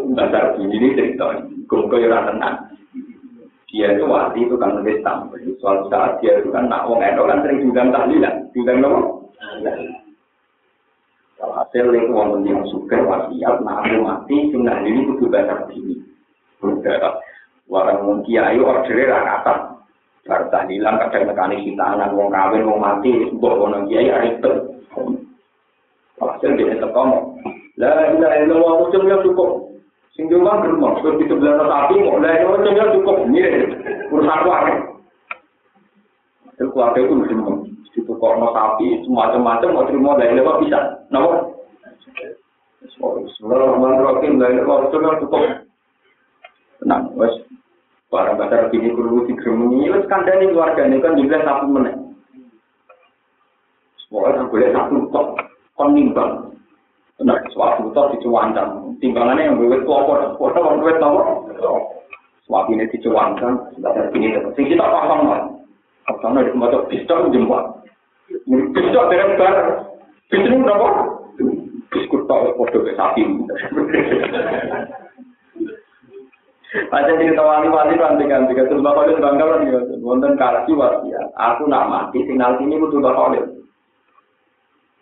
Itu 0.04 0.12
dasar 0.12 0.60
ini 0.60 0.92
cerita, 0.92 1.32
kumpul 1.64 1.96
ya 1.96 2.20
tenang. 2.28 2.76
dia 3.72 3.90
itu 3.90 4.04
wali 4.06 4.44
itu 4.44 4.54
kan 4.60 4.76
nulis 4.76 5.00
tampil. 5.02 5.50
Suatu 5.58 5.90
saat 5.90 6.20
dia 6.20 6.38
itu 6.38 6.52
kan 6.52 6.68
nak 6.70 6.86
wong 6.86 7.02
edo 7.02 7.26
kan 7.26 7.42
sering 7.42 7.64
diundang 7.64 7.90
tahlilan, 7.90 8.46
diundang 8.54 8.78
nopo. 8.84 9.00
Kalau 11.40 11.54
hasil 11.58 11.90
itu 11.90 12.12
wong 12.12 12.44
yang 12.46 12.62
suka 12.70 13.00
wasiat, 13.02 13.64
nah 13.64 13.82
aku 13.82 13.98
mati, 13.98 14.36
sunnah 14.54 14.78
ini 14.84 15.08
kudu 15.08 15.26
baca 15.26 15.66
begini. 15.66 15.98
Udah, 16.62 17.18
warang 17.66 18.04
wong 18.06 18.18
kiai 18.28 18.62
ordernya 18.62 19.10
rakatan. 19.10 19.58
Baru 20.22 20.46
tahlilan 20.54 21.00
kadang 21.00 21.50
kita 21.64 21.84
anak 21.84 22.14
wong 22.14 22.28
kawin 22.30 22.68
wong 22.68 22.78
mati, 22.78 23.10
mbok 23.34 23.58
wong 23.58 23.90
kiai 23.90 24.06
ribet. 24.06 24.54
Kalau 24.92 26.30
hasil 26.30 26.54
dia 26.60 26.76
tetap 26.78 26.94
Lah, 27.74 28.06
ilaha 28.06 28.38
illallah, 28.46 28.86
cukup. 29.26 29.73
Sing 30.14 30.30
di 30.30 30.34
rumah 30.38 30.62
geremong, 30.62 31.02
terus 31.02 31.18
di 31.18 31.26
sebelah 31.26 31.66
sapi, 31.66 31.98
mau 32.06 32.22
lah 32.22 32.38
itu 32.38 32.46
macamnya 32.46 32.94
cukup 32.94 33.26
mirip, 33.26 33.66
urusan 34.14 34.40
keluarga. 34.46 34.74
Itu 36.54 36.70
keluarga 36.70 36.98
itu 37.02 37.14
geremong, 37.18 37.66
di 37.66 38.00
tukar 38.06 38.38
no 38.38 38.54
sapi, 38.54 39.02
semacam-macam 39.02 39.74
mau 39.74 39.86
terima 39.90 40.14
dari 40.14 40.38
lewat 40.38 40.62
bisa, 40.62 40.78
nama? 41.10 41.50
Sebenarnya 42.94 43.66
orang 44.06 44.38
dari 44.38 44.54
lewat 44.62 44.86
itu 44.86 44.96
kan 45.02 45.18
cukup. 45.18 45.42
Tenang, 46.78 47.02
wes 47.18 47.34
barang 48.14 48.38
dasar 48.38 48.70
bini 48.70 48.94
kurung 48.94 49.26
di 49.26 49.34
geremong 49.34 49.82
ini, 49.82 49.98
wes 49.98 50.06
kandani 50.06 50.54
keluarga 50.54 50.86
ini 50.86 51.02
kan 51.02 51.18
juga 51.18 51.42
satu 51.42 51.66
menit. 51.66 51.98
Semoga 54.06 54.46
boleh 54.46 54.70
satu 54.70 55.10
kok, 55.10 55.26
kon 55.74 55.90
nimbang. 55.90 56.53
Nah, 57.22 57.38
suatu 57.54 57.94
itu 57.94 58.02
dicuankan. 58.18 58.98
Timbangannya 58.98 59.46
yang 59.46 59.54
duit 59.62 59.86
kelompok, 59.86 60.34
kota 60.34 60.58
orang 60.58 60.82
duit 60.82 60.98
tahu. 60.98 61.46
Suatu 62.42 62.70
ini 62.74 62.90
dicuankan, 62.90 63.70
dan 63.78 64.10
ini 64.18 64.34
sing 64.58 64.66
kita 64.66 64.82
paham 64.82 65.30
lah. 65.30 65.42
Karena 66.18 66.42
di 66.42 66.50
tempat 66.50 66.90
pisau 66.90 67.30
jembat. 67.30 67.64
Pisau 68.50 69.08
dari 69.08 69.38
bar, 69.38 69.56
pisau 70.28 70.58
berapa? 70.58 70.88
Biskut 71.94 72.26
foto 72.26 72.78
ke 72.82 72.92
sapi. 72.98 73.22
Aja 76.90 77.14
cerita 77.14 77.38
wali-wali 77.38 77.94
nanti 77.94 78.26
kan, 78.26 78.50
jika 78.50 78.66
terus 78.66 78.82
bapak 78.82 79.06
itu 79.06 79.22
bangga 79.22 79.46
kan, 79.46 79.62
wonten 80.02 80.34
karsi. 80.34 80.74
Aku 81.38 81.70
nak 81.70 81.86
mati, 81.86 82.26
tinggal 82.26 82.58
sini 82.58 82.74
butuh 82.74 82.98
bapak 82.98 83.38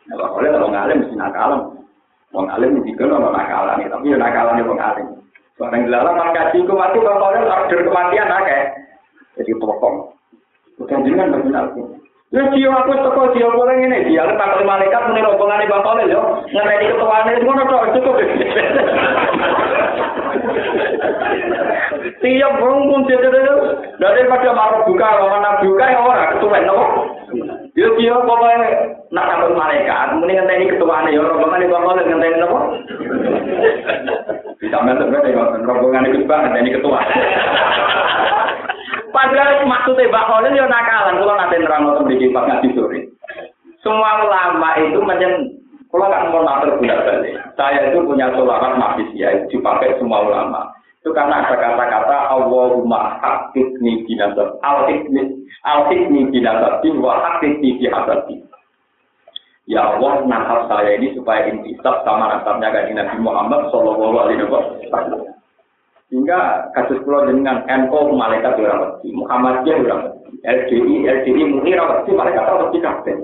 Nah, 0.03 0.19
bapak 0.19 0.45
kalau 0.45 0.69
ngalim 0.69 1.01
mesti 1.01 1.17
nakalam. 1.17 1.82
Wong 2.33 2.49
alim 2.49 2.81
juga 2.81 3.05
nono 3.13 3.29
nakalan 3.29 3.85
tapi 3.85 4.09
ya 4.09 4.17
nakalan 4.17 4.65
wong 4.65 4.81
alim. 4.81 5.07
Barang 5.61 5.85
dilarang 5.85 6.17
kan 6.17 6.33
kaji 6.33 6.65
ku 6.65 6.73
mati 6.73 6.99
pokoknya 6.99 7.45
order 7.45 7.81
kematian 7.85 8.33
akeh. 8.33 8.63
Jadi 9.37 9.53
pokok. 9.61 10.17
Bukan 10.81 11.05
jenengan 11.05 11.45
benar. 11.45 11.69
Ya 12.33 12.49
dia 12.49 12.73
aku 12.73 12.97
toko 12.97 13.37
dia 13.37 13.45
boleh 13.45 13.77
ini 13.85 14.09
dia 14.09 14.25
lepas 14.25 14.57
ke 14.57 14.65
malaikat 14.65 15.05
muni 15.05 15.21
rombongan 15.21 15.69
Bang 15.69 15.85
Kolil 15.85 16.09
yo 16.09 16.41
ngerti 16.49 16.89
ketuane 16.89 17.33
ngono 17.45 17.63
tok 17.69 17.93
cukup. 17.93 18.17
Tiap 22.25 22.53
burung 22.57 22.89
pun 22.89 23.05
daripada 24.01 24.51
marah 24.57 24.81
buka 24.89 25.09
orang 25.21 25.61
buka 25.61 25.85
ya 25.85 26.01
orang 26.01 26.33
ketuan 26.33 26.65
nopo. 26.65 27.12
Yo 27.73 27.89
dia 27.97 28.13
pokoknya 28.13 28.69
nak 29.17 29.29
takut 29.33 29.57
malaikat, 29.57 30.21
mending 30.21 30.45
ngenteni 30.45 30.73
ketuaan 30.77 31.09
ya 31.09 31.25
rombongan 31.25 31.65
itu 31.65 31.73
apa 31.73 31.91
ngenteni 32.05 32.45
apa? 32.45 32.61
Bisa 34.61 34.77
mentok 34.85 35.09
kan 35.09 35.65
rombongan 35.65 36.09
itu 36.13 36.29
bang 36.29 36.53
ngenteni 36.53 36.77
ketua. 36.77 37.01
Padahal 39.13 39.69
maksudnya 39.69 40.09
Mbak 40.09 40.25
Khalil 40.25 40.57
ya 40.57 40.65
nakalan, 40.65 41.21
kalau 41.21 41.37
nanti 41.37 41.57
nerang 41.61 41.85
untuk 41.85 42.09
di 42.09 42.33
Pak 42.33 42.45
ngaji 42.49 42.69
sore. 42.73 43.01
Semua 43.85 44.25
ulama 44.25 44.73
itu 44.81 44.99
menyen, 45.05 45.53
kalau 45.93 46.09
kan 46.09 46.33
mau 46.33 46.41
matur 46.41 46.81
bulat 46.81 47.05
balik. 47.05 47.37
Saya 47.53 47.93
itu 47.93 48.01
punya 48.09 48.33
sholawat 48.33 48.81
mafis 48.81 49.13
ya, 49.13 49.29
dipakai 49.53 50.01
semua 50.01 50.25
ulama. 50.25 50.72
Itu 51.03 51.11
karena 51.11 51.43
ada 51.43 51.59
kata-kata 51.59 52.31
Allahumma 52.31 53.19
hakikni 53.19 54.07
binasab, 54.07 54.63
al-hikni 54.63 55.43
Al-hikmi 55.63 56.27
binasati 56.31 56.91
wa 56.99 57.23
hakiki 57.23 57.79
bihasati. 57.79 58.39
Ya 59.71 59.95
Allah, 59.95 60.27
nasab 60.27 60.67
saya 60.67 60.99
ini 60.99 61.15
supaya 61.15 61.47
intisab 61.47 62.03
sama 62.03 62.35
nasabnya 62.35 62.75
kan 62.75 62.91
Nabi 62.91 63.17
Muhammad 63.23 63.71
Sallallahu 63.71 64.17
Alaihi 64.27 64.43
Wasallam. 64.51 65.23
Sehingga 66.11 66.67
kasus 66.75 66.99
pulau 67.07 67.25
dengan 67.31 67.63
NO 67.65 68.11
malaikat 68.19 68.59
dirawati, 68.59 69.15
Muhammadiyah 69.15 69.79
dirawati, 69.87 70.19
LDI, 70.45 70.95
LDI 71.07 71.43
murni 71.47 71.79
rawati, 71.79 72.11
malaikat 72.11 72.43
rawati 72.43 72.79
kabeh. 72.83 73.17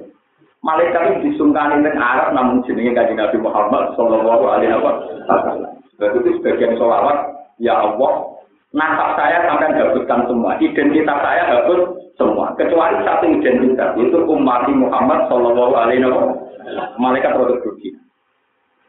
Malaikat 0.62 1.02
itu 1.10 1.34
disungkani 1.34 1.82
dengan 1.82 2.00
Arab 2.02 2.28
namun 2.34 2.62
jenenge 2.64 2.94
kanjeng 2.94 3.18
Nabi 3.18 3.38
Muhammad 3.42 3.98
Sallallahu 3.98 4.44
Alaihi 4.46 4.78
Wasallam. 4.78 5.74
Itu 5.98 6.30
sebagian 6.38 6.78
sholawat, 6.78 7.37
ya 7.62 7.74
Allah, 7.76 8.12
nasab 8.74 9.18
saya 9.18 9.46
sampai 9.46 9.74
hapuskan 9.76 10.20
semua, 10.26 10.58
identitas 10.58 11.18
saya 11.22 11.42
hapus 11.46 11.80
semua. 12.18 12.54
Kecuali 12.58 12.98
satu 13.06 13.26
identitas 13.30 13.90
itu 13.98 14.18
umat 14.26 14.66
Muhammad 14.70 15.30
Shallallahu 15.30 15.74
Alaihi 15.78 16.02
Wasallam. 16.02 16.36
Malaikat 16.98 17.32
produk 17.32 17.62
dunia 17.64 17.96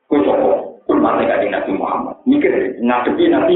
kusopo 0.10 0.82
umat 0.90 1.22
Nabi 1.22 1.48
Nabi 1.54 1.72
Muhammad. 1.78 2.16
Mikir 2.26 2.82
ngadepi 2.82 3.30
Nabi 3.30 3.56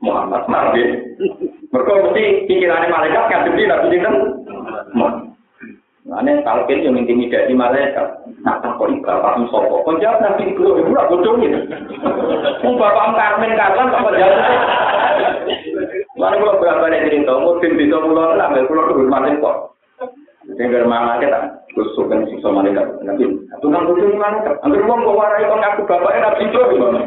Muhammad. 0.00 0.42
Nabi 0.48 0.80
mereka 1.68 1.92
mesti 2.08 2.24
pikirannya 2.48 2.88
malaikat 2.88 3.22
ngadepi 3.28 3.62
Nabi 3.68 3.96
Muhammad 4.96 5.31
Mana 6.12 6.44
kalau 6.44 6.68
kita 6.68 6.92
yang 6.92 7.00
intimidasi 7.00 7.56
malaikat, 7.56 8.04
nak 8.44 8.60
tempat 8.60 8.84
iba 8.84 9.16
pak 9.16 9.48
sopo, 9.48 9.80
kau 9.80 9.96
jawab 9.96 10.20
nanti 10.20 10.52
ibu 10.52 10.76
ibu 10.76 10.92
lah 10.92 11.08
bodoh 11.08 11.40
ini. 11.40 11.56
Mau 12.60 12.76
bapak 12.76 13.16
Carmen 13.16 13.56
Carlan 13.56 13.88
apa 13.88 14.10
jawab? 14.12 14.40
Mana 16.20 16.36
kalau 16.36 16.60
berapa 16.60 16.84
yang 16.92 17.08
jadi 17.08 17.24
tahu, 17.24 17.38
mau 17.40 17.56
tim 17.64 17.80
bisa 17.80 17.96
pulang 17.96 18.36
lah, 18.36 18.52
nggak 18.52 18.68
pulang 18.68 18.86
tuh 18.92 19.08
kok. 19.08 19.24
tempat. 19.24 19.56
Tinggal 20.52 20.84
mana 20.84 21.16
kita, 21.16 21.40
khusus 21.72 22.04
kan 22.04 22.28
susu 22.28 22.48
malaikat, 22.52 22.84
nanti 23.08 23.24
satu 23.48 23.72
nang 23.72 23.88
bodoh 23.88 24.04
ini 24.04 24.20
malaikat, 24.20 24.60
nanti 24.60 24.84
uang 24.84 25.00
kau 25.08 25.16
warai 25.16 25.48
kau 25.48 25.56
ngaku 25.56 25.82
bapaknya 25.88 26.28
nabi 26.28 26.44
itu 26.44 26.60
gimana? 26.76 27.00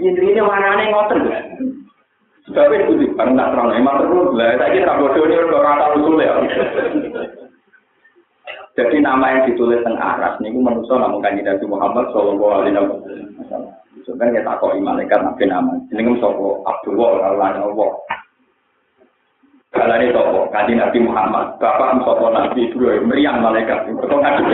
Ini 0.00 0.20
ini 0.32 0.40
mana 0.40 0.80
nih 0.80 0.86
ngotot? 0.88 1.20
Sebabnya 2.48 2.88
itu 2.88 2.92
sih, 3.04 3.08
karena 3.20 3.36
tak 3.36 3.48
terlalu 3.52 3.72
emang 3.76 3.96
terus 4.00 4.30
lah. 4.32 4.48
Saya 4.56 4.72
kira 4.72 4.92
bodoh 4.96 5.60
orang 5.60 5.76
tahu 5.76 5.94
dulu. 6.00 6.24
Jadi 8.72 9.04
nama 9.04 9.28
yang 9.28 9.42
ditulis 9.52 9.84
teng 9.84 10.00
aras 10.00 10.40
niku 10.40 10.64
manusia 10.64 10.96
namun 10.96 11.20
kanjeng 11.20 11.44
Nabi 11.44 11.66
Muhammad 11.68 12.08
sallallahu 12.08 12.54
alaihi 12.56 12.76
wasallam. 12.80 13.72
Sebenarnya 14.08 14.40
kita 14.40 14.58
kok 14.58 14.74
malaikat 14.80 15.20
nabi 15.20 15.44
nama. 15.44 15.72
Jenenge 15.92 16.18
sapa 16.18 16.46
Abdullah 16.64 17.10
Allah 17.36 17.60
Allah. 17.60 17.92
Kalau 19.72 19.96
ini 19.96 20.12
toko, 20.12 20.52
kaji 20.52 20.76
Nabi 20.76 21.00
Muhammad, 21.00 21.56
Bapak 21.56 21.96
Mustafa 21.96 22.28
Nabi 22.28 22.68
Ibrahim, 22.68 23.08
meriang 23.08 23.40
malaikat, 23.40 23.88
itu 23.88 24.04
ngaji 24.04 24.44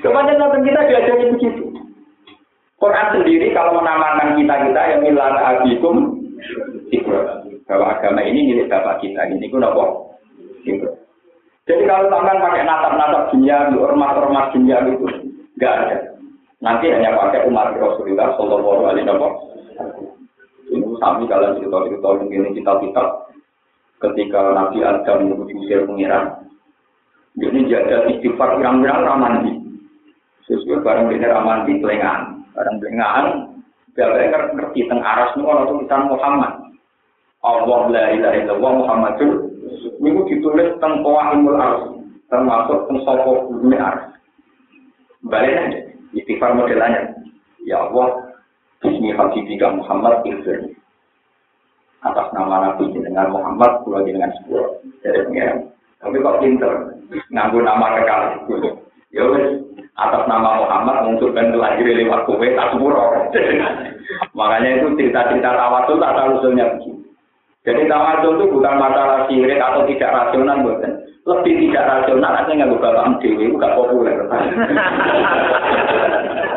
Kemudian 0.00 0.40
Nabi 0.40 0.56
kita 0.64 0.80
diajari 0.88 1.24
begitu. 1.36 1.64
Quran 2.80 3.06
sendiri 3.12 3.52
kalau 3.52 3.76
menamakan 3.76 4.40
kita-kita 4.40 4.80
yang 4.88 5.00
milan 5.04 5.36
abikum. 5.36 5.96
Bahwa 7.64 7.96
agama 7.96 8.24
ini 8.24 8.56
milik 8.56 8.72
Bapak 8.72 9.04
kita, 9.04 9.28
ini 9.28 9.52
pun 9.52 9.64
apa? 9.64 9.84
Jadi 11.64 11.82
kalau 11.88 12.12
sampai 12.12 12.36
pakai 12.44 12.62
natap-natap 12.68 13.32
dunia, 13.32 13.72
ormas-ormas 13.72 14.52
dunia 14.52 14.84
itu 14.84 15.08
nggak 15.56 15.72
ada. 15.72 15.96
Nanti 16.60 16.92
hanya 16.92 17.16
pakai 17.16 17.48
umat 17.48 17.72
Rasulullah 17.76 18.36
Shallallahu 18.36 18.84
Alaihi 18.84 19.08
Wasallam. 19.08 19.34
Ini 20.68 20.84
sami 21.00 21.24
kalian 21.28 21.56
cerita-cerita 21.60 22.08
mungkin 22.20 22.56
kita 22.56 22.72
kitab 22.84 23.08
ketika 24.00 24.40
Nabi 24.52 24.78
Adam 24.84 25.44
diusir 25.48 25.88
pengiran. 25.88 26.44
Ini 27.40 27.66
jaga 27.68 28.12
istighfar 28.12 28.60
pirang-pirang 28.60 29.00
ramandi. 29.04 29.52
Sesuai 30.44 30.84
barang 30.84 31.08
ini 31.08 31.24
ramandi 31.24 31.72
telengan. 31.80 32.44
Barang 32.52 32.76
telengan, 32.78 33.24
biasanya 33.96 34.52
ngerti 34.52 34.84
teng 34.84 35.00
aras 35.00 35.32
ini 35.34 35.42
orang 35.48 35.66
tulisan 35.72 36.02
Muhammad. 36.12 36.52
Allah 37.44 37.80
la 37.88 38.04
ilaha 38.12 38.36
illallah 38.40 38.72
Muhammadur 38.84 39.32
Niku 40.04 40.28
ditulis 40.28 40.76
tentang 40.76 41.00
Qawaimul 41.00 41.56
Ars, 41.56 41.96
termasuk 42.28 42.92
tentang 42.92 43.00
Sopo 43.08 43.48
Bumi 43.48 43.80
Ars. 43.80 44.12
Baliknya, 45.24 45.80
istighfar 46.12 46.52
modelannya. 46.52 47.16
Ya 47.64 47.80
Allah, 47.80 48.36
Bismi 48.84 49.16
Habibika 49.16 49.72
Muhammad 49.72 50.20
Ilfir. 50.28 50.76
Atas 52.04 52.28
nama 52.36 52.68
Nabi 52.68 52.92
dengan 52.92 53.32
Muhammad, 53.32 53.80
pulau 53.80 54.04
dengan 54.04 54.28
sepuluh. 54.36 54.76
Dari 55.00 55.24
pengiran. 55.24 55.72
Tapi 56.04 56.20
kok 56.20 56.36
pinter, 56.44 56.72
nganggu 57.32 57.64
nama 57.64 57.96
kekal. 57.96 58.22
Ya 59.08 59.24
wes, 59.24 59.64
atas 59.96 60.28
nama 60.28 60.60
Muhammad 60.60 60.96
mengusulkan 61.08 61.48
kelahiran 61.48 61.96
lewat 61.96 62.20
kowe 62.28 62.44
tak 62.44 62.70
sepuluh. 62.76 63.00
Makanya 64.36 64.84
itu 64.84 65.00
cerita-cerita 65.00 65.48
tawasul 65.56 65.96
tak 65.96 66.12
tahu 66.12 66.28
usulnya 66.44 66.76
begini. 66.76 67.03
Jadi 67.64 67.88
tawadhu 67.88 68.36
itu 68.36 68.44
bukan 68.52 68.76
masalah 68.76 69.24
sirik 69.24 69.56
atau 69.56 69.88
tidak 69.88 70.12
rasional, 70.12 70.60
bukan. 70.60 71.00
Lebih 71.24 71.54
tidak 71.64 71.88
rasional 71.88 72.36
aja 72.36 72.52
nggak 72.52 72.76
bang 72.76 73.16
dewi, 73.24 73.48
itu 73.48 73.56
gak 73.56 73.72
populer. 73.72 74.12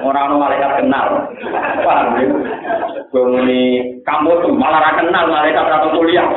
Orang 0.08 0.36
malaikat 0.36 0.84
kenal, 0.84 1.32
paham 1.88 2.20
ya? 2.20 2.28
Kamu 4.04 4.32
tuh 4.44 4.52
malah 4.52 5.00
kenal 5.00 5.32
malaikat 5.32 5.64
atau 5.64 5.96
kuliah. 5.96 6.28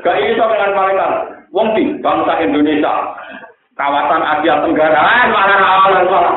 Gak 0.00 0.16
iso 0.32 0.44
dengan 0.48 0.72
malaikat. 0.72 1.12
Wong 1.52 1.76
di 1.76 1.92
bangsa 2.00 2.44
Indonesia, 2.44 2.92
kawasan 3.76 4.24
Asia 4.24 4.64
Tenggara, 4.64 5.00
eh, 5.00 5.24
malah 5.32 5.58
malah 5.60 6.02
malah. 6.08 6.36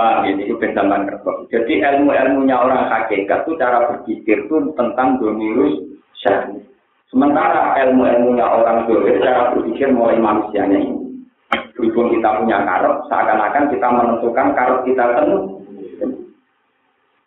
Pak, 0.00 0.24
ini 0.32 0.48
itu 0.48 0.56
pentambahan 0.56 1.12
kerbau. 1.12 1.44
Jadi 1.52 1.84
ilmu-ilmunya 1.84 2.56
orang 2.56 2.88
hakikat 2.88 3.44
itu 3.44 3.52
cara 3.60 3.84
berpikir 3.84 4.48
itu 4.48 4.56
tentang 4.72 5.20
domirus 5.20 5.76
syahid. 6.16 6.64
Sementara 7.12 7.76
ilmu-ilmunya 7.84 8.48
orang 8.48 8.88
dolir 8.88 9.20
cara 9.20 9.52
berpikir 9.52 9.92
mulai 9.92 10.16
manusianya 10.16 10.80
ini. 10.80 11.20
Berhubung 11.76 12.16
kita 12.16 12.32
punya 12.32 12.64
karot, 12.64 12.96
seakan-akan 13.12 13.64
kita 13.76 13.88
menentukan 13.92 14.48
karot 14.56 14.80
kita 14.88 15.04
penuh. 15.04 15.44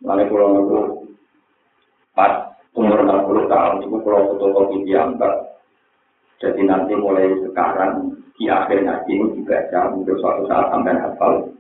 Lalu 0.02 0.26
pulau 0.34 0.50
itu 0.66 0.80
pas 2.18 2.58
umur 2.74 3.06
60 3.06 3.54
tahun 3.54 3.86
itu 3.86 3.98
pulau 4.02 4.34
fotokopi 4.34 4.82
diantar. 4.90 5.62
Jadi 6.42 6.66
nanti 6.66 6.98
mulai 6.98 7.38
sekarang 7.38 8.18
di 8.34 8.50
akhir 8.50 8.82
ngaji 8.82 9.12
ini 9.14 9.26
dibaca 9.38 9.94
untuk 9.94 10.18
suatu 10.18 10.50
saat 10.50 10.74
sampai 10.74 10.98
hafal 10.98 11.54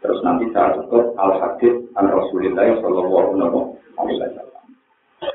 Terus 0.00 0.20
nanti 0.24 0.48
saya 0.56 0.76
tutup 0.80 1.12
al 1.20 1.36
hadis 1.36 1.84
an 1.96 2.08
Rasulullah 2.08 2.66
Shallallahu 2.80 3.60
Alaihi 4.00 4.16
Wasallam. 4.16 4.64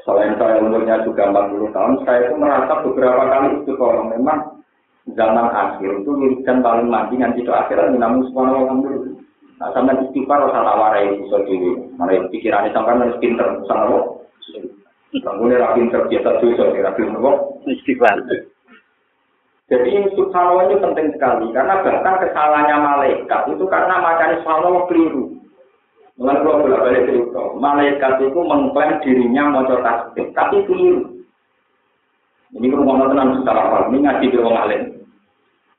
Selain 0.01 0.33
saya 0.41 0.57
umurnya 0.65 1.05
juga 1.05 1.29
40 1.29 1.69
tahun, 1.69 1.93
saya 2.01 2.19
itu 2.25 2.35
merasa 2.41 2.73
beberapa 2.81 3.23
kali 3.29 3.49
itu 3.61 3.71
kalau 3.77 4.09
memang 4.09 4.39
zaman 5.13 5.53
akhir 5.53 6.01
itu 6.01 6.11
wiridan 6.17 6.65
paling 6.65 6.89
mati 6.89 7.13
dengan 7.13 7.37
itu 7.37 7.53
akhirat 7.53 7.93
namun 7.93 8.25
subhanahu 8.33 8.65
alhamdulillah. 8.65 9.13
Nah, 9.55 9.69
sama 9.71 9.95
istighfar 10.03 10.49
rasa 10.49 10.65
tawarai 10.65 11.15
bisa 11.21 11.37
diri. 11.47 11.71
Mana 11.95 12.27
pikirannya 12.27 12.75
sampai 12.75 12.99
harus 12.99 13.21
pinter, 13.23 13.47
sama. 13.69 14.19
Bangunnya 15.15 15.63
rapi 15.63 15.87
pinter 15.87 16.01
biasa 16.11 16.43
dosa, 16.43 16.63
rapi 16.75 17.01
pinter 17.07 17.33
Istighfar. 17.63 18.19
Jadi 19.65 20.13
subhanallah 20.13 20.69
itu 20.69 20.77
penting 20.77 21.07
sekali 21.17 21.49
karena 21.49 21.81
bahkan 21.81 22.21
kesalahannya 22.21 22.77
malaikat 22.85 23.41
itu 23.49 23.65
karena 23.65 23.97
macam 23.97 24.37
subhanallah 24.41 24.85
keliru. 24.85 25.23
Mulai 26.15 26.37
kalau 26.39 26.63
bolak 26.63 26.83
balik 26.85 27.05
cerita, 27.11 27.43
malaikat 27.59 28.13
itu 28.23 28.39
mengklaim 28.39 29.03
dirinya 29.03 29.51
mau 29.51 29.67
tasbih, 29.67 30.31
tapi 30.31 30.63
keliru. 30.63 31.11
Ini 32.55 32.71
kalau 32.71 32.87
ngomong 32.87 33.09
tenang 33.11 33.29
secara 33.41 33.61
apa? 33.67 33.77
Ini 33.91 33.97
ngaji 33.99 34.25
di 34.31 34.37
orang 34.39 34.59
alim. 34.63 34.81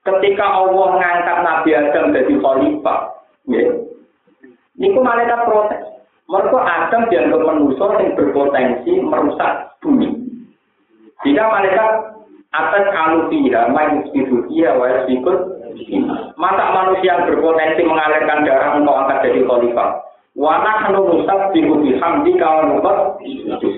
Ketika 0.05 0.45
Allah 0.45 0.87
mengangkat 0.93 1.39
Nabi 1.41 1.71
Adam 1.73 2.05
jadi 2.13 2.35
khalifah, 2.37 3.01
ya, 3.49 3.65
ini 4.77 4.93
malaikat 4.93 5.41
protes. 5.49 5.83
Mereka 6.27 6.59
Adam 6.59 7.03
dianggap 7.07 7.41
manusia 7.47 7.87
yang 8.03 8.13
berpotensi 8.19 8.93
merusak 8.99 9.79
bumi. 9.79 10.11
Jika 11.23 11.43
malaikat 11.49 12.16
atas 12.57 12.87
alufiha 12.89 13.69
main 13.69 14.05
dia 14.49 14.71
wa 14.73 14.87
yasbikut 14.89 15.39
masa 16.41 16.65
manusia 16.73 17.13
yang 17.13 17.29
berpotensi 17.29 17.85
mengalirkan 17.85 18.49
darah 18.49 18.81
untuk 18.81 18.97
angkat 18.97 19.29
jadi 19.29 19.41
khalifah. 19.45 19.91
Wa 20.37 20.61
nahnu 20.61 21.01
nusabbihu 21.05 21.81
bihamdika 21.85 22.45
wa 22.45 22.63
nuqaddis 22.73 23.77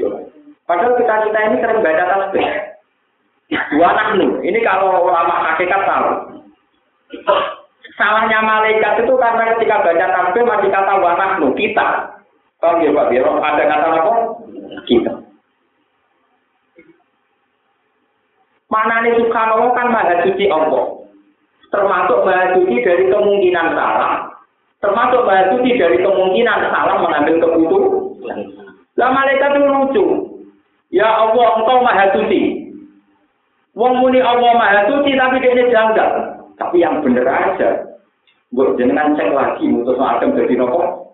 padahal 0.67 0.95
kita 1.01 1.15
kita 1.27 1.39
ini 1.49 1.57
sering 1.63 1.81
baca 1.83 2.05
tasbih. 2.07 2.47
Wa 3.79 3.91
nahnu 3.95 4.27
ini 4.47 4.59
kalau 4.63 5.07
ulama 5.07 5.53
hakikat 5.53 5.83
tahu. 5.87 6.11
Salahnya 7.99 8.39
malaikat 8.47 9.03
itu 9.03 9.15
karena 9.19 9.59
ketika 9.59 9.83
baca 9.83 10.07
tasbih 10.07 10.43
masih 10.47 10.71
kata 10.71 10.93
wa 11.03 11.13
nahnu 11.19 11.51
kita. 11.59 12.15
Kalau 12.59 12.83
ya 12.83 12.91
Pak 12.91 13.15
ada 13.15 13.65
kata 13.71 13.89
apa? 14.03 14.13
Kita 14.87 15.28
Mana 18.69 19.01
nih 19.01 19.17
subhanallah 19.17 19.73
kan 19.73 19.89
maha 19.89 20.29
suci 20.29 20.45
Allah. 20.53 21.01
Termasuk 21.73 22.21
maha 22.25 22.53
suci 22.53 22.85
dari 22.85 23.09
kemungkinan 23.09 23.73
salah. 23.73 24.29
Termasuk 24.85 25.25
maha 25.25 25.57
suci 25.57 25.81
dari 25.81 25.97
kemungkinan 26.05 26.69
salah 26.69 26.97
mengambil 27.01 27.49
keputusan. 27.49 28.39
Lah 29.01 29.09
malaikat 29.09 29.57
itu 29.57 29.69
lucu. 29.73 30.05
Ya 30.93 31.09
Allah, 31.09 31.49
engkau 31.61 31.81
maha 31.81 32.13
suci. 32.13 32.69
Wong 33.73 34.05
muni 34.05 34.21
Allah 34.21 34.53
maha 34.53 34.85
suci 34.93 35.17
tapi 35.17 35.41
dia 35.41 35.65
janggal. 35.73 36.11
Tapi 36.61 36.77
yang 36.85 37.01
bener 37.01 37.25
aja. 37.25 37.89
Buat 38.53 38.81
jangan 38.81 39.13
cek 39.13 39.33
lagi 39.33 39.65
mutus 39.69 40.01
Adam 40.01 40.37
jadi 40.37 40.57
nopo. 40.61 41.13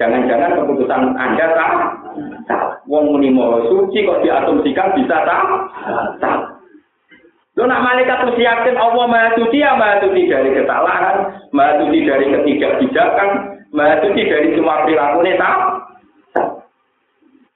Jangan-jangan 0.00 0.56
keputusan 0.56 1.16
Anda 1.20 1.46
salah. 1.52 1.90
Wong 2.88 3.12
muni 3.12 3.28
mau 3.28 3.60
suci 3.68 4.08
kok 4.08 4.24
diasumsikan 4.24 4.96
bisa 4.96 5.16
salah. 5.28 6.56
Lo 7.58 7.66
nak 7.66 7.82
malaikat 7.82 8.22
mesti 8.22 8.46
yakin 8.46 8.78
Allah 8.78 9.04
maha 9.10 9.34
suci 9.34 9.58
ya 9.58 9.74
maha 9.74 9.98
suci 9.98 10.30
dari 10.30 10.54
kesalahan, 10.54 11.26
maha 11.50 11.82
suci 11.82 12.06
dari 12.06 12.30
ketidakbijakan, 12.30 13.30
maha 13.74 13.98
suci 13.98 14.22
dari 14.30 14.54
semua 14.54 14.86
perilaku 14.86 15.26
neta. 15.26 15.50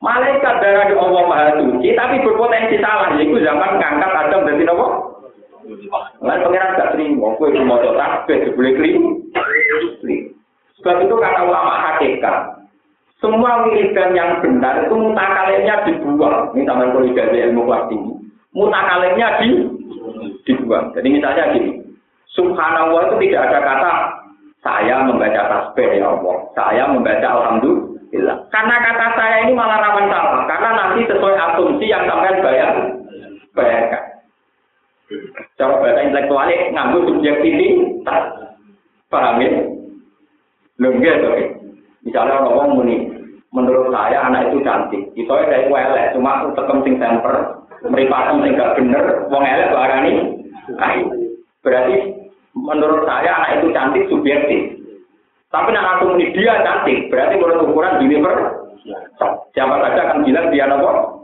Malaikat 0.03 0.55
darah 0.59 0.91
di 0.91 0.99
Allah 0.99 1.23
maha 1.31 1.49
suci, 1.63 1.95
tapi 1.95 2.19
berpotensi 2.19 2.83
salah. 2.83 3.15
Yaitu 3.15 3.39
zaman 3.47 3.79
ngangkat 3.79 4.11
Adam 4.11 4.43
dari 4.51 4.67
nopo. 4.67 4.87
Lan 6.19 6.43
pengiran 6.43 6.75
gak 6.75 6.91
terima, 6.99 7.39
kue 7.39 7.55
cuma 7.55 7.79
mau 7.79 7.95
tasbih, 7.95 8.51
boleh 8.59 8.75
klim. 8.75 9.23
Sebab 10.83 11.07
itu 11.07 11.15
kata 11.15 11.47
ulama 11.47 11.79
hakikat, 11.79 12.67
semua 13.23 13.63
wiridan 13.63 14.19
yang 14.19 14.43
benar 14.43 14.83
itu 14.83 14.99
mutakalimnya 14.99 15.87
dibuang. 15.87 16.51
Ini 16.59 16.67
sama 16.67 16.91
kuliah 16.91 17.31
ilmu 17.31 17.71
kelas 17.71 17.87
tinggi. 17.87 18.15
Mutakalimnya 18.51 19.29
di 19.39 19.49
dibuang. 20.45 20.93
Jadi 20.95 21.09
misalnya 21.09 21.55
gini, 21.55 21.83
Subhanallah 22.33 23.13
itu 23.13 23.17
tidak 23.29 23.41
ada 23.53 23.59
kata 23.61 23.93
saya 24.63 25.05
membaca 25.05 25.43
tasbih 25.53 26.01
ya 26.01 26.07
Allah, 26.09 26.37
saya 26.55 26.85
membaca 26.89 27.29
alhamdulillah. 27.29 28.37
Karena 28.49 28.77
kata 28.79 29.07
saya 29.19 29.37
ini 29.45 29.53
malah 29.53 29.79
rawan 29.83 30.07
salah, 30.09 30.47
karena 30.49 30.71
nanti 30.73 31.01
sesuai 31.11 31.35
asumsi 31.35 31.91
yang 31.91 32.07
sampai 32.09 32.41
bayar, 32.41 32.73
bayarkan. 33.53 34.05
Cara 35.61 35.77
bahasa 35.77 36.01
intelektualnya 36.09 36.73
nganggu 36.73 36.99
subjektivitas, 37.05 38.25
paham 39.13 39.45
ya? 39.45 39.51
Lengge 40.81 41.13
Misalnya 42.03 42.43
orang 42.43 42.75
muni, 42.75 43.13
menurut 43.55 43.93
saya 43.95 44.27
anak 44.27 44.51
itu 44.51 44.65
cantik. 44.65 45.03
Itu 45.15 45.31
ya 45.31 45.47
kayak 45.69 46.17
cuma 46.17 46.49
tekem 46.57 46.79
sing 46.83 46.95
semper, 46.99 47.62
meripatem 47.89 48.43
sing 48.47 48.53
gak 48.55 48.75
bener, 48.79 49.05
wong 49.33 49.43
elek 49.43 49.73
barani 49.75 50.13
ayu. 50.79 51.05
Berarti 51.63 51.95
menurut 52.55 53.03
saya 53.07 53.31
anak 53.43 53.51
itu 53.59 53.67
cantik 53.75 54.07
subjektif. 54.11 54.63
Tapi 55.53 55.69
nak 55.73 56.01
aku 56.01 56.17
muni 56.17 56.33
dia 56.33 56.65
cantik, 56.65 57.11
berarti 57.13 57.35
menurut 57.37 57.69
ukuran 57.69 58.01
univer. 58.01 58.35
Siapa 59.53 59.75
saja 59.79 60.01
akan 60.11 60.25
bilang 60.27 60.49
dia 60.51 60.67
nopo. 60.67 61.23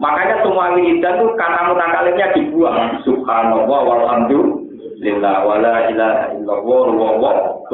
Makanya 0.00 0.40
semua 0.40 0.72
wiridan 0.72 1.20
itu 1.20 1.26
kata 1.36 1.68
mutakalimnya 1.68 2.32
dibuang. 2.32 3.04
Subhanallah 3.04 3.80
walhamdulillah 3.84 5.36
wala 5.44 5.76
ilaha 5.92 6.32
illallah 6.32 6.84
wallahu 6.96 7.68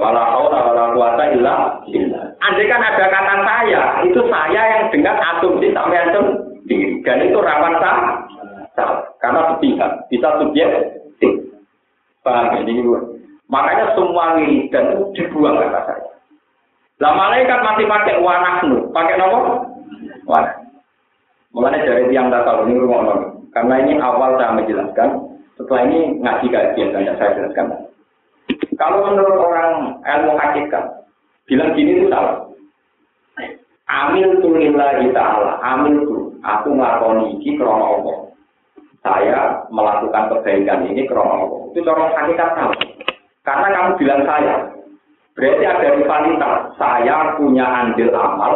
wala 0.00 0.22
haula 0.32 0.58
wala 0.72 0.84
quwata 0.96 1.24
illa 1.36 1.54
billah. 1.84 2.24
Andai 2.40 2.64
kan 2.64 2.80
ada 2.80 3.04
kata 3.12 3.34
saya, 3.44 3.82
itu 4.08 4.20
saya 4.32 4.62
yang 4.72 4.84
dengan 4.88 5.20
asumsi 5.20 5.68
sampai 5.76 6.00
asum 6.08 6.45
Dan 6.66 7.18
itu 7.26 7.38
rawan 7.38 7.74
salah. 7.78 9.06
Karena 9.22 9.40
sepihak. 9.54 9.90
Bisa 10.10 10.28
subjektif. 10.42 11.32
Paham 12.26 12.66
ini? 12.66 12.82
Makanya 13.46 13.94
semua 13.94 14.34
dan 14.74 14.84
itu 14.98 15.04
dibuang 15.14 15.62
kata 15.62 15.80
saya. 15.86 16.06
Lah 16.98 17.12
malaikat 17.14 17.60
masih 17.62 17.86
pakai 17.86 18.18
wanahnu. 18.18 18.90
Pakai 18.90 19.14
nomor? 19.20 19.62
Wanah. 20.26 20.56
Mulanya 21.54 21.88
dari 21.88 22.04
tiang 22.12 22.28
tahu 22.28 22.68
ini 22.68 22.76
rumah 22.76 23.32
Karena 23.54 23.80
ini 23.80 23.96
awal 24.02 24.36
saya 24.36 24.52
menjelaskan. 24.52 25.08
Setelah 25.56 25.88
ini 25.88 26.20
ngaji 26.20 26.46
kajian 26.52 26.92
banyak 26.92 27.16
saya 27.16 27.32
jelaskan. 27.32 27.66
Kalau 28.76 29.08
menurut 29.08 29.40
orang 29.40 29.96
ilmu 30.04 30.36
hakikat, 30.36 30.84
bilang 31.48 31.72
gini 31.72 31.96
itu 31.96 32.12
salah. 32.12 32.44
Amil 33.88 34.42
tu 34.44 34.52
lillahi 34.52 35.08
ta'ala, 35.16 35.62
amil 35.64 35.96
tu. 36.04 36.16
Aku 36.46 36.78
ngelakoni 36.78 37.42
iki 37.42 37.58
krono 37.58 37.86
Allah. 37.98 38.16
Saya 39.02 39.38
melakukan 39.74 40.30
kebaikan 40.30 40.86
ini 40.86 41.02
krono 41.10 41.34
Allah. 41.34 41.60
Itu 41.74 41.82
cara 41.82 42.14
hakikat 42.14 42.50
tahu. 42.54 42.72
Karena 43.42 43.66
kamu 43.74 43.90
bilang 43.98 44.22
saya. 44.22 44.56
Berarti 45.34 45.64
ada 45.66 45.88
rivalitas. 45.98 46.56
Saya 46.78 47.16
punya 47.34 47.66
andil 47.66 48.10
amal. 48.14 48.54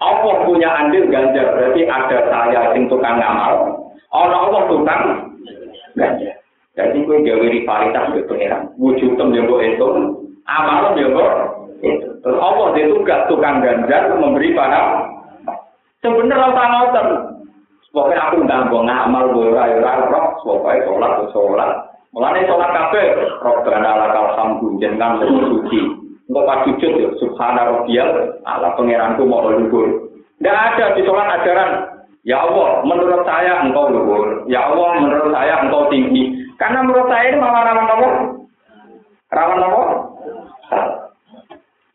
Allah 0.00 0.34
punya 0.46 0.70
andil 0.70 1.10
ganjar. 1.10 1.52
Berarti 1.58 1.82
ada 1.84 2.18
saya 2.30 2.60
yang 2.78 2.86
tukang 2.86 3.18
amal. 3.18 3.54
Allah 4.14 4.38
Allah 4.46 4.62
tukang 4.70 5.02
ganjar. 5.98 6.34
Jadi 6.78 7.02
gue 7.02 7.18
gawe 7.26 7.46
rivalitas 7.50 8.04
ke 8.14 8.24
pengiran. 8.30 8.70
Wujud 8.78 9.18
tem 9.18 9.34
itu. 9.34 9.88
Amal 10.46 10.94
jenggo 10.94 11.26
itu. 11.82 12.08
Terus 12.20 12.38
Allah 12.38 12.66
dia 12.78 12.88
tugas 12.88 13.20
tukang 13.26 13.58
ganjar 13.60 14.12
memberi 14.16 14.54
pada 14.54 15.09
sebenarnya 16.00 16.48
orang 16.52 16.70
ngoten. 16.72 17.06
Pokoknya 17.90 18.22
aku 18.30 18.36
nggak 18.46 18.70
mau 18.70 18.86
ngamal 18.86 19.24
ora 19.34 19.66
ora 19.66 19.92
roh, 20.06 20.26
pokoknya 20.46 20.86
sholat 20.86 21.12
sholat. 21.34 21.70
Mulane 22.14 22.46
sholat 22.46 22.70
kabeh, 22.70 23.06
robbana 23.42 23.90
lakal 23.98 24.26
hamdu 24.38 24.78
jenengan 24.78 25.18
suci. 25.22 25.80
Engkau 26.30 26.46
pas 26.46 26.62
sujud 26.62 26.92
ya, 26.94 27.10
subhana 27.18 27.66
rabbiyal 27.66 28.38
ala 28.46 28.78
pangeranku 28.78 29.26
mau 29.26 29.50
luhur. 29.50 30.14
Tidak 30.38 30.54
ada 30.54 30.94
di 30.94 31.02
sholat 31.02 31.42
ajaran, 31.42 31.70
ya 32.22 32.38
Allah, 32.46 32.86
menurut 32.86 33.26
saya 33.26 33.66
engkau 33.66 33.90
luhur. 33.90 34.46
Ya 34.46 34.70
Allah, 34.70 35.02
menurut 35.02 35.34
saya 35.34 35.58
engkau 35.66 35.90
tinggi. 35.90 36.30
Karena 36.54 36.86
menurut 36.86 37.10
saya 37.10 37.34
ini 37.34 37.42
malah 37.42 37.62
rawan 37.66 37.90
apa? 37.90 38.08
Rawan 39.34 39.66
apa? 39.66 39.82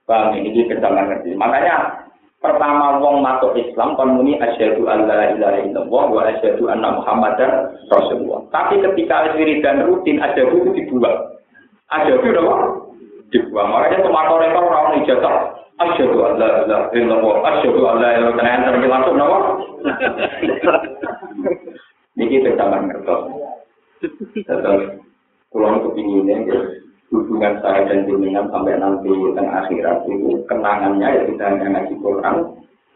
Paham 0.05 0.35
ini 0.37 0.67
kita 0.67 0.83
ngerti. 0.85 1.33
Makanya 1.39 2.04
pertama 2.45 3.01
wong 3.01 3.25
masuk 3.25 3.57
Islam 3.57 3.97
kon 3.97 4.15
muni 4.15 4.37
asyhadu 4.37 4.85
alla 4.85 5.33
ilaha 5.33 5.57
illallah 5.65 6.03
wa 6.13 6.21
asyhadu 6.29 6.69
anna 6.69 7.01
muhammadar 7.01 7.73
rasulullah. 7.89 8.45
Tapi 8.53 8.79
ketika 8.85 9.33
dan 9.35 9.83
rutin 9.89 10.21
ada 10.21 10.45
itu 10.45 10.69
dibuang. 10.77 11.17
Itu 11.89 12.29
apa? 12.37 12.55
Dibuang. 13.33 13.67
Makanya 13.73 14.05
tomato 14.05 14.37
rekor 14.37 14.63
orang 14.69 15.01
ijazah. 15.01 15.35
Asyhadu 15.75 16.17
alla 16.23 16.63
ilaha 16.63 16.85
illallah, 16.93 17.35
asyhadu 17.51 17.81
alla 17.83 18.07
ilaha 18.13 18.31
illallah. 18.37 18.63
Terus 18.69 18.87
langsung 18.87 19.15
napa? 19.17 19.37
Niki 22.15 22.45
ngerti. 22.45 23.15
Terus 25.51 26.84
hubungan 27.13 27.61
saya 27.61 27.85
dan 27.85 28.09
jenengan 28.09 28.49
sampai 28.49 28.77
nanti 28.81 29.09
tengah 29.09 29.65
akhirat 29.65 29.97
itu 30.09 30.41
kenangannya 30.49 31.07
ya 31.09 31.21
kita 31.29 31.43
hanya 31.45 31.67
ngaji 31.77 31.95
Quran 32.01 32.35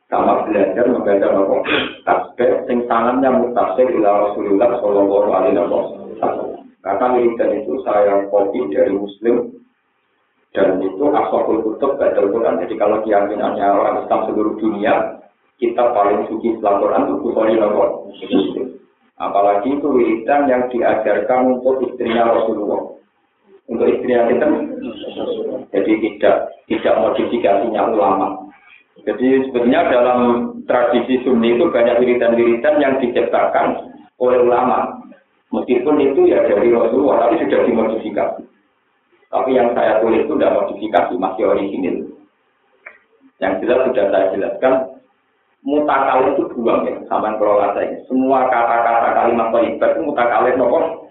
sama 0.09 0.41
belajar 0.49 0.85
membaca 0.89 1.27
nopo 1.29 1.57
tasbih 2.01 2.65
sing 2.65 2.89
tangannya 2.89 3.29
mutafsir 3.29 3.85
ila 3.93 4.29
Rasulullah 4.29 4.69
Shallallahu 4.81 5.29
Alaihi 5.29 5.61
Wasallam. 5.61 6.65
Karena 6.79 7.05
wiridan 7.13 7.51
itu 7.61 7.73
saya 7.85 8.25
kopi 8.33 8.59
dari 8.73 8.95
Muslim 8.97 9.53
dan 10.57 10.81
itu 10.81 11.05
asal 11.13 11.45
kutub 11.45 12.01
baca 12.01 12.21
Quran. 12.25 12.57
Jadi 12.65 12.73
kalau 12.81 13.05
keyakinannya 13.05 13.67
orang 13.69 14.01
Islam 14.01 14.19
seluruh 14.25 14.57
dunia 14.57 15.21
kita 15.61 15.83
paling 15.93 16.25
suci 16.25 16.57
setelah 16.57 16.81
Quran 16.81 17.03
itu 17.05 17.15
Bukhari 17.21 17.53
nopo 17.59 18.09
apalagi 19.19 19.75
itu 19.75 19.87
wiridan 19.91 20.47
yang 20.47 20.63
diajarkan 20.71 21.59
untuk 21.59 21.83
istrinya 21.83 22.31
Rasulullah 22.31 22.98
untuk 23.69 23.85
istri 23.85 24.17
yang 24.17 24.27
kita 24.33 24.45
jadi 25.69 25.93
tidak 26.01 26.35
tidak 26.65 26.95
modifikasinya 26.97 27.81
ulama 27.93 28.49
Jadi 29.07 29.47
sebenarnya 29.47 29.95
dalam 29.95 30.19
tradisi 30.67 31.23
Sunni 31.23 31.55
itu 31.55 31.71
banyak 31.71 32.03
wiridan-wiridan 32.03 32.83
yang 32.83 32.99
diciptakan 32.99 33.95
oleh 34.19 34.43
ulama. 34.43 34.99
Meskipun 35.55 35.97
itu 36.03 36.27
ya 36.29 36.43
dari 36.43 36.67
Rasulullah, 36.69 37.25
tapi 37.25 37.41
sudah 37.41 37.63
dimodifikasi. 37.63 38.43
Tapi 39.31 39.49
yang 39.55 39.71
saya 39.73 40.03
tulis 40.03 40.27
itu 40.27 40.35
tidak 40.35 40.51
modifikasi, 40.51 41.13
masih 41.15 41.43
original. 41.47 41.95
Yang 43.39 43.53
jelas 43.63 43.79
sudah 43.87 44.05
saya 44.11 44.25
jelaskan, 44.35 44.73
mutakal 45.63 46.19
itu 46.35 46.43
buang 46.53 46.85
ya, 46.85 46.99
sama 47.07 47.33
kelola 47.39 47.73
saya. 47.73 47.97
Semua 48.05 48.51
kata-kata 48.51 49.09
kalimat 49.15 49.49
itu 49.63 50.01
mutakalin 50.03 50.59
nopo. 50.59 51.08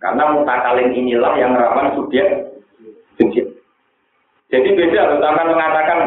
Karena 0.00 0.32
mutakalin 0.32 0.96
inilah 0.96 1.36
yang 1.36 1.52
rawan 1.52 1.92
subjek 1.92 2.50
subjek. 3.20 3.44
Jadi 4.48 4.68
beda, 4.74 5.20
utama 5.20 5.46
mengatakan 5.46 6.00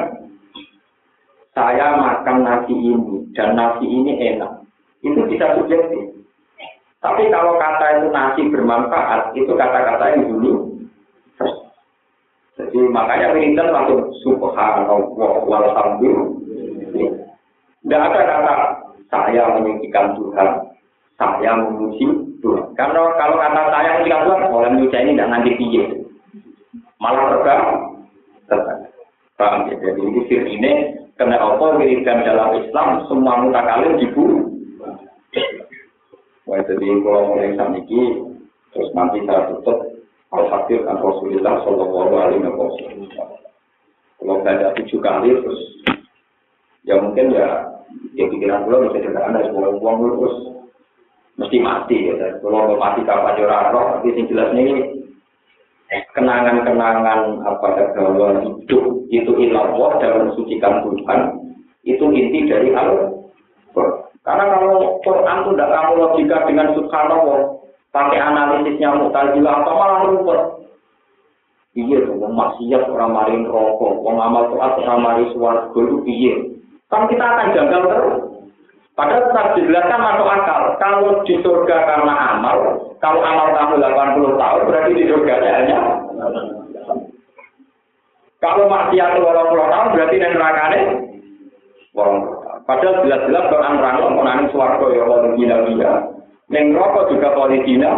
saya 1.54 1.96
makan 1.96 2.38
nasi 2.42 2.74
ini 2.74 3.30
dan 3.38 3.54
nasi 3.54 3.86
ini 3.86 4.34
enak. 4.34 4.66
Itu 5.06 5.22
bisa 5.30 5.54
subjektif. 5.56 6.26
Tapi 7.00 7.30
kalau 7.30 7.62
kata 7.62 8.02
itu 8.02 8.08
nasi 8.10 8.42
bermanfaat, 8.50 9.38
itu 9.38 9.52
kata-kata 9.54 10.18
yang 10.18 10.24
dulu. 10.34 10.54
Jadi 12.58 12.80
makanya 12.90 13.34
wiridan 13.38 13.70
langsung 13.70 14.10
subhanallah 14.26 14.98
walhamdulillah. 15.46 16.28
Tidak 17.84 18.02
ada 18.02 18.22
kata 18.24 18.54
saya 19.12 19.60
meninggikan 19.60 20.16
Tuhan, 20.18 20.73
saya 21.18 21.52
memuji 21.58 22.06
Tuhan. 22.42 22.76
Karena 22.76 23.16
kalau 23.16 23.38
kata 23.40 23.62
saya 23.72 23.90
meninggikan 24.02 24.26
Tuhan, 24.28 24.42
orang 24.50 24.74
Indonesia 24.76 25.00
ini 25.00 25.12
tidak 25.16 25.32
nanti 25.32 25.52
piye. 25.56 25.84
Malah 27.00 27.26
terbang, 27.32 27.64
terbang. 28.50 28.80
Paham 29.34 29.66
ya? 29.72 29.76
Jadi 29.82 30.02
ini 30.04 30.22
sir 30.30 30.44
ini, 30.46 30.72
karena 31.18 31.42
apa 31.42 31.66
wiridan 31.80 32.26
dalam 32.28 32.60
Islam, 32.62 33.08
semua 33.10 33.42
mutakalim 33.42 33.98
dibunuh. 33.98 34.46
Wah, 36.44 36.60
jadi 36.68 36.88
kalau 37.02 37.34
mulai 37.34 37.56
ini, 37.56 38.02
terus 38.76 38.90
nanti 38.92 39.24
saya 39.24 39.48
tutup 39.50 39.80
Al-Fakir 40.34 40.84
dan 40.84 41.00
Rasulullah 41.00 41.62
Sallallahu 41.64 42.14
Alaihi 42.20 42.44
Wasallam. 42.44 43.10
Kalau 44.20 44.40
baca 44.44 44.68
tujuh 44.76 45.00
kali, 45.00 45.30
terus 45.40 45.62
ya 46.84 47.00
mungkin 47.00 47.32
ya, 47.32 47.48
ya 48.16 48.26
pikiran 48.28 48.68
gue 48.68 48.92
bisa 48.92 49.08
juga 49.08 49.22
ada 49.24 49.40
semua 49.48 49.72
uang 49.72 49.98
terus 50.20 50.53
mesti 51.38 51.58
mati 51.62 51.98
ya. 52.10 52.38
Kalau 52.42 52.78
mati 52.78 53.02
kapan 53.06 53.38
joran 53.38 53.74
roh, 53.74 53.86
tapi 53.98 54.14
yang 54.14 54.30
jelasnya 54.30 54.62
ini 54.62 54.82
kenangan-kenangan 56.18 57.46
apa 57.46 57.68
bahwa 57.94 58.42
hidup 58.42 58.84
itu 59.14 59.32
ilah 59.46 59.94
dan 60.02 60.26
mensucikan 60.26 60.82
Tuhan 60.82 61.20
itu 61.84 62.06
inti 62.10 62.50
dari 62.50 62.74
Al-Quran. 62.74 64.04
Karena 64.24 64.56
kalau 64.56 65.04
Quran 65.04 65.38
itu 65.44 65.50
tidak 65.52 65.72
kamu 65.76 65.92
logika 66.00 66.38
dengan 66.48 66.68
subhanallah, 66.80 67.40
pakai 67.92 68.20
analisisnya 68.24 68.96
mutazilah 68.96 69.54
atau 69.62 69.74
malah 69.76 70.00
rumput. 70.08 70.40
Iya 71.76 72.06
tuh, 72.08 72.22
maksiat 72.22 72.86
orang 72.88 73.12
marin 73.12 73.44
rokok, 73.50 74.00
wong 74.06 74.22
amal 74.22 74.48
toat 74.54 74.78
orang 74.80 75.02
marin 75.04 75.28
suwargo 75.34 75.76
itu 75.76 75.98
iya. 76.06 76.36
Kan 76.88 77.10
kita 77.10 77.26
akan 77.26 77.52
janggal 77.58 77.82
terus. 77.90 78.18
Padahal 78.94 79.26
tetap 79.26 79.48
dijelaskan 79.58 80.00
masuk 80.06 80.28
akal. 80.30 80.62
Kalau 80.78 81.26
di 81.26 81.36
surga 81.42 81.78
karena 81.90 82.14
amal, 82.38 82.58
kalau 83.02 83.26
amal 83.26 83.50
kamu 83.58 83.82
80 83.82 84.38
tahun, 84.38 84.62
berarti 84.70 84.92
di 84.94 85.04
surga 85.10 85.34
hanya 85.42 85.80
kalau 88.44 88.68
maksiat 88.68 89.18
20 89.18 89.24
tahun, 89.24 89.88
berarti 89.96 90.16
di 90.20 90.28
neraka 90.28 90.64
ini 90.76 90.82
Padahal 92.64 93.04
jelas-jelas 93.04 93.46
Quran 93.52 93.76
rangkul 93.80 94.12
mengenai 94.16 94.48
suarga 94.56 94.88
ya 94.96 95.04
Allah 95.04 95.36
gila 95.36 95.56
gila. 95.68 95.92
Neng 96.48 96.66
rokok 96.72 97.12
juga 97.12 97.36
polidina, 97.36 97.92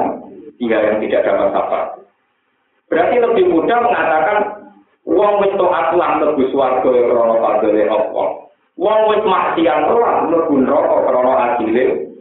dia 0.57 0.79
yang 0.89 0.97
tidak 1.05 1.21
dapat 1.21 1.53
apa. 1.53 1.79
Berarti 2.89 3.15
lebih 3.21 3.45
mudah 3.53 3.77
mengatakan 3.85 4.37
uang 5.05 5.33
wis 5.41 5.53
taat 5.57 5.87
lan 5.97 6.11
mlebu 6.21 6.43
swarga 6.49 6.89
ya 6.89 7.03
krana 7.09 7.35
padane 7.41 7.83
apa. 7.89 8.23
Wong 8.75 9.07
wis 9.07 9.23
mati 9.23 9.63
ora 9.63 9.87
terang, 9.87 10.19
mlebu 10.27 10.53
neraka 10.59 10.97
krana 11.07 11.33
adile. 11.55 12.11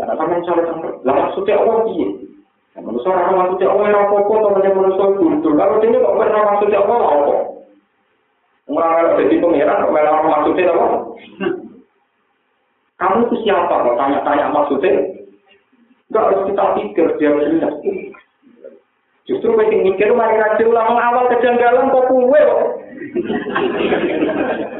Lah 0.00 0.16
sampeyan 0.16 0.40
sore 0.48 0.64
sampeyan, 0.64 0.96
lah 1.04 1.14
maksude 1.28 1.52
Allah 1.52 1.76
piye? 1.84 2.08
Lah 2.72 2.80
manusa 2.88 3.12
ora 3.12 3.36
maksude 3.36 3.68
Allah 3.68 3.84
ora 3.84 4.00
apa-apa 4.08 4.32
to 4.32 4.48
menawa 4.56 4.76
manusa 4.80 5.04
kudu. 5.20 5.48
Lah 5.52 5.76
dene 5.84 6.00
kok 6.00 6.16
ora 6.16 6.40
maksude 6.48 6.76
Allah 6.80 7.00
apa? 7.04 7.34
Ora 8.64 8.86
ada 8.96 9.10
dadi 9.20 9.36
pangeran 9.44 9.82
kok 9.84 9.92
malah 9.92 10.12
ora 10.16 10.28
maksude 10.32 10.62
apa? 10.64 10.86
Kamu 12.94 13.16
itu 13.28 13.36
siapa? 13.44 13.74
kok 13.84 13.98
tanya-tanya 14.00 14.44
maksudnya, 14.54 14.92
enggak 16.08 16.24
harus 16.32 16.46
kita 16.48 16.64
pikir 16.80 17.06
dia 17.20 17.30
jelas. 17.36 17.74
Justru 19.28 19.52
mesti 19.52 19.76
mikir, 19.84 20.16
mari 20.16 20.40
kasih 20.40 20.72
ulang 20.72 20.96
awal 20.96 21.28
kejanggalan 21.28 21.92
kok 21.92 22.08
kue 22.08 22.40
kok. 22.40 22.83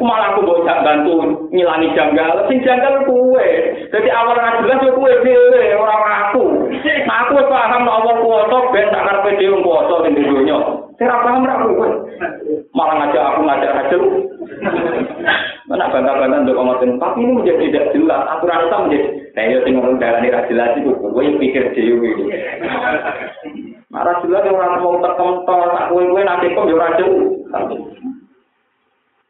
Malah 0.02 0.34
aku 0.34 0.40
mau 0.42 0.58
bantu 0.66 1.12
ngilangi 1.54 1.94
janggal, 1.94 2.50
sing 2.50 2.58
janggal 2.66 3.06
kue. 3.06 3.48
Jadi 3.94 4.08
awal 4.10 4.34
nggak 4.34 4.58
jelas 4.66 4.82
yo 4.82 4.90
kue 4.98 5.12
dhewe, 5.22 5.62
orang 5.78 6.14
aku. 6.28 6.44
Aku 7.06 7.34
paham 7.46 7.86
Allah 7.86 8.14
kuwasa 8.18 8.58
ben 8.74 8.90
tak 8.90 9.04
karepe 9.06 9.38
dhewe 9.38 9.62
kuwasa 9.62 10.10
ning 10.10 10.26
dunya. 10.26 10.58
Saya 10.98 11.22
paham 11.22 11.46
ra 11.46 11.62
kowe. 11.62 11.88
Malah 12.74 12.94
ngajak 13.06 13.22
aku 13.22 13.40
ngajak 13.46 13.74
hasil. 13.78 14.02
Mana 15.64 15.88
bangga-bangga 15.88 16.44
untuk 16.44 16.56
ngomongan, 16.60 17.00
tapi 17.00 17.24
ini 17.24 17.32
menjadi 17.40 17.64
tidak 17.72 17.88
jelas. 17.96 18.22
Aturan 18.36 18.68
Islam 18.68 18.82
menjadi, 18.84 19.08
nah 19.32 19.44
ya 19.48 19.58
sing 19.64 19.72
ngomong 19.80 19.96
dalan 19.96 20.28
ora 20.28 20.44
jelas 20.44 20.76
itu, 20.76 20.92
kowe 20.92 21.24
pikir 21.40 21.64
dhewe. 21.72 22.10
Marah 23.88 24.20
jelas 24.26 24.44
orang 24.44 24.82
mau 24.82 25.00
terkental, 25.00 25.60
tak 25.72 25.86
kowe-kowe 25.88 26.20
nanti 26.20 26.52
kok 26.52 26.68
yo 26.68 26.76
ora 26.76 26.92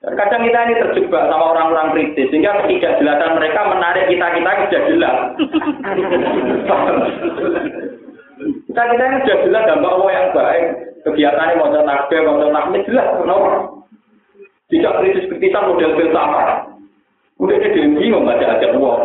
Kadang 0.04 0.44
kita 0.44 0.58
ini 0.68 0.74
terjebak 0.76 1.32
sama 1.32 1.56
orang-orang 1.56 1.96
kritis, 1.96 2.28
sehingga 2.28 2.60
ketidakjelasan 2.60 3.40
mereka 3.40 3.60
menarik 3.72 4.04
kita-kita 4.12 4.50
sudah 4.68 4.82
jelas. 4.92 5.16
kita-kita 8.68 9.04
ini 9.08 9.16
sudah 9.24 9.38
jelas 9.48 9.62
dampak 9.64 9.92
Allah 9.96 10.10
yang 10.12 10.28
baik. 10.36 10.64
Kegiatannya 11.08 11.56
mau 11.56 11.72
nakbe, 11.72 12.16
mau 12.20 12.36
nakbe, 12.36 12.84
jelas. 12.84 13.08
Kenapa? 13.16 13.52
Tidak 14.68 14.96
kritis-kritisan 15.00 15.72
model 15.72 15.96
filsafat. 15.96 16.48
Udah 17.40 17.56
dia 17.60 17.72
bingung 17.72 18.28
baca 18.28 18.44
aja 18.44 18.68
uang. 18.76 19.00